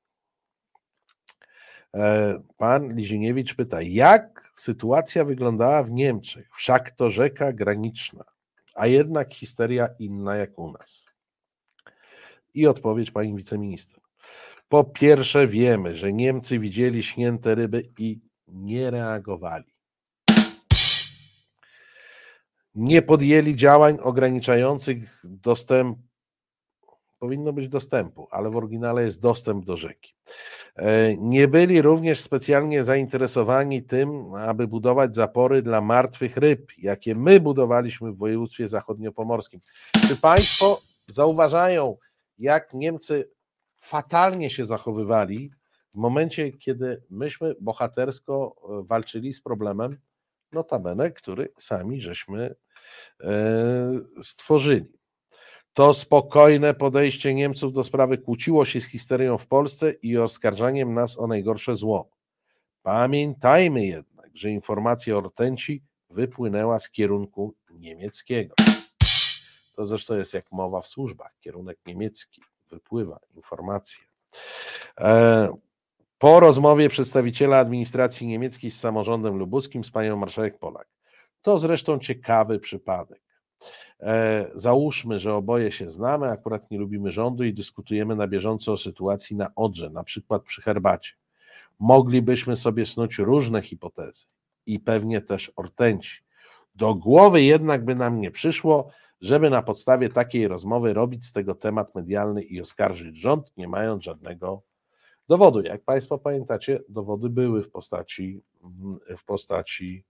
[1.95, 6.49] E, pan Liziniewicz pyta, jak sytuacja wyglądała w Niemczech?
[6.55, 8.23] Wszak to rzeka graniczna,
[8.75, 11.05] a jednak histeria inna jak u nas.
[12.53, 14.03] I odpowiedź pani wiceminister.
[14.69, 19.73] Po pierwsze, wiemy, że Niemcy widzieli śnięte ryby i nie reagowali.
[22.75, 25.97] Nie podjęli działań ograniczających dostęp
[27.21, 30.15] powinno być dostępu, ale w oryginale jest dostęp do rzeki.
[30.75, 37.39] E, nie byli również specjalnie zainteresowani tym, aby budować zapory dla martwych ryb, jakie my
[37.39, 39.61] budowaliśmy w województwie zachodniopomorskim.
[40.07, 41.97] Czy Państwo zauważają,
[42.37, 43.29] jak Niemcy
[43.79, 45.51] fatalnie się zachowywali
[45.93, 49.97] w momencie, kiedy myśmy bohatersko e, walczyli z problemem,
[50.53, 52.55] notabene, który sami żeśmy
[53.19, 54.85] e, stworzyli.
[55.73, 61.19] To spokojne podejście Niemców do sprawy kłóciło się z histerią w Polsce i oskarżaniem nas
[61.19, 62.09] o najgorsze zło.
[62.81, 68.55] Pamiętajmy jednak, że informacja o rtęci wypłynęła z kierunku niemieckiego.
[69.75, 73.99] To zresztą jest jak mowa w służbach, kierunek niemiecki, wypływa informacja.
[74.99, 75.49] E,
[76.21, 80.87] po rozmowie przedstawiciela administracji niemieckiej z samorządem lubuskim z panią marszałek Polak.
[81.41, 83.21] To zresztą ciekawy przypadek.
[83.99, 88.77] E, załóżmy, że oboje się znamy, akurat nie lubimy rządu i dyskutujemy na bieżąco o
[88.77, 91.13] sytuacji na Odrze, na przykład przy herbacie.
[91.79, 94.25] Moglibyśmy sobie snuć różne hipotezy
[94.65, 96.21] i pewnie też ortęci.
[96.75, 98.89] Do głowy jednak by nam nie przyszło,
[99.21, 104.03] żeby na podstawie takiej rozmowy robić z tego temat medialny i oskarżyć rząd, nie mając
[104.03, 104.61] żadnego
[105.31, 105.61] dowodu.
[105.61, 108.41] Jak Państwo pamiętacie, dowody były w postaci,
[109.17, 110.03] w postaci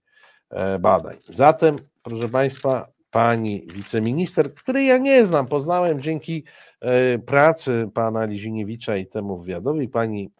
[0.50, 1.16] e, badań.
[1.28, 6.44] Zatem, proszę Państwa, pani wiceminister, której ja nie znam, poznałem dzięki
[6.80, 10.30] e, pracy pana Liziniewicza i temu wywiadowi, pani,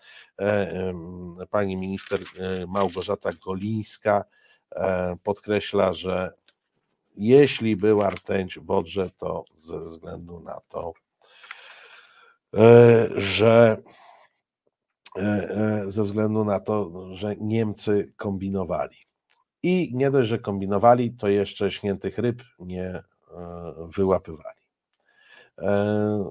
[0.41, 0.95] e,
[1.51, 2.21] pani minister
[2.69, 4.25] Małgorzata Golińska
[5.23, 6.33] podkreśla, że
[7.17, 10.93] jeśli była rtęć w Odrze, to ze względu na to,
[13.17, 13.83] że
[15.87, 18.97] ze względu na to, że Niemcy kombinowali.
[19.63, 23.03] I nie dość, że kombinowali, to jeszcze śniętych ryb nie e,
[23.97, 24.61] wyłapywali.
[25.59, 26.31] E,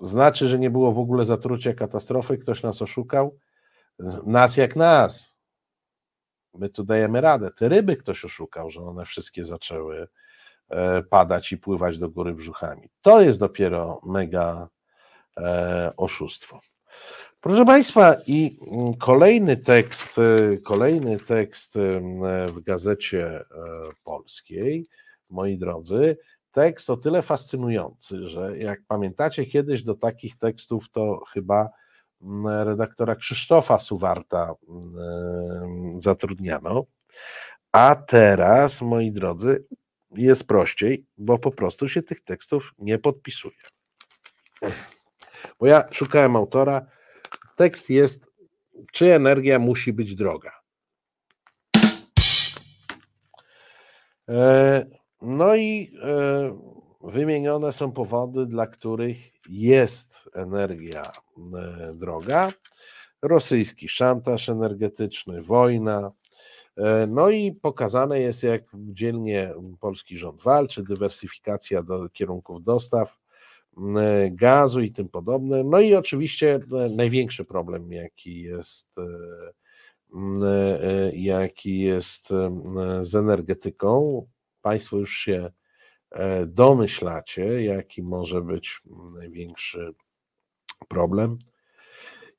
[0.00, 3.38] znaczy, że nie było w ogóle zatrucia katastrofy, ktoś nas oszukał.
[4.26, 5.34] Nas jak nas.
[6.54, 7.50] My tu dajemy radę.
[7.50, 10.08] Te ryby ktoś oszukał, że one wszystkie zaczęły
[10.68, 12.88] e, padać i pływać do góry brzuchami.
[13.02, 14.68] To jest dopiero mega
[15.96, 16.60] oszustwo.
[17.40, 22.00] Proszę Państwa, i mm, kolejny tekst, y, kolejny tekst y,
[22.48, 23.44] w gazecie e,
[24.04, 24.88] polskiej,
[25.30, 26.16] moi drodzy,
[26.52, 31.68] tekst o tyle fascynujący, że jak pamiętacie, kiedyś do takich tekstów to chyba
[32.22, 36.84] mm, redaktora Krzysztofa Suwarta mm, zatrudniano,
[37.72, 39.64] a teraz, moi drodzy,
[40.10, 43.56] jest prościej, bo po prostu się tych tekstów nie podpisuje.
[45.60, 46.86] Bo ja szukałem autora,
[47.58, 48.30] Tekst jest,
[48.92, 50.52] czy energia musi być droga.
[54.28, 54.86] E,
[55.22, 56.58] no i e,
[57.00, 59.16] wymienione są powody, dla których
[59.48, 62.52] jest energia e, droga.
[63.22, 66.12] Rosyjski szantaż energetyczny, wojna.
[67.08, 73.18] No i pokazane jest, jak dzielnie polski rząd walczy, dywersyfikacja do kierunków dostaw,
[74.30, 75.64] gazu i tym podobne.
[75.64, 79.02] No i oczywiście e, największy problem, jaki jest, e,
[81.16, 82.28] jaki jest
[83.00, 84.22] z energetyką.
[84.62, 85.50] Państwo już się
[86.46, 88.80] domyślacie, jaki może być
[89.14, 89.94] największy
[90.88, 91.38] problem.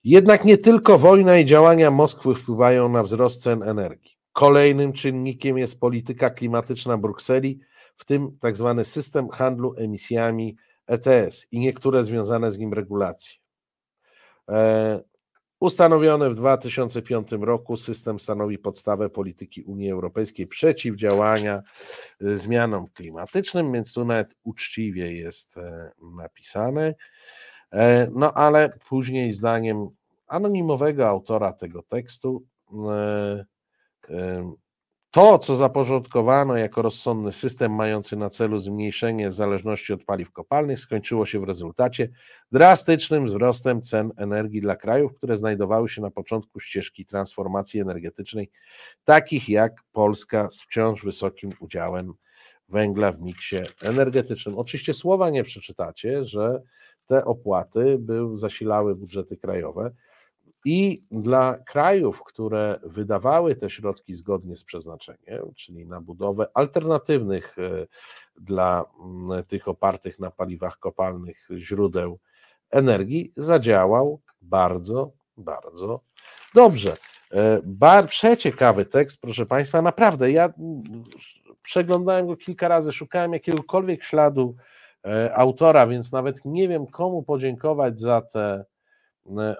[0.04, 4.18] Jednak nie tylko wojna i działania Moskwy wpływają na wzrost cen energii.
[4.34, 7.60] Kolejnym czynnikiem jest polityka klimatyczna Brukseli,
[7.96, 10.58] w tym tak zwany system handlu emisjami
[10.90, 13.34] ETS i niektóre związane z nim regulacje.
[14.50, 15.00] E,
[15.60, 21.64] Ustanowiony w 2005 roku system stanowi podstawę polityki Unii Europejskiej przeciwdziałania
[22.22, 26.96] y, zmianom klimatycznym, więc tu nawet uczciwie jest e, napisane.
[27.72, 29.90] E, no ale później zdaniem
[30.28, 32.46] anonimowego autora tego tekstu
[35.12, 41.26] to, co zaporządkowano jako rozsądny system mający na celu zmniejszenie zależności od paliw kopalnych, skończyło
[41.26, 42.10] się w rezultacie
[42.52, 48.50] drastycznym wzrostem cen energii dla krajów, które znajdowały się na początku ścieżki transformacji energetycznej,
[49.04, 52.14] takich jak Polska z wciąż wysokim udziałem
[52.70, 54.58] węgla w miksie energetycznym.
[54.58, 56.62] Oczywiście słowa nie przeczytacie, że
[57.06, 59.92] te opłaty były, zasilały budżety krajowe.
[60.66, 67.88] I dla krajów, które wydawały te środki zgodnie z przeznaczeniem, czyli na budowę alternatywnych e,
[68.42, 72.20] dla mm, tych opartych na paliwach kopalnych źródeł
[72.72, 76.02] energii, zadziałał bardzo, bardzo
[76.56, 76.94] dobrze.
[77.32, 80.32] E, bar, przeciekawy tekst, proszę Państwa, naprawdę.
[80.32, 80.54] Ja
[81.62, 84.56] przeglądałem go kilka razy, szukałem jakiegokolwiek śladu
[85.06, 88.66] e, autora, więc nawet nie wiem, komu podziękować za te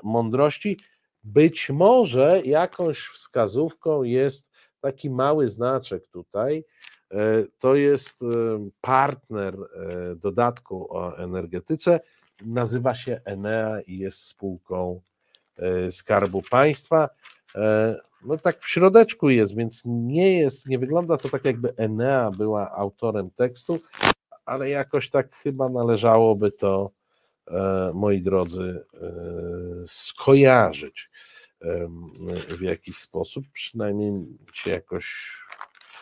[0.04, 0.80] mądrości.
[1.24, 4.52] Być może jakąś wskazówką jest
[4.82, 6.66] taki mały znaczek tutaj.
[7.12, 7.18] E,
[7.60, 8.26] to jest e,
[8.82, 12.00] partner e, dodatku o energetyce.
[12.46, 15.02] Nazywa się Enea i jest spółką
[15.90, 17.10] Skarbu Państwa.
[18.26, 22.72] No tak w środeczku jest, więc nie jest, nie wygląda to tak, jakby Enea była
[22.72, 23.80] autorem tekstu,
[24.46, 26.99] ale jakoś tak chyba należałoby to E,
[27.94, 29.12] moi drodzy, e,
[29.86, 31.10] skojarzyć
[32.48, 34.12] w jakiś sposób, przynajmniej
[34.54, 35.38] się jakoś.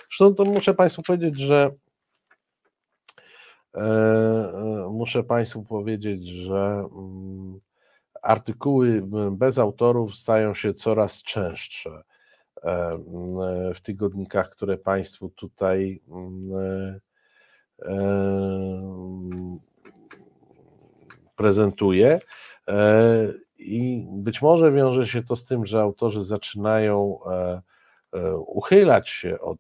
[0.07, 1.71] Zresztą to muszę Państwu powiedzieć, że
[3.75, 7.59] e, muszę Państwu powiedzieć, że mm,
[8.21, 9.01] artykuły
[9.31, 12.03] bez autorów stają się coraz częstsze
[13.75, 16.99] w tygodnikach, które Państwu tutaj mm,
[21.37, 22.19] prezentuje.
[22.67, 27.61] E, I być może wiąże się to z tym, że autorzy zaczynają e,
[28.13, 29.59] e, uchylać się od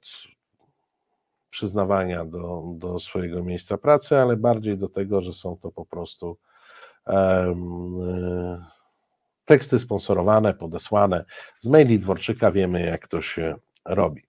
[1.49, 6.37] przyznawania do, do swojego miejsca pracy, ale bardziej do tego, że są to po prostu
[9.45, 11.25] teksty sponsorowane, podesłane
[11.59, 12.51] z maili Dworczyka.
[12.51, 13.55] Wiemy, jak to się
[13.85, 14.26] robi.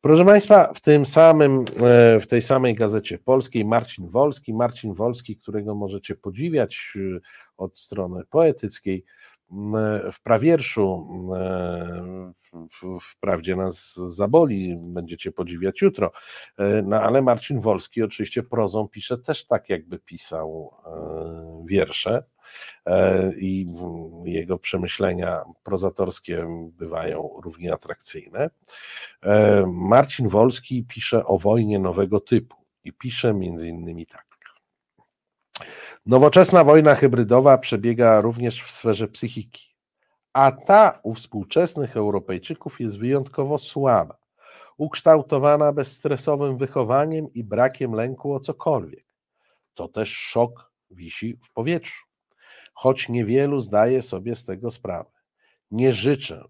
[0.00, 5.36] Proszę Państwa, w tym samym, e, w tej samej gazecie polskiej Marcin Wolski, Marcin Wolski,
[5.36, 7.20] którego możecie podziwiać e,
[7.56, 9.04] od strony poetyckiej,
[10.12, 11.08] w prawierszu,
[13.00, 16.12] wprawdzie nas zaboli, będziecie podziwiać jutro,
[16.58, 20.74] e, no ale Marcin Wolski oczywiście prozą pisze też tak, jakby pisał
[21.66, 22.24] wiersze
[23.36, 23.66] i
[24.24, 26.46] jego przemyślenia prozatorskie
[26.78, 28.50] bywają równie atrakcyjne.
[29.66, 34.32] Marcin Wolski pisze o wojnie nowego typu i pisze między innymi tak.
[36.06, 39.76] Nowoczesna wojna hybrydowa przebiega również w sferze psychiki,
[40.32, 44.18] a ta u współczesnych Europejczyków jest wyjątkowo słaba,
[44.76, 49.04] ukształtowana bezstresowym wychowaniem i brakiem lęku o cokolwiek.
[49.74, 52.06] To też szok wisi w powietrzu,
[52.82, 55.10] choć niewielu zdaje sobie z tego sprawę.
[55.70, 56.44] Nie życzę,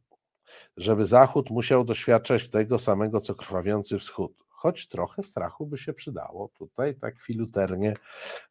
[0.77, 6.51] żeby Zachód musiał doświadczać tego samego, co krwawiący Wschód choć trochę strachu by się przydało.
[6.59, 7.95] Tutaj tak filuternie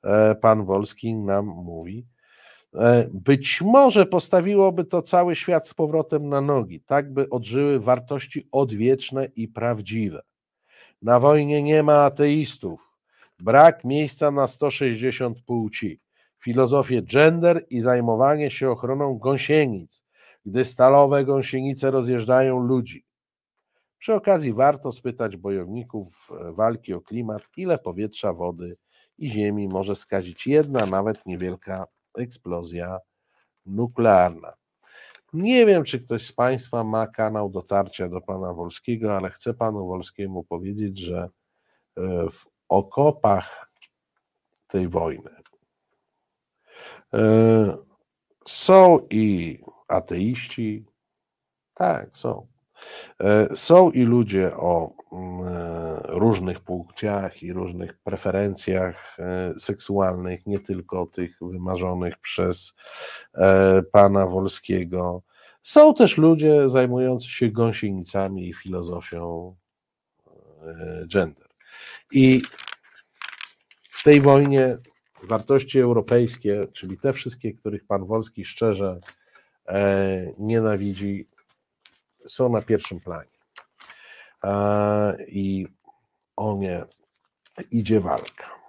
[0.04, 2.06] e, pan Wolski nam mówi.
[2.76, 8.48] E, być może postawiłoby to cały świat z powrotem na nogi, tak by odżyły wartości
[8.52, 10.22] odwieczne i prawdziwe.
[11.02, 12.98] Na wojnie nie ma ateistów,
[13.40, 16.00] brak miejsca na 160 płci,
[16.44, 20.06] filozofię gender i zajmowanie się ochroną gąsienic,
[20.46, 23.06] gdy stalowe gąsienice rozjeżdżają ludzi.
[23.98, 28.78] Przy okazji warto spytać bojowników e, walki o klimat, ile powietrza, wody
[29.18, 31.88] i ziemi może skazić jedna, nawet niewielka
[32.18, 33.00] eksplozja
[33.66, 34.54] nuklearna.
[35.34, 39.88] Nie wiem, czy ktoś z Państwa ma kanał dotarcia do pana Wolskiego, ale chcę panu
[39.88, 41.30] Wolskiemu powiedzieć, że
[41.98, 43.72] e, w okopach
[44.68, 45.41] tej wojny
[48.46, 50.86] są i ateiści,
[51.74, 52.48] tak, są.
[53.20, 60.60] E, są i ludzie o mm, e, różnych płciach i różnych preferencjach e, seksualnych, nie
[60.60, 62.74] tylko tych wymarzonych przez
[63.92, 65.24] pana Wolskiego.
[65.64, 69.56] Są też ludzie zajmujący się gąsienicami i filozofią
[71.08, 71.48] gender.
[72.12, 72.42] I
[73.92, 74.78] w tej wojnie
[75.24, 79.00] wartości europejskie, czyli te wszystkie, których pan Wolski szczerze
[80.38, 81.28] nienawidzi,
[82.28, 83.30] są na pierwszym planie.
[85.28, 85.68] I
[86.36, 86.84] o nie
[87.72, 88.62] idzie walka.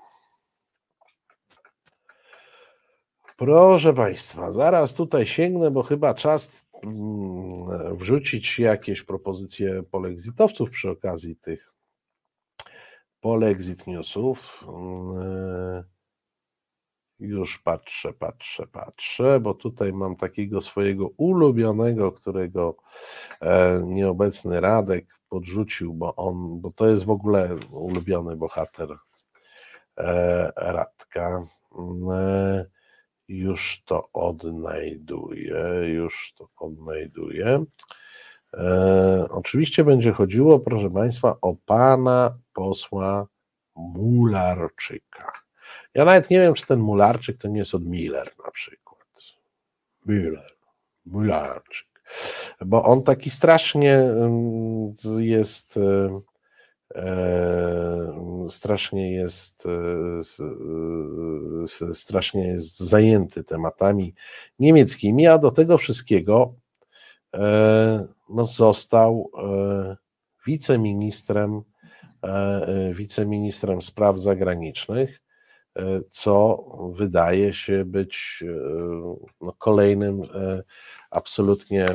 [3.37, 11.37] Proszę Państwa, zaraz tutaj sięgnę, bo chyba czas mm, wrzucić jakieś propozycje polexitowców przy okazji
[11.37, 11.73] tych
[13.21, 14.65] polexit newsów.
[17.23, 22.77] Już patrzę, patrzę, patrzę, bo tutaj mam takiego swojego ulubionego, którego
[23.41, 28.97] e, nieobecny Radek podrzucił, bo on, bo to jest w ogóle ulubiony bohater
[29.99, 31.45] e, Radka.
[31.79, 32.67] Mm, e,
[33.29, 37.65] już to odnajduję, już to odnajduję.
[38.55, 43.27] E, oczywiście będzie chodziło, proszę Państwa, o pana posła
[43.77, 45.33] Mularczyka.
[45.95, 48.99] Ja nawet nie wiem, czy ten Mularczyk to nie jest od Miller na przykład.
[50.07, 50.53] Miller,
[51.07, 52.03] Mularczyk.
[52.61, 54.05] Bo on taki strasznie
[55.19, 55.79] jest
[56.95, 60.25] E, strasznie jest, e,
[61.95, 64.15] strasznie jest zajęty tematami
[64.59, 66.55] niemieckimi, a do tego wszystkiego
[67.35, 69.31] e, no, został
[70.47, 71.63] wiceministrem,
[72.95, 75.22] wiceministrem spraw zagranicznych,
[76.09, 78.45] co wydaje się być
[79.41, 80.23] no, kolejnym
[81.11, 81.87] absolutnie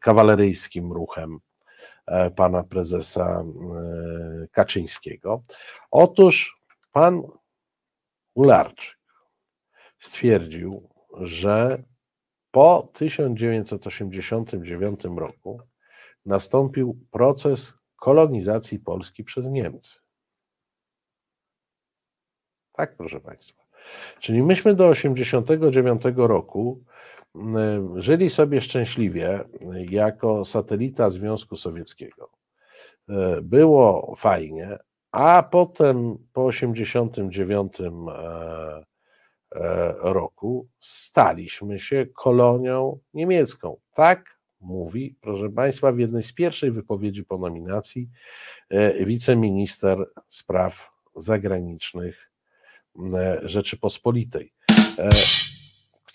[0.00, 1.40] kawaleryjskim ruchem
[2.08, 3.44] E, pana prezesa e,
[4.52, 5.42] Kaczyńskiego.
[5.90, 6.60] Otóż
[6.92, 7.22] pan
[8.34, 8.98] Ularczyk
[9.98, 10.88] stwierdził,
[11.20, 11.82] że
[12.50, 15.60] po 1989 roku
[16.26, 19.94] nastąpił proces kolonizacji Polski przez Niemcy.
[22.78, 23.62] Tak, proszę Państwa.
[24.20, 26.84] Czyli myśmy do 1989 roku
[27.36, 29.40] Y, żyli sobie szczęśliwie
[29.90, 32.30] jako satelita Związku Sowieckiego.
[33.10, 34.78] Y, było fajnie,
[35.12, 38.84] a potem po 1989 e,
[39.54, 43.76] e, roku staliśmy się kolonią niemiecką.
[43.94, 48.08] Tak mówi, proszę Państwa, w jednej z pierwszych wypowiedzi po nominacji
[48.68, 49.98] e, wiceminister
[50.28, 52.27] spraw zagranicznych
[53.42, 54.52] Rzeczypospolitej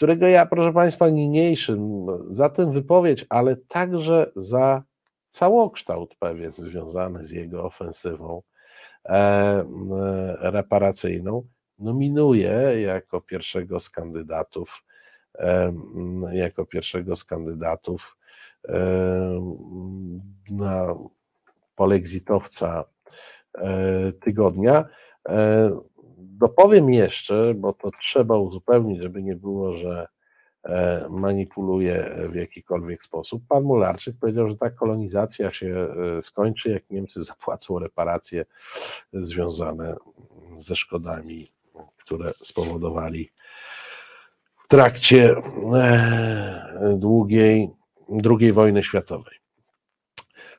[0.03, 4.83] którego ja, proszę Państwa, niniejszym za tę wypowiedź, ale także za
[5.29, 8.41] całokształt pewien związany z jego ofensywą
[9.05, 9.63] e,
[10.39, 11.47] reparacyjną,
[11.79, 14.83] nominuję jako pierwszego z kandydatów,
[15.35, 15.73] e,
[16.33, 18.17] jako pierwszego z kandydatów
[18.69, 18.75] e,
[20.49, 20.95] na
[21.75, 22.83] polexitowca
[24.21, 24.85] tygodnia.
[26.37, 30.07] Dopowiem jeszcze, bo to trzeba uzupełnić, żeby nie było, że
[30.63, 33.43] e, manipuluje w jakikolwiek sposób.
[33.49, 35.87] Pan Mularczyk powiedział, że ta kolonizacja się
[36.17, 38.45] e, skończy, jak Niemcy zapłacą reparacje
[39.13, 39.95] związane
[40.57, 41.51] ze szkodami,
[41.97, 43.29] które spowodowali
[44.63, 45.35] w trakcie
[45.73, 47.69] e, długiej
[48.39, 49.35] II wojny światowej.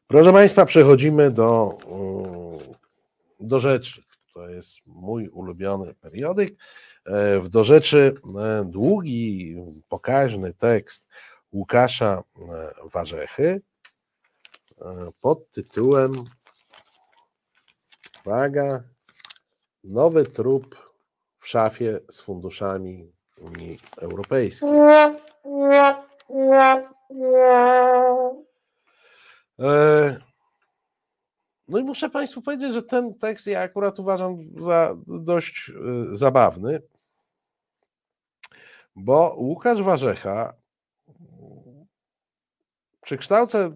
[0.06, 1.78] Proszę Państwa, przechodzimy do,
[3.40, 4.02] do rzeczy.
[4.34, 6.54] To jest mój ulubiony periodyk.
[7.04, 9.56] E, w do rzeczy e, długi,
[9.88, 11.08] pokaźny tekst
[11.52, 13.62] Łukasza e, Warzechy
[15.20, 16.24] pod tytułem
[18.26, 18.82] Uwaga,
[19.84, 20.76] nowy trup
[21.40, 24.68] w szafie z funduszami Unii Europejskiej.
[31.68, 36.82] No i muszę Państwu powiedzieć, że ten tekst ja akurat uważam za dość y, zabawny,
[38.96, 40.54] bo Łukasz Warzecha
[43.02, 43.70] przekształca,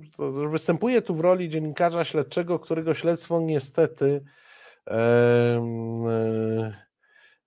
[0.50, 4.24] występuje tu w roli dziennikarza śledczego, którego śledztwo niestety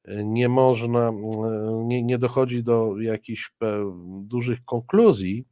[0.07, 1.11] nie można,
[1.83, 3.53] nie, nie dochodzi do jakichś
[4.21, 5.45] dużych konkluzji,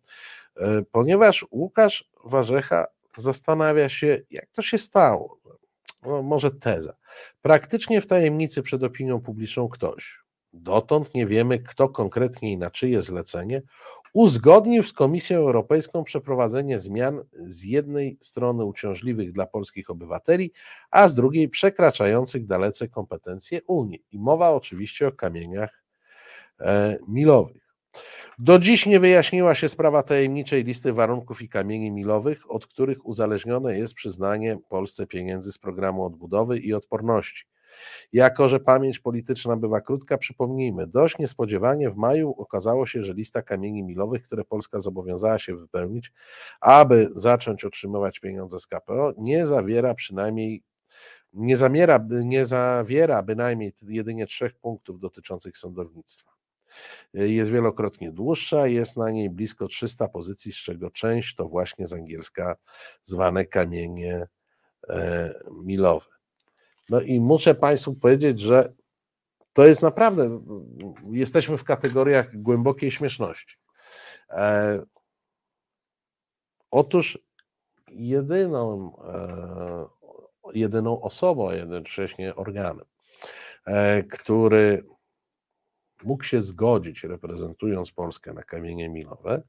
[0.57, 2.85] e, ponieważ Łukasz Warzecha
[3.21, 5.39] zastanawia się, jak to się stało.
[6.03, 6.93] No, może teza.
[7.41, 10.19] Praktycznie w tajemnicy przed opinią publiczną ktoś,
[10.53, 13.61] dotąd nie wiemy, kto konkretnie i na czyje zlecenie,
[14.13, 20.51] uzgodnił z Komisją Europejską przeprowadzenie zmian z jednej strony uciążliwych dla polskich obywateli,
[20.91, 24.03] a z drugiej przekraczających dalece kompetencje Unii.
[24.11, 25.83] I mowa oczywiście o kamieniach
[26.59, 27.68] e, milowych.
[28.39, 33.77] Do dziś nie wyjaśniła się sprawa tajemniczej listy warunków i kamieni milowych, od których uzależnione
[33.77, 37.45] jest przyznanie Polsce pieniędzy z programu odbudowy i odporności.
[38.13, 43.41] Jako, że pamięć polityczna bywa krótka, przypomnijmy, dość niespodziewanie w maju okazało się, że lista
[43.41, 46.11] kamieni milowych, które Polska zobowiązała się wypełnić,
[46.61, 50.63] aby zacząć otrzymywać pieniądze z KPO, nie zawiera przynajmniej
[51.33, 56.38] nie, zamiera, nie zawiera bynajmniej jedynie trzech punktów dotyczących sądownictwa.
[57.13, 61.93] Jest wielokrotnie dłuższa, jest na niej blisko 300 pozycji, z czego część to właśnie z
[61.93, 62.55] angielska
[63.03, 64.27] zwane kamienie
[64.89, 65.33] e,
[65.63, 66.05] milowe.
[66.89, 68.73] No i muszę Państwu powiedzieć, że
[69.53, 70.41] to jest naprawdę,
[71.11, 73.57] jesteśmy w kategoriach głębokiej śmieszności.
[74.29, 74.79] E,
[76.71, 77.19] otóż
[77.91, 79.85] jedyną, e,
[80.53, 82.85] jedyną osobą, jednocześnie organem,
[84.11, 84.83] który
[86.03, 89.43] mógł się zgodzić, reprezentując Polskę na kamienie milowe,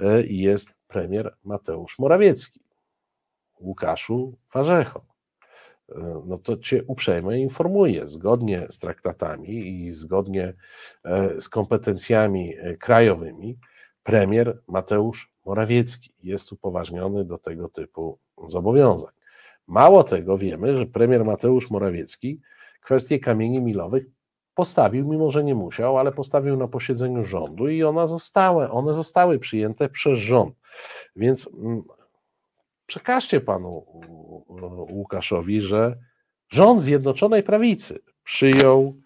[0.00, 2.60] e, jest premier Mateusz Morawiecki.
[3.60, 5.06] Łukaszu Warzecho.
[5.88, 10.54] E, no to cię uprzejmie informuję, zgodnie z traktatami i zgodnie
[11.04, 13.58] e, z kompetencjami krajowymi,
[14.02, 18.18] premier Mateusz Morawiecki jest upoważniony do tego typu
[18.48, 19.12] zobowiązań.
[19.66, 22.40] Mało tego, wiemy, że premier Mateusz Morawiecki
[22.80, 24.06] kwestie kamieni milowych
[24.60, 29.38] postawił, mimo że nie musiał, ale postawił na posiedzeniu rządu i one zostały, one zostały
[29.38, 30.54] przyjęte przez rząd.
[31.16, 31.82] Więc mm,
[32.86, 33.86] przekażcie panu
[34.90, 35.98] Łukaszowi, że
[36.48, 39.00] rząd Zjednoczonej Prawicy przyjął,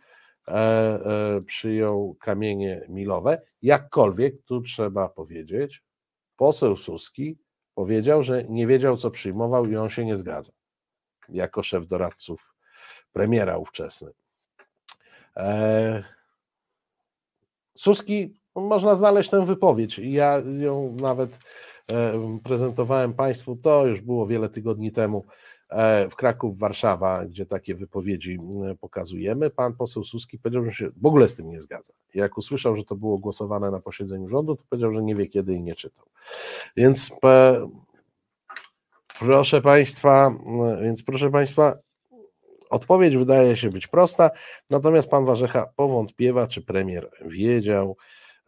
[0.49, 3.43] e, e, przyjął kamienie milowe.
[3.63, 5.83] Jakkolwiek, tu trzeba powiedzieć,
[6.37, 7.39] poseł Suski
[7.75, 10.53] powiedział, że nie wiedział, co przyjmował i on się nie zgadza,
[11.29, 12.55] jako szef doradców
[13.13, 14.24] premiera ówczesny.
[15.37, 16.05] E,
[17.77, 19.99] Suski, można znaleźć tę wypowiedź.
[19.99, 21.39] Ja ją nawet
[21.93, 25.25] e, prezentowałem Państwu, to już było wiele tygodni temu
[25.69, 28.39] e, w Kraków, Warszawa, gdzie takie wypowiedzi
[28.81, 29.51] pokazujemy.
[29.51, 31.93] Pan poseł Suski powiedział, że się w ogóle z tym nie zgadza.
[32.15, 35.55] Jak usłyszał, że to było głosowane na posiedzeniu rządu, to powiedział, że nie wie kiedy
[35.55, 36.07] i nie czytał.
[36.77, 37.13] Więc
[39.19, 40.35] proszę Państwa,
[40.83, 41.77] więc proszę Państwa,
[42.75, 44.31] Odpowiedź wydaje się być prosta,
[44.71, 47.97] natomiast pan Warzecha powątpiewa, czy premier wiedział,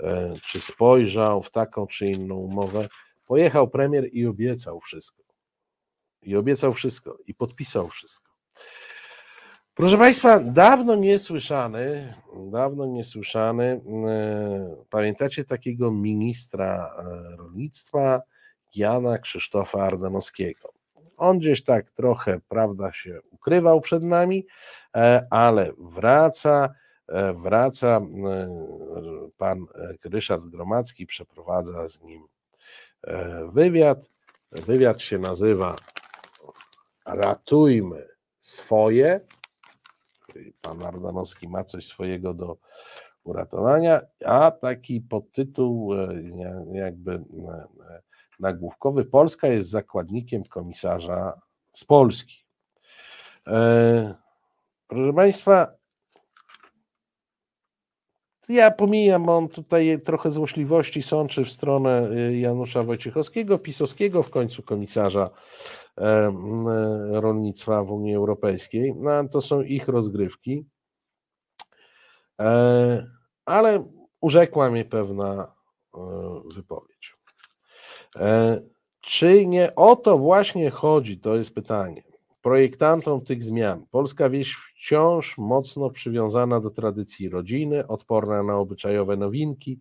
[0.00, 2.88] e, czy spojrzał w taką czy inną umowę.
[3.26, 5.22] Pojechał premier i obiecał wszystko.
[6.22, 8.32] I obiecał wszystko, i podpisał wszystko.
[9.74, 12.14] Proszę Państwa, dawno niesłyszany,
[12.50, 18.22] dawno niesłyszany, e, pamiętacie takiego ministra e, rolnictwa
[18.74, 20.75] Jana Krzysztofa Ardanowskiego.
[21.16, 24.46] On gdzieś tak trochę, prawda, się ukrywał przed nami,
[24.96, 26.74] e, ale wraca,
[27.08, 28.00] e, wraca e,
[29.36, 29.66] pan
[30.04, 32.26] Ryszard Gromacki, przeprowadza z nim
[33.52, 34.10] wywiad.
[34.52, 35.76] Wywiad się nazywa
[37.06, 38.08] Ratujmy
[38.40, 39.20] swoje.
[40.60, 42.56] Pan Ardanowski ma coś swojego do
[43.24, 45.90] uratowania, a taki podtytuł
[46.72, 47.24] jakby
[48.40, 51.40] nagłówkowy Polska jest zakładnikiem komisarza
[51.72, 52.44] z Polski.
[53.46, 54.14] E,
[54.88, 55.76] proszę Państwa,
[58.48, 64.62] ja pomijam, on tutaj trochę złośliwości sączy w stronę y, Janusza Wojciechowskiego, pisowskiego w końcu
[64.62, 65.30] komisarza
[65.98, 66.32] e,
[67.10, 68.94] rolnictwa w Unii Europejskiej.
[68.96, 70.66] No, to są ich rozgrywki.
[72.40, 73.06] E,
[73.44, 73.84] ale
[74.20, 75.56] urzekła mnie pewna
[76.54, 77.15] wypowiedź.
[79.00, 81.18] Czy nie o to właśnie chodzi?
[81.18, 82.02] To jest pytanie
[82.46, 83.86] projektantom tych zmian.
[83.90, 89.80] Polska wieś wciąż mocno przywiązana do tradycji rodziny, odporna na obyczajowe nowinki,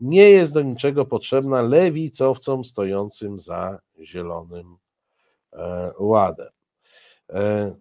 [0.00, 4.76] nie jest do niczego potrzebna lewicowcom stojącym za zielonym
[5.52, 6.48] e, ładem.
[7.30, 7.74] E,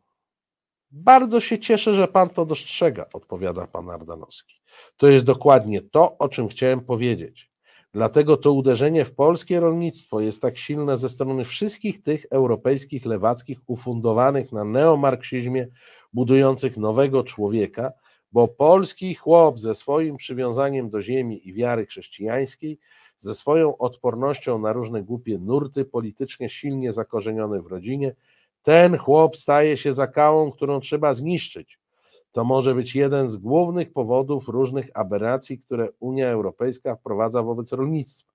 [0.91, 4.55] bardzo się cieszę, że pan to dostrzega, odpowiada pan Ardanowski.
[4.97, 7.52] To jest dokładnie to, o czym chciałem powiedzieć.
[7.93, 13.59] Dlatego to uderzenie w polskie rolnictwo jest tak silne ze strony wszystkich tych europejskich lewackich
[13.67, 15.67] ufundowanych na neomarksizmie,
[16.13, 17.91] budujących nowego człowieka,
[18.31, 22.79] bo polski chłop ze swoim przywiązaniem do ziemi i wiary chrześcijańskiej,
[23.17, 28.15] ze swoją odpornością na różne głupie nurty, politycznie silnie zakorzeniony w rodzinie,
[28.61, 31.79] ten chłop staje się zakałą, którą trzeba zniszczyć
[32.33, 38.33] to może być jeden z głównych powodów różnych aberracji, które Unia Europejska wprowadza wobec rolnictwa.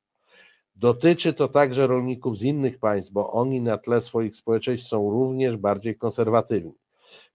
[0.77, 5.57] Dotyczy to także rolników z innych państw, bo oni na tle swoich społeczeństw są również
[5.57, 6.73] bardziej konserwatywni.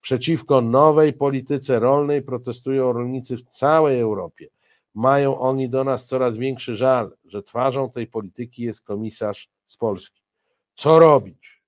[0.01, 4.47] Przeciwko nowej polityce rolnej protestują rolnicy w całej Europie.
[4.93, 10.21] Mają oni do nas coraz większy żal, że twarzą tej polityki jest komisarz z Polski.
[10.75, 11.63] Co robić?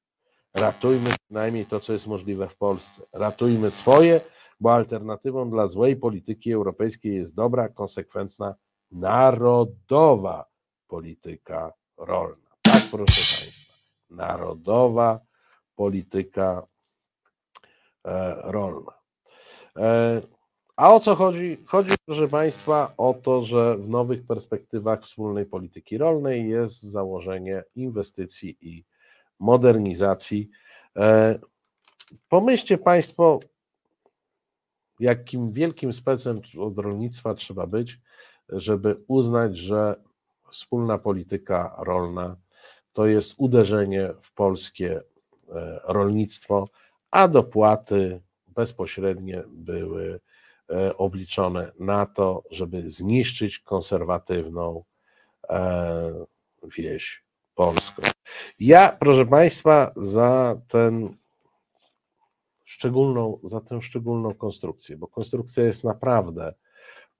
[0.54, 3.02] Ratujmy przynajmniej to, co jest możliwe w Polsce.
[3.14, 4.22] Ratujmy swoje,
[4.60, 8.56] bo alternatywą dla złej polityki europejskiej jest dobra, konsekwentna,
[8.92, 10.46] narodowa
[10.88, 12.52] polityka rolna.
[12.62, 13.74] Tak, proszę Państwa,
[14.10, 15.20] narodowa
[15.76, 16.68] polityka
[18.06, 18.92] e, rolna.
[19.78, 20.22] E,
[20.76, 21.58] a o co chodzi?
[21.66, 28.58] Chodzi, proszę Państwa, o to, że w nowych perspektywach wspólnej polityki rolnej jest założenie inwestycji
[28.62, 28.86] i
[29.40, 30.50] modernizacji.
[30.98, 31.40] E,
[32.30, 33.40] pomyślcie Państwo,
[35.00, 38.00] jakim wielkim specem od rolnictwa trzeba być,
[38.50, 39.96] żeby uznać, że
[40.52, 42.36] wspólna polityka rolna
[42.94, 45.02] to jest uderzenie w polskie
[45.50, 46.70] e, rolnictwo,
[47.12, 50.20] a dopłaty bezpośrednie były
[50.70, 54.84] e, obliczone na to, żeby zniszczyć konserwatywną
[55.50, 56.26] e,
[56.78, 57.24] wieś
[57.56, 58.02] polską.
[58.60, 61.18] Ja, proszę Państwa, za ten
[62.76, 66.54] szczególną, za tę szczególną konstrukcję, bo konstrukcja jest naprawdę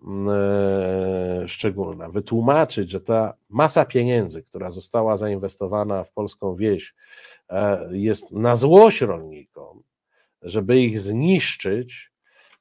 [0.04, 2.10] mm, e, szczególna.
[2.10, 6.96] Wytłumaczyć, że ta masa pieniędzy, która została zainwestowana w polską wieś,
[7.50, 9.84] e, jest na złość rolnikom,
[10.42, 12.12] żeby ich zniszczyć,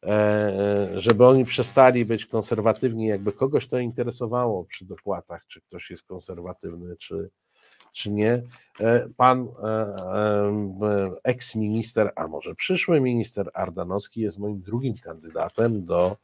[0.02, 6.02] e, żeby oni przestali być konserwatywni, jakby kogoś to interesowało przy dopłatach, czy ktoś jest
[6.02, 7.30] konserwatywny, czy,
[7.94, 8.42] czy nie.
[8.80, 16.16] E, pan e, e, eks-minister, a może przyszły minister Ardanowski jest moim drugim kandydatem do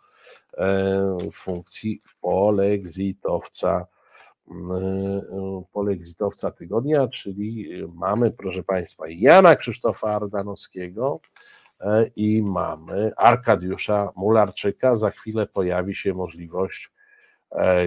[1.32, 3.86] funkcji polexitowca
[5.72, 11.20] polexitowca tygodnia, czyli mamy, proszę Państwa, Jana Krzysztofa Ardanowskiego
[12.16, 14.96] i mamy Arkadiusza Mularczyka.
[14.96, 16.90] Za chwilę pojawi się możliwość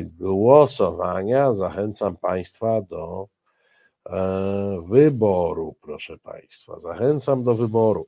[0.04, 1.54] głosowania.
[1.54, 3.28] Zachęcam Państwa do
[4.84, 6.80] wyboru, proszę Państwa.
[6.80, 8.08] Zachęcam do wyboru.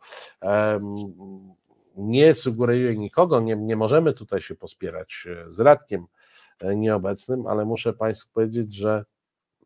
[1.97, 6.05] Nie sugeruję nikogo, nie, nie możemy tutaj się pospierać e, z Radkiem
[6.59, 9.05] e, nieobecnym, ale muszę Państwu powiedzieć, że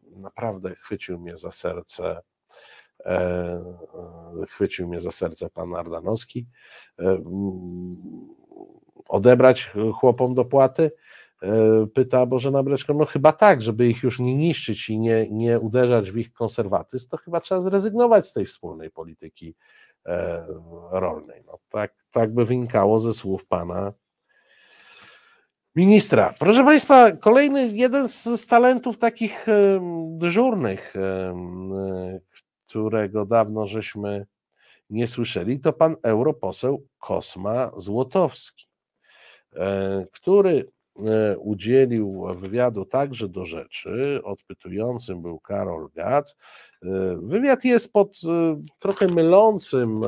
[0.03, 2.21] naprawdę chwycił mnie za serce
[4.49, 6.47] chwycił mnie za serce pan Ardanowski.
[9.07, 11.28] Odebrać chłopom dopłaty, E,
[11.93, 16.11] pyta Bożena Breczko, no chyba tak, żeby ich już nie niszczyć i nie, nie uderzać
[16.11, 19.55] w ich konserwatyzm, to chyba trzeba zrezygnować z tej wspólnej polityki
[20.05, 20.45] e,
[20.91, 21.43] rolnej.
[21.45, 23.93] No tak, tak by wynikało ze słów pana
[25.75, 26.33] ministra.
[26.39, 29.45] Proszę Państwa, kolejny jeden z, talentów takich
[30.09, 30.93] dyżurnych,
[32.67, 34.25] którego dawno żeśmy
[34.89, 38.67] nie słyszeli, to pan europoseł Kosma Złotowski,
[39.55, 40.78] e, który E,
[41.39, 44.19] udzielił wywiadu także do rzeczy.
[44.23, 46.37] Odpytującym był Karol Gac.
[46.83, 50.01] E, wywiad jest pod e, trochę mylącym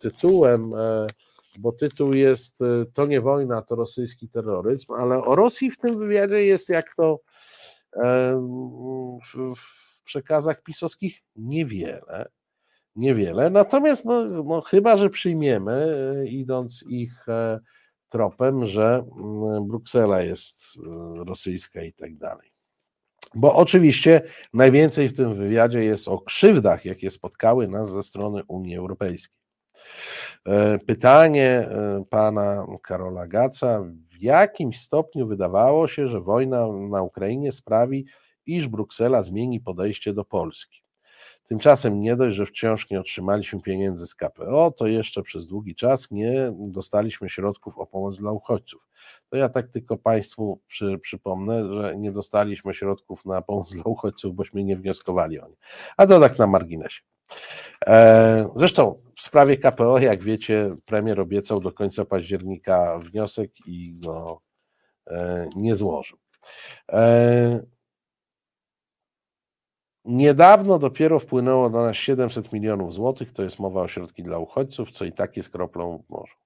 [0.00, 0.72] tytułem,
[1.58, 2.58] bo tytuł jest
[2.94, 7.20] To nie wojna, to rosyjski terroryzm, ale o Rosji w tym wywiadzie jest jak to
[9.32, 12.28] w przekazach pisowskich niewiele.
[12.96, 13.50] Niewiele.
[13.50, 17.26] Natomiast no, no, chyba, że przyjmiemy, idąc ich
[18.08, 22.52] tropem, że mm, Bruksela jest y, rosyjska i tak dalej.
[23.34, 24.22] Bo oczywiście
[24.54, 29.38] najwięcej w tym wywiadzie jest o krzywdach, jakie spotkały nas ze strony Unii Europejskiej.
[30.46, 37.52] E, pytanie e, pana Karola Gaca, w jakim stopniu wydawało się, że wojna na Ukrainie
[37.52, 38.06] sprawi,
[38.46, 40.77] iż Bruksela zmieni podejście do Polski?
[41.48, 46.10] Tymczasem nie dość, że wciąż nie otrzymaliśmy pieniędzy z KPO, to jeszcze przez długi czas
[46.10, 48.88] nie dostaliśmy środków o pomoc dla uchodźców.
[49.28, 54.34] To ja tak tylko Państwu przy, przypomnę, że nie dostaliśmy środków na pomoc dla uchodźców,
[54.34, 55.56] bośmy nie wnioskowali o nie.
[55.96, 57.02] A to tak na marginesie.
[57.86, 64.40] E, zresztą w sprawie KPO, jak wiecie, premier obiecał do końca października wniosek i go
[65.06, 66.18] e, nie złożył.
[70.08, 74.90] Niedawno dopiero wpłynęło do nas 700 milionów złotych, to jest mowa o środki dla uchodźców,
[74.90, 76.36] co i tak jest kroplą w morzu.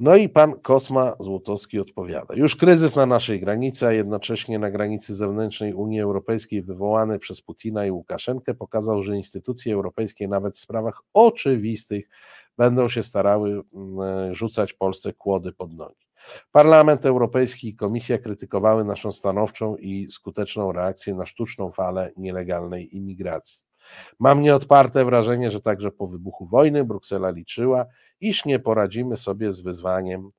[0.00, 2.34] No i pan Kosma Złotowski odpowiada.
[2.34, 7.86] Już kryzys na naszej granicy, a jednocześnie na granicy zewnętrznej Unii Europejskiej wywołany przez Putina
[7.86, 12.08] i Łukaszenkę pokazał, że instytucje europejskie nawet w sprawach oczywistych
[12.58, 16.05] będą się starały mm, rzucać Polsce kłody pod nogi.
[16.52, 23.66] Parlament Europejski i Komisja krytykowały naszą stanowczą i skuteczną reakcję na sztuczną falę nielegalnej imigracji.
[24.18, 27.86] Mam nieodparte wrażenie, że także po wybuchu wojny Bruksela liczyła,
[28.20, 30.30] iż nie poradzimy sobie z wyzwaniem,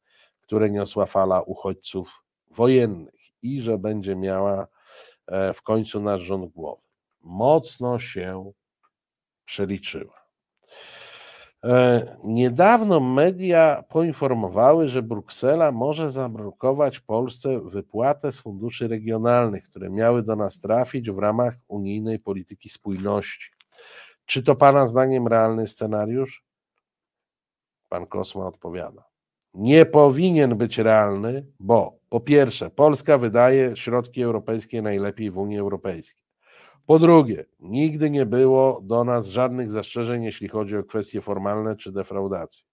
[0.41, 4.67] które niosła fala uchodźców wojennych i że będzie miała
[5.27, 6.81] e, w końcu nasz rząd głowy.
[7.21, 8.51] Mocno się
[9.45, 10.27] przeliczyła.
[11.63, 20.23] E, niedawno media poinformowały, że Bruksela może zablokować Polsce wypłatę z funduszy regionalnych, które miały
[20.23, 23.51] do nas trafić w ramach unijnej polityki spójności.
[24.25, 26.45] Czy to Pana zdaniem realny scenariusz?
[27.89, 29.03] Pan Kosma odpowiada.
[29.53, 36.26] Nie powinien być realny, bo po pierwsze, Polska wydaje środki europejskie najlepiej w Unii Europejskiej.
[36.87, 41.91] Po drugie, nigdy nie było do nas żadnych zastrzeżeń, jeśli chodzi o kwestie formalne czy
[41.91, 42.65] defraudację.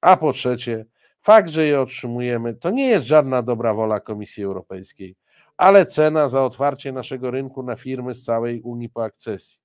[0.00, 0.86] A po trzecie,
[1.20, 5.16] fakt, że je otrzymujemy, to nie jest żadna dobra wola Komisji Europejskiej,
[5.56, 9.58] ale cena za otwarcie naszego rynku na firmy z całej Unii po akcesji.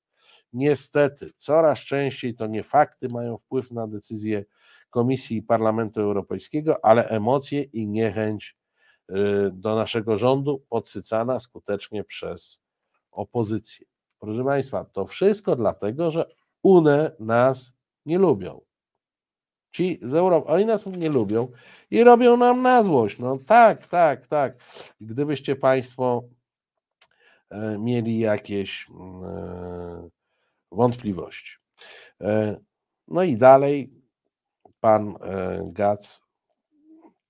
[0.54, 4.46] Niestety, coraz częściej to nie fakty mają wpływ na decyzje
[4.90, 8.58] Komisji i Parlamentu Europejskiego, ale emocje i niechęć
[9.10, 9.14] y,
[9.52, 12.67] do naszego rządu podsycana skutecznie przez
[13.18, 13.86] opozycję.
[14.20, 16.26] Proszę Państwa, to wszystko dlatego, że
[16.64, 17.74] one nas
[18.06, 18.62] nie lubią.
[19.72, 21.48] Ci z Europy, oni nas nie lubią
[21.92, 23.20] i robią nam na złość.
[23.20, 24.58] No tak, tak, tak.
[25.02, 26.24] Gdybyście Państwo
[27.50, 30.10] e, mieli jakieś e,
[30.72, 31.58] wątpliwości.
[32.22, 32.58] E,
[33.08, 33.94] no i dalej
[34.80, 35.16] pan
[35.66, 36.27] Gac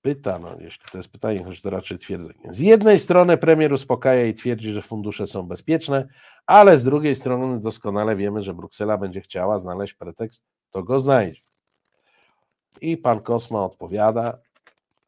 [0.02, 2.52] pyta, no jeśli to jest pytanie, choć to raczej twierdzenie.
[2.52, 6.08] Z jednej strony premier uspokaja i twierdzi, że fundusze są bezpieczne,
[6.46, 11.42] ale z drugiej strony doskonale wiemy, że Bruksela będzie chciała znaleźć pretekst, to go znajdzie.
[12.80, 14.38] I pan Kosma odpowiada,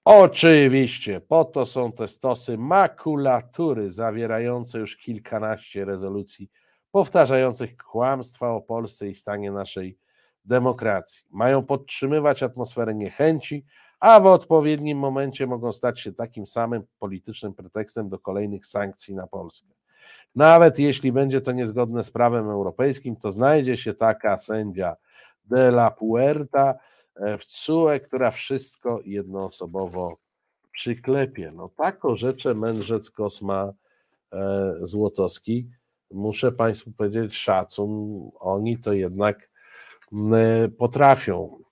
[0.04, 6.50] oczywiście, po to są te stosy makulatury zawierające już kilkanaście rezolucji
[6.90, 9.98] powtarzających kłamstwa o Polsce i stanie naszej
[10.44, 11.22] demokracji.
[11.30, 13.64] Mają podtrzymywać atmosferę niechęci,
[14.00, 19.26] a w odpowiednim momencie mogą stać się takim samym politycznym pretekstem do kolejnych sankcji na
[19.26, 19.68] Polskę.
[20.34, 24.96] Nawet jeśli będzie to niezgodne z prawem europejskim, to znajdzie się taka sędzia
[25.44, 26.74] de la Puerta
[27.16, 30.16] e, w CUE, która wszystko jednoosobowo
[30.72, 31.52] przyklepie.
[31.54, 33.72] No tak rzecze mędrzec Kosma
[34.32, 35.70] e, Złotowski.
[36.10, 39.50] Muszę Państwu powiedzieć szacun, oni to jednak
[40.78, 41.69] potrafią E, e,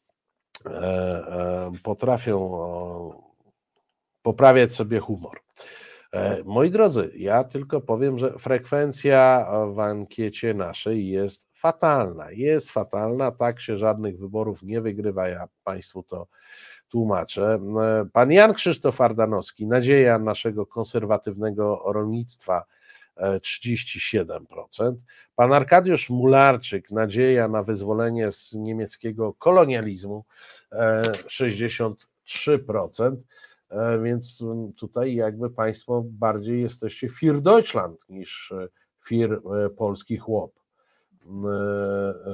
[1.82, 2.58] potrafią
[4.22, 5.40] poprawiać sobie humor.
[6.12, 12.30] E, moi drodzy, ja tylko powiem, że frekwencja w ankiecie naszej jest fatalna.
[12.30, 16.26] Jest fatalna, tak się żadnych wyborów nie wygrywa, ja Państwu to
[16.88, 17.60] tłumaczę.
[18.12, 22.64] Pan Jan Krzysztof Ardanowski, nadzieja naszego konserwatywnego rolnictwa,
[23.20, 24.94] 37%.
[25.36, 30.24] Pan Arkadiusz Mularczyk, nadzieja na wyzwolenie z niemieckiego kolonializmu,
[31.26, 33.16] 63%.
[33.70, 34.44] E, więc
[34.76, 38.68] tutaj jakby Państwo bardziej jesteście Fir Deutschland niż e,
[39.06, 40.52] Fir e, polski chłop,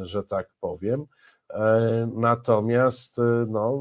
[0.02, 1.06] że tak powiem.
[2.14, 3.78] Natomiast no,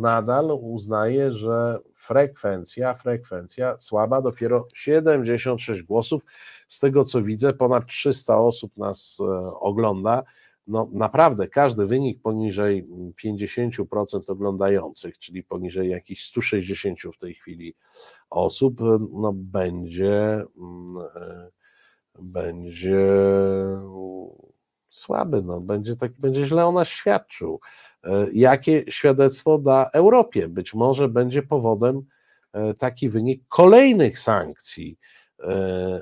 [0.00, 6.22] nadal uznaję, że frekwencja, frekwencja słaba, dopiero 76 głosów.
[6.68, 9.18] Z tego co widzę, ponad 300 osób nas
[9.60, 10.22] ogląda.
[10.66, 12.88] No naprawdę każdy wynik poniżej
[13.24, 17.74] 50% oglądających, czyli poniżej jakichś 160 w tej chwili
[18.30, 18.80] osób,
[19.12, 20.44] no będzie
[22.18, 23.08] będzie
[24.90, 27.60] słaby, no, będzie, tak, będzie źle o nas świadczył.
[28.04, 30.48] E, jakie świadectwo da Europie?
[30.48, 32.02] Być może będzie powodem
[32.52, 34.98] e, taki wynik kolejnych sankcji
[35.38, 35.44] e,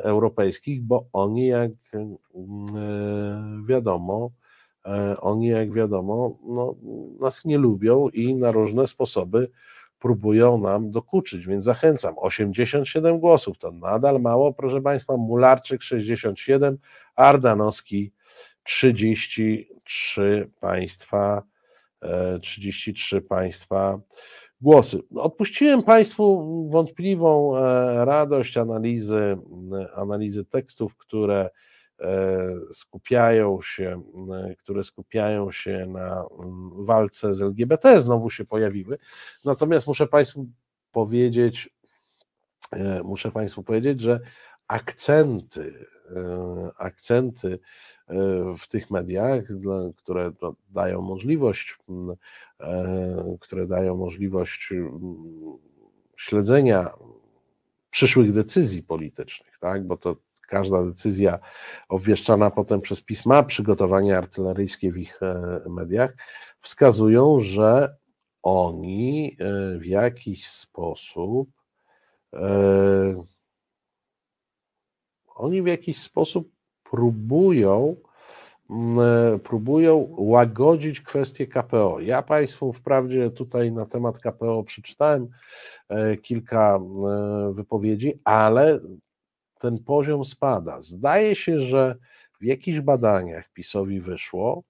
[0.03, 1.71] europejskich, bo oni, jak
[3.67, 4.31] wiadomo,
[5.21, 6.75] oni, jak wiadomo, no,
[7.21, 9.51] nas nie lubią i na różne sposoby
[9.99, 12.15] próbują nam dokuczyć, więc zachęcam.
[12.17, 15.17] 87 głosów to nadal mało, proszę Państwa.
[15.17, 16.79] Mularczyk 67,
[17.17, 18.13] Ardanowski
[18.63, 21.43] 33 państwa,
[22.43, 24.01] 33 e, państwa
[24.61, 24.99] głosy.
[25.15, 29.39] Odpuściłem Państwu wątpliwą e, radość analizy,
[29.95, 31.51] analizy tekstów, które
[32.01, 34.03] e, skupiają się,
[34.59, 36.25] które skupiają się na
[36.73, 38.99] walce z LGBT, znowu się pojawiły.
[39.45, 40.47] Natomiast muszę Państwu
[40.93, 41.71] powiedzieć,
[43.05, 44.21] muszę Państwu powiedzieć, że
[44.69, 45.87] akcenty
[46.79, 47.59] akcenty
[48.09, 48.15] e,
[48.59, 49.45] w tych mediach,
[49.97, 50.33] które
[50.71, 51.77] dają możliwość,
[52.61, 54.73] e, które dają możliwość
[56.17, 56.91] śledzenia
[57.91, 59.87] przyszłych decyzji politycznych, tak?
[59.87, 60.17] bo to
[60.49, 61.39] każda decyzja
[61.89, 65.21] obwieszczana potem przez pisma, przygotowania artyleryjskie w ich
[65.69, 66.17] mediach,
[66.61, 67.97] wskazują, że
[68.43, 69.37] oni
[69.79, 71.49] w jakiś sposób
[75.39, 76.51] oni w jakiś sposób
[76.91, 77.97] próbują
[79.45, 82.01] próbują łagodzić kwestię KPO.
[82.01, 85.29] Ja Państwu wprawdzie tutaj na temat KPO przeczytałem
[86.23, 86.81] kilka
[87.53, 88.81] wypowiedzi, ale
[89.59, 90.83] ten poziom spada.
[90.83, 91.97] Zdaje się, że
[92.41, 94.63] w jakichś badaniach PiSowi wyszło,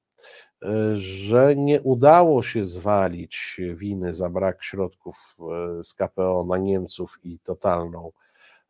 [0.63, 7.19] e, że nie udało się zwalić winy za brak środków e, z KPO na Niemców
[7.23, 8.13] i totalną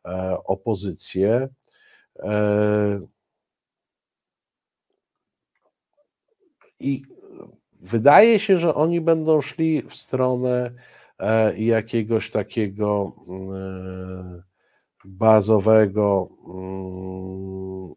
[0.05, 1.49] e, opozycję.
[6.79, 7.01] I
[7.81, 10.71] wydaje się, że oni będą szli w stronę
[11.57, 13.15] jakiegoś takiego
[15.05, 17.95] bazowego, mm,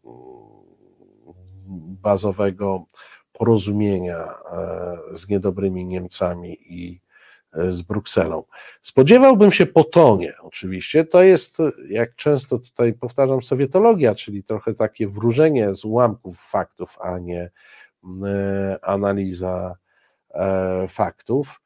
[2.01, 2.85] bazowego
[3.33, 7.02] porozumienia e, z niedobrymi Niemcami i e,
[7.69, 8.43] z Brukselą.
[8.81, 11.05] Spodziewałbym się po tonie, oczywiście.
[11.05, 11.57] To jest,
[11.89, 17.51] jak często tutaj powtarzam, sowietologia, czyli trochę takie wróżenie z ułamków faktów, a nie
[18.25, 19.75] e, analiza
[20.87, 21.61] faktów.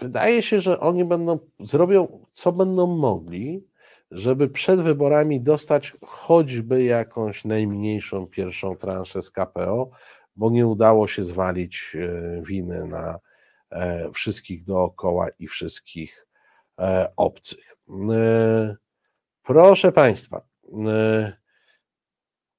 [0.00, 3.66] Wydaje się, że oni będą, zrobią co będą mogli,
[4.10, 9.90] żeby przed wyborami dostać choćby jakąś najmniejszą pierwszą transzę z KPO,
[10.38, 13.18] bo nie udało się zwalić e, winy na
[13.70, 16.26] e, wszystkich dookoła i wszystkich
[16.78, 17.76] e, obcych.
[19.42, 20.40] Proszę Państwa,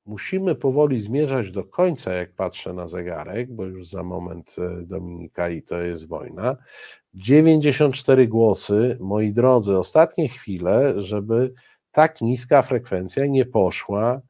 [0.06, 5.62] musimy powoli zmierzać do końca, jak patrzę na zegarek, bo już za moment Dominika i
[5.62, 6.58] to jest wojna.
[7.14, 11.54] 94 głosy, moi drodzy, ostatnie chwile, żeby
[11.92, 14.22] tak niska frekwencja nie poszła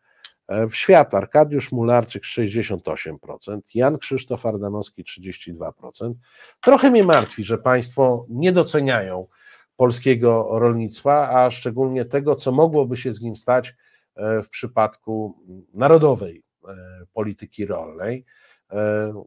[0.69, 1.13] w świat.
[1.13, 6.13] Arkadiusz Mularczyk 68%, Jan Krzysztof Ardanowski 32%.
[6.61, 9.27] Trochę mnie martwi, że Państwo nie doceniają
[9.75, 13.75] polskiego rolnictwa, a szczególnie tego, co mogłoby się z nim stać
[14.15, 15.37] e, w przypadku
[15.73, 16.75] narodowej e,
[17.13, 18.25] polityki rolnej.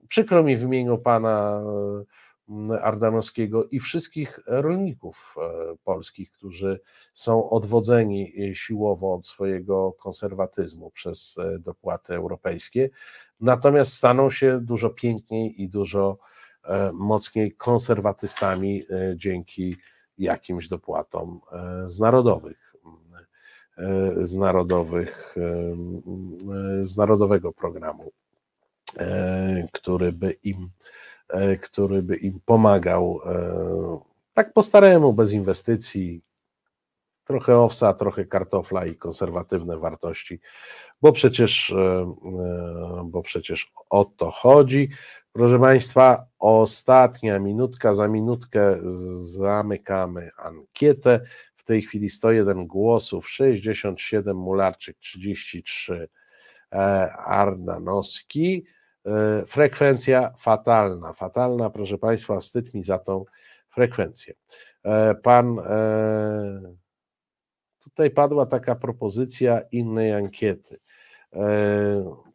[0.08, 1.62] Przykro mi w imieniu pana
[2.82, 6.80] Ardanowskiego i wszystkich rolników e, polskich, którzy
[7.14, 12.90] są odwodzeni e, siłowo od swojego konserwatyzmu przez e, dopłaty europejskie,
[13.40, 16.18] natomiast staną się dużo piękniej i dużo
[16.92, 18.84] mocniej konserwatystami
[19.16, 19.76] dzięki
[20.18, 21.40] jakimś dopłatom
[21.86, 22.74] z narodowych
[24.16, 25.34] z narodowych
[26.82, 28.12] z narodowego programu,
[29.72, 31.11] który by im E,
[31.62, 33.98] który by im pomagał e,
[34.34, 36.22] tak po staremu, bez inwestycji,
[37.24, 40.40] trochę owsa, trochę kartofla i konserwatywne wartości,
[41.02, 42.14] bo przecież, e,
[43.04, 44.88] bo przecież o to chodzi.
[45.32, 48.78] Proszę Państwa, ostatnia minutka, za minutkę
[49.14, 51.20] zamykamy ankietę.
[51.56, 56.08] W tej chwili 101 głosów, 67 Mularczyk, 33
[57.26, 58.64] Ardanowski.
[59.06, 61.12] E, frekwencja fatalna.
[61.12, 63.24] Fatalna, proszę Państwa, wstyd mi za tą
[63.70, 64.34] frekwencję.
[64.84, 66.74] E, pan, e,
[67.80, 70.80] tutaj padła taka propozycja innej ankiety.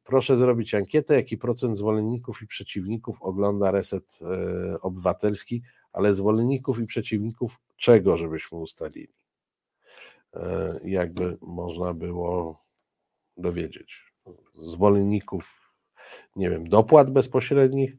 [0.04, 4.20] Proszę zrobić ankietę, jaki procent zwolenników i przeciwników ogląda reset
[4.82, 5.62] obywatelski,
[5.94, 9.14] ale zwolenników i przeciwników czego, żebyśmy ustalili?
[10.84, 12.64] Jakby można było
[13.38, 14.14] dowiedzieć.
[14.54, 15.57] Zwolenników
[16.36, 17.98] nie wiem, dopłat bezpośrednich.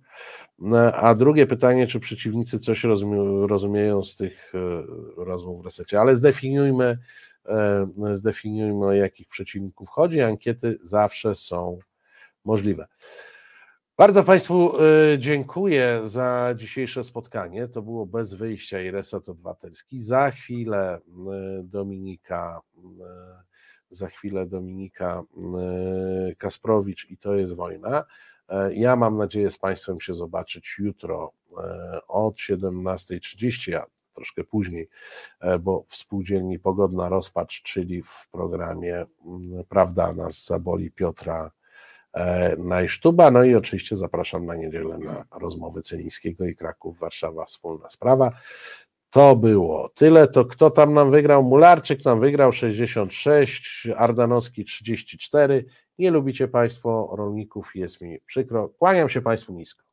[0.59, 2.85] No, a drugie pytanie, czy przeciwnicy coś
[3.49, 4.59] rozumieją z tych e,
[5.25, 6.99] rozmów w resecie, ale zdefiniujmy,
[7.47, 10.21] e, zdefiniujmy o jakich przeciwników chodzi.
[10.21, 11.79] Ankiety zawsze są
[12.45, 12.87] możliwe.
[13.97, 17.69] Bardzo Państwu e, dziękuję za dzisiejsze spotkanie.
[17.69, 20.01] To było bez wyjścia i reset obywatelski.
[20.01, 21.01] Za chwilę
[21.63, 22.61] Dominika
[23.91, 25.23] za chwilę Dominika
[26.31, 28.05] e, Kasprowicz i to jest wojna.
[28.49, 34.89] E, ja mam nadzieję z Państwem się zobaczyć jutro e, od 17.30, a troszkę później,
[35.61, 39.07] bo w spółdzielni Pogodna Rozpacz, czyli w programie
[39.69, 41.51] Prawda nas zaboli Piotra
[42.59, 43.31] Najsztuba.
[43.31, 48.33] No i oczywiście zapraszam na niedzielę na rozmowy Celińskiego i Kraków, Warszawa, wspólna sprawa.
[49.11, 50.29] To było tyle.
[50.29, 51.45] To kto tam nam wygrał?
[51.45, 55.65] Mularczyk nam wygrał 66, Ardanowski 34.
[55.99, 58.69] Nie lubicie Państwo rolników, jest mi przykro.
[58.69, 59.88] Kłaniam się Państwu nisko.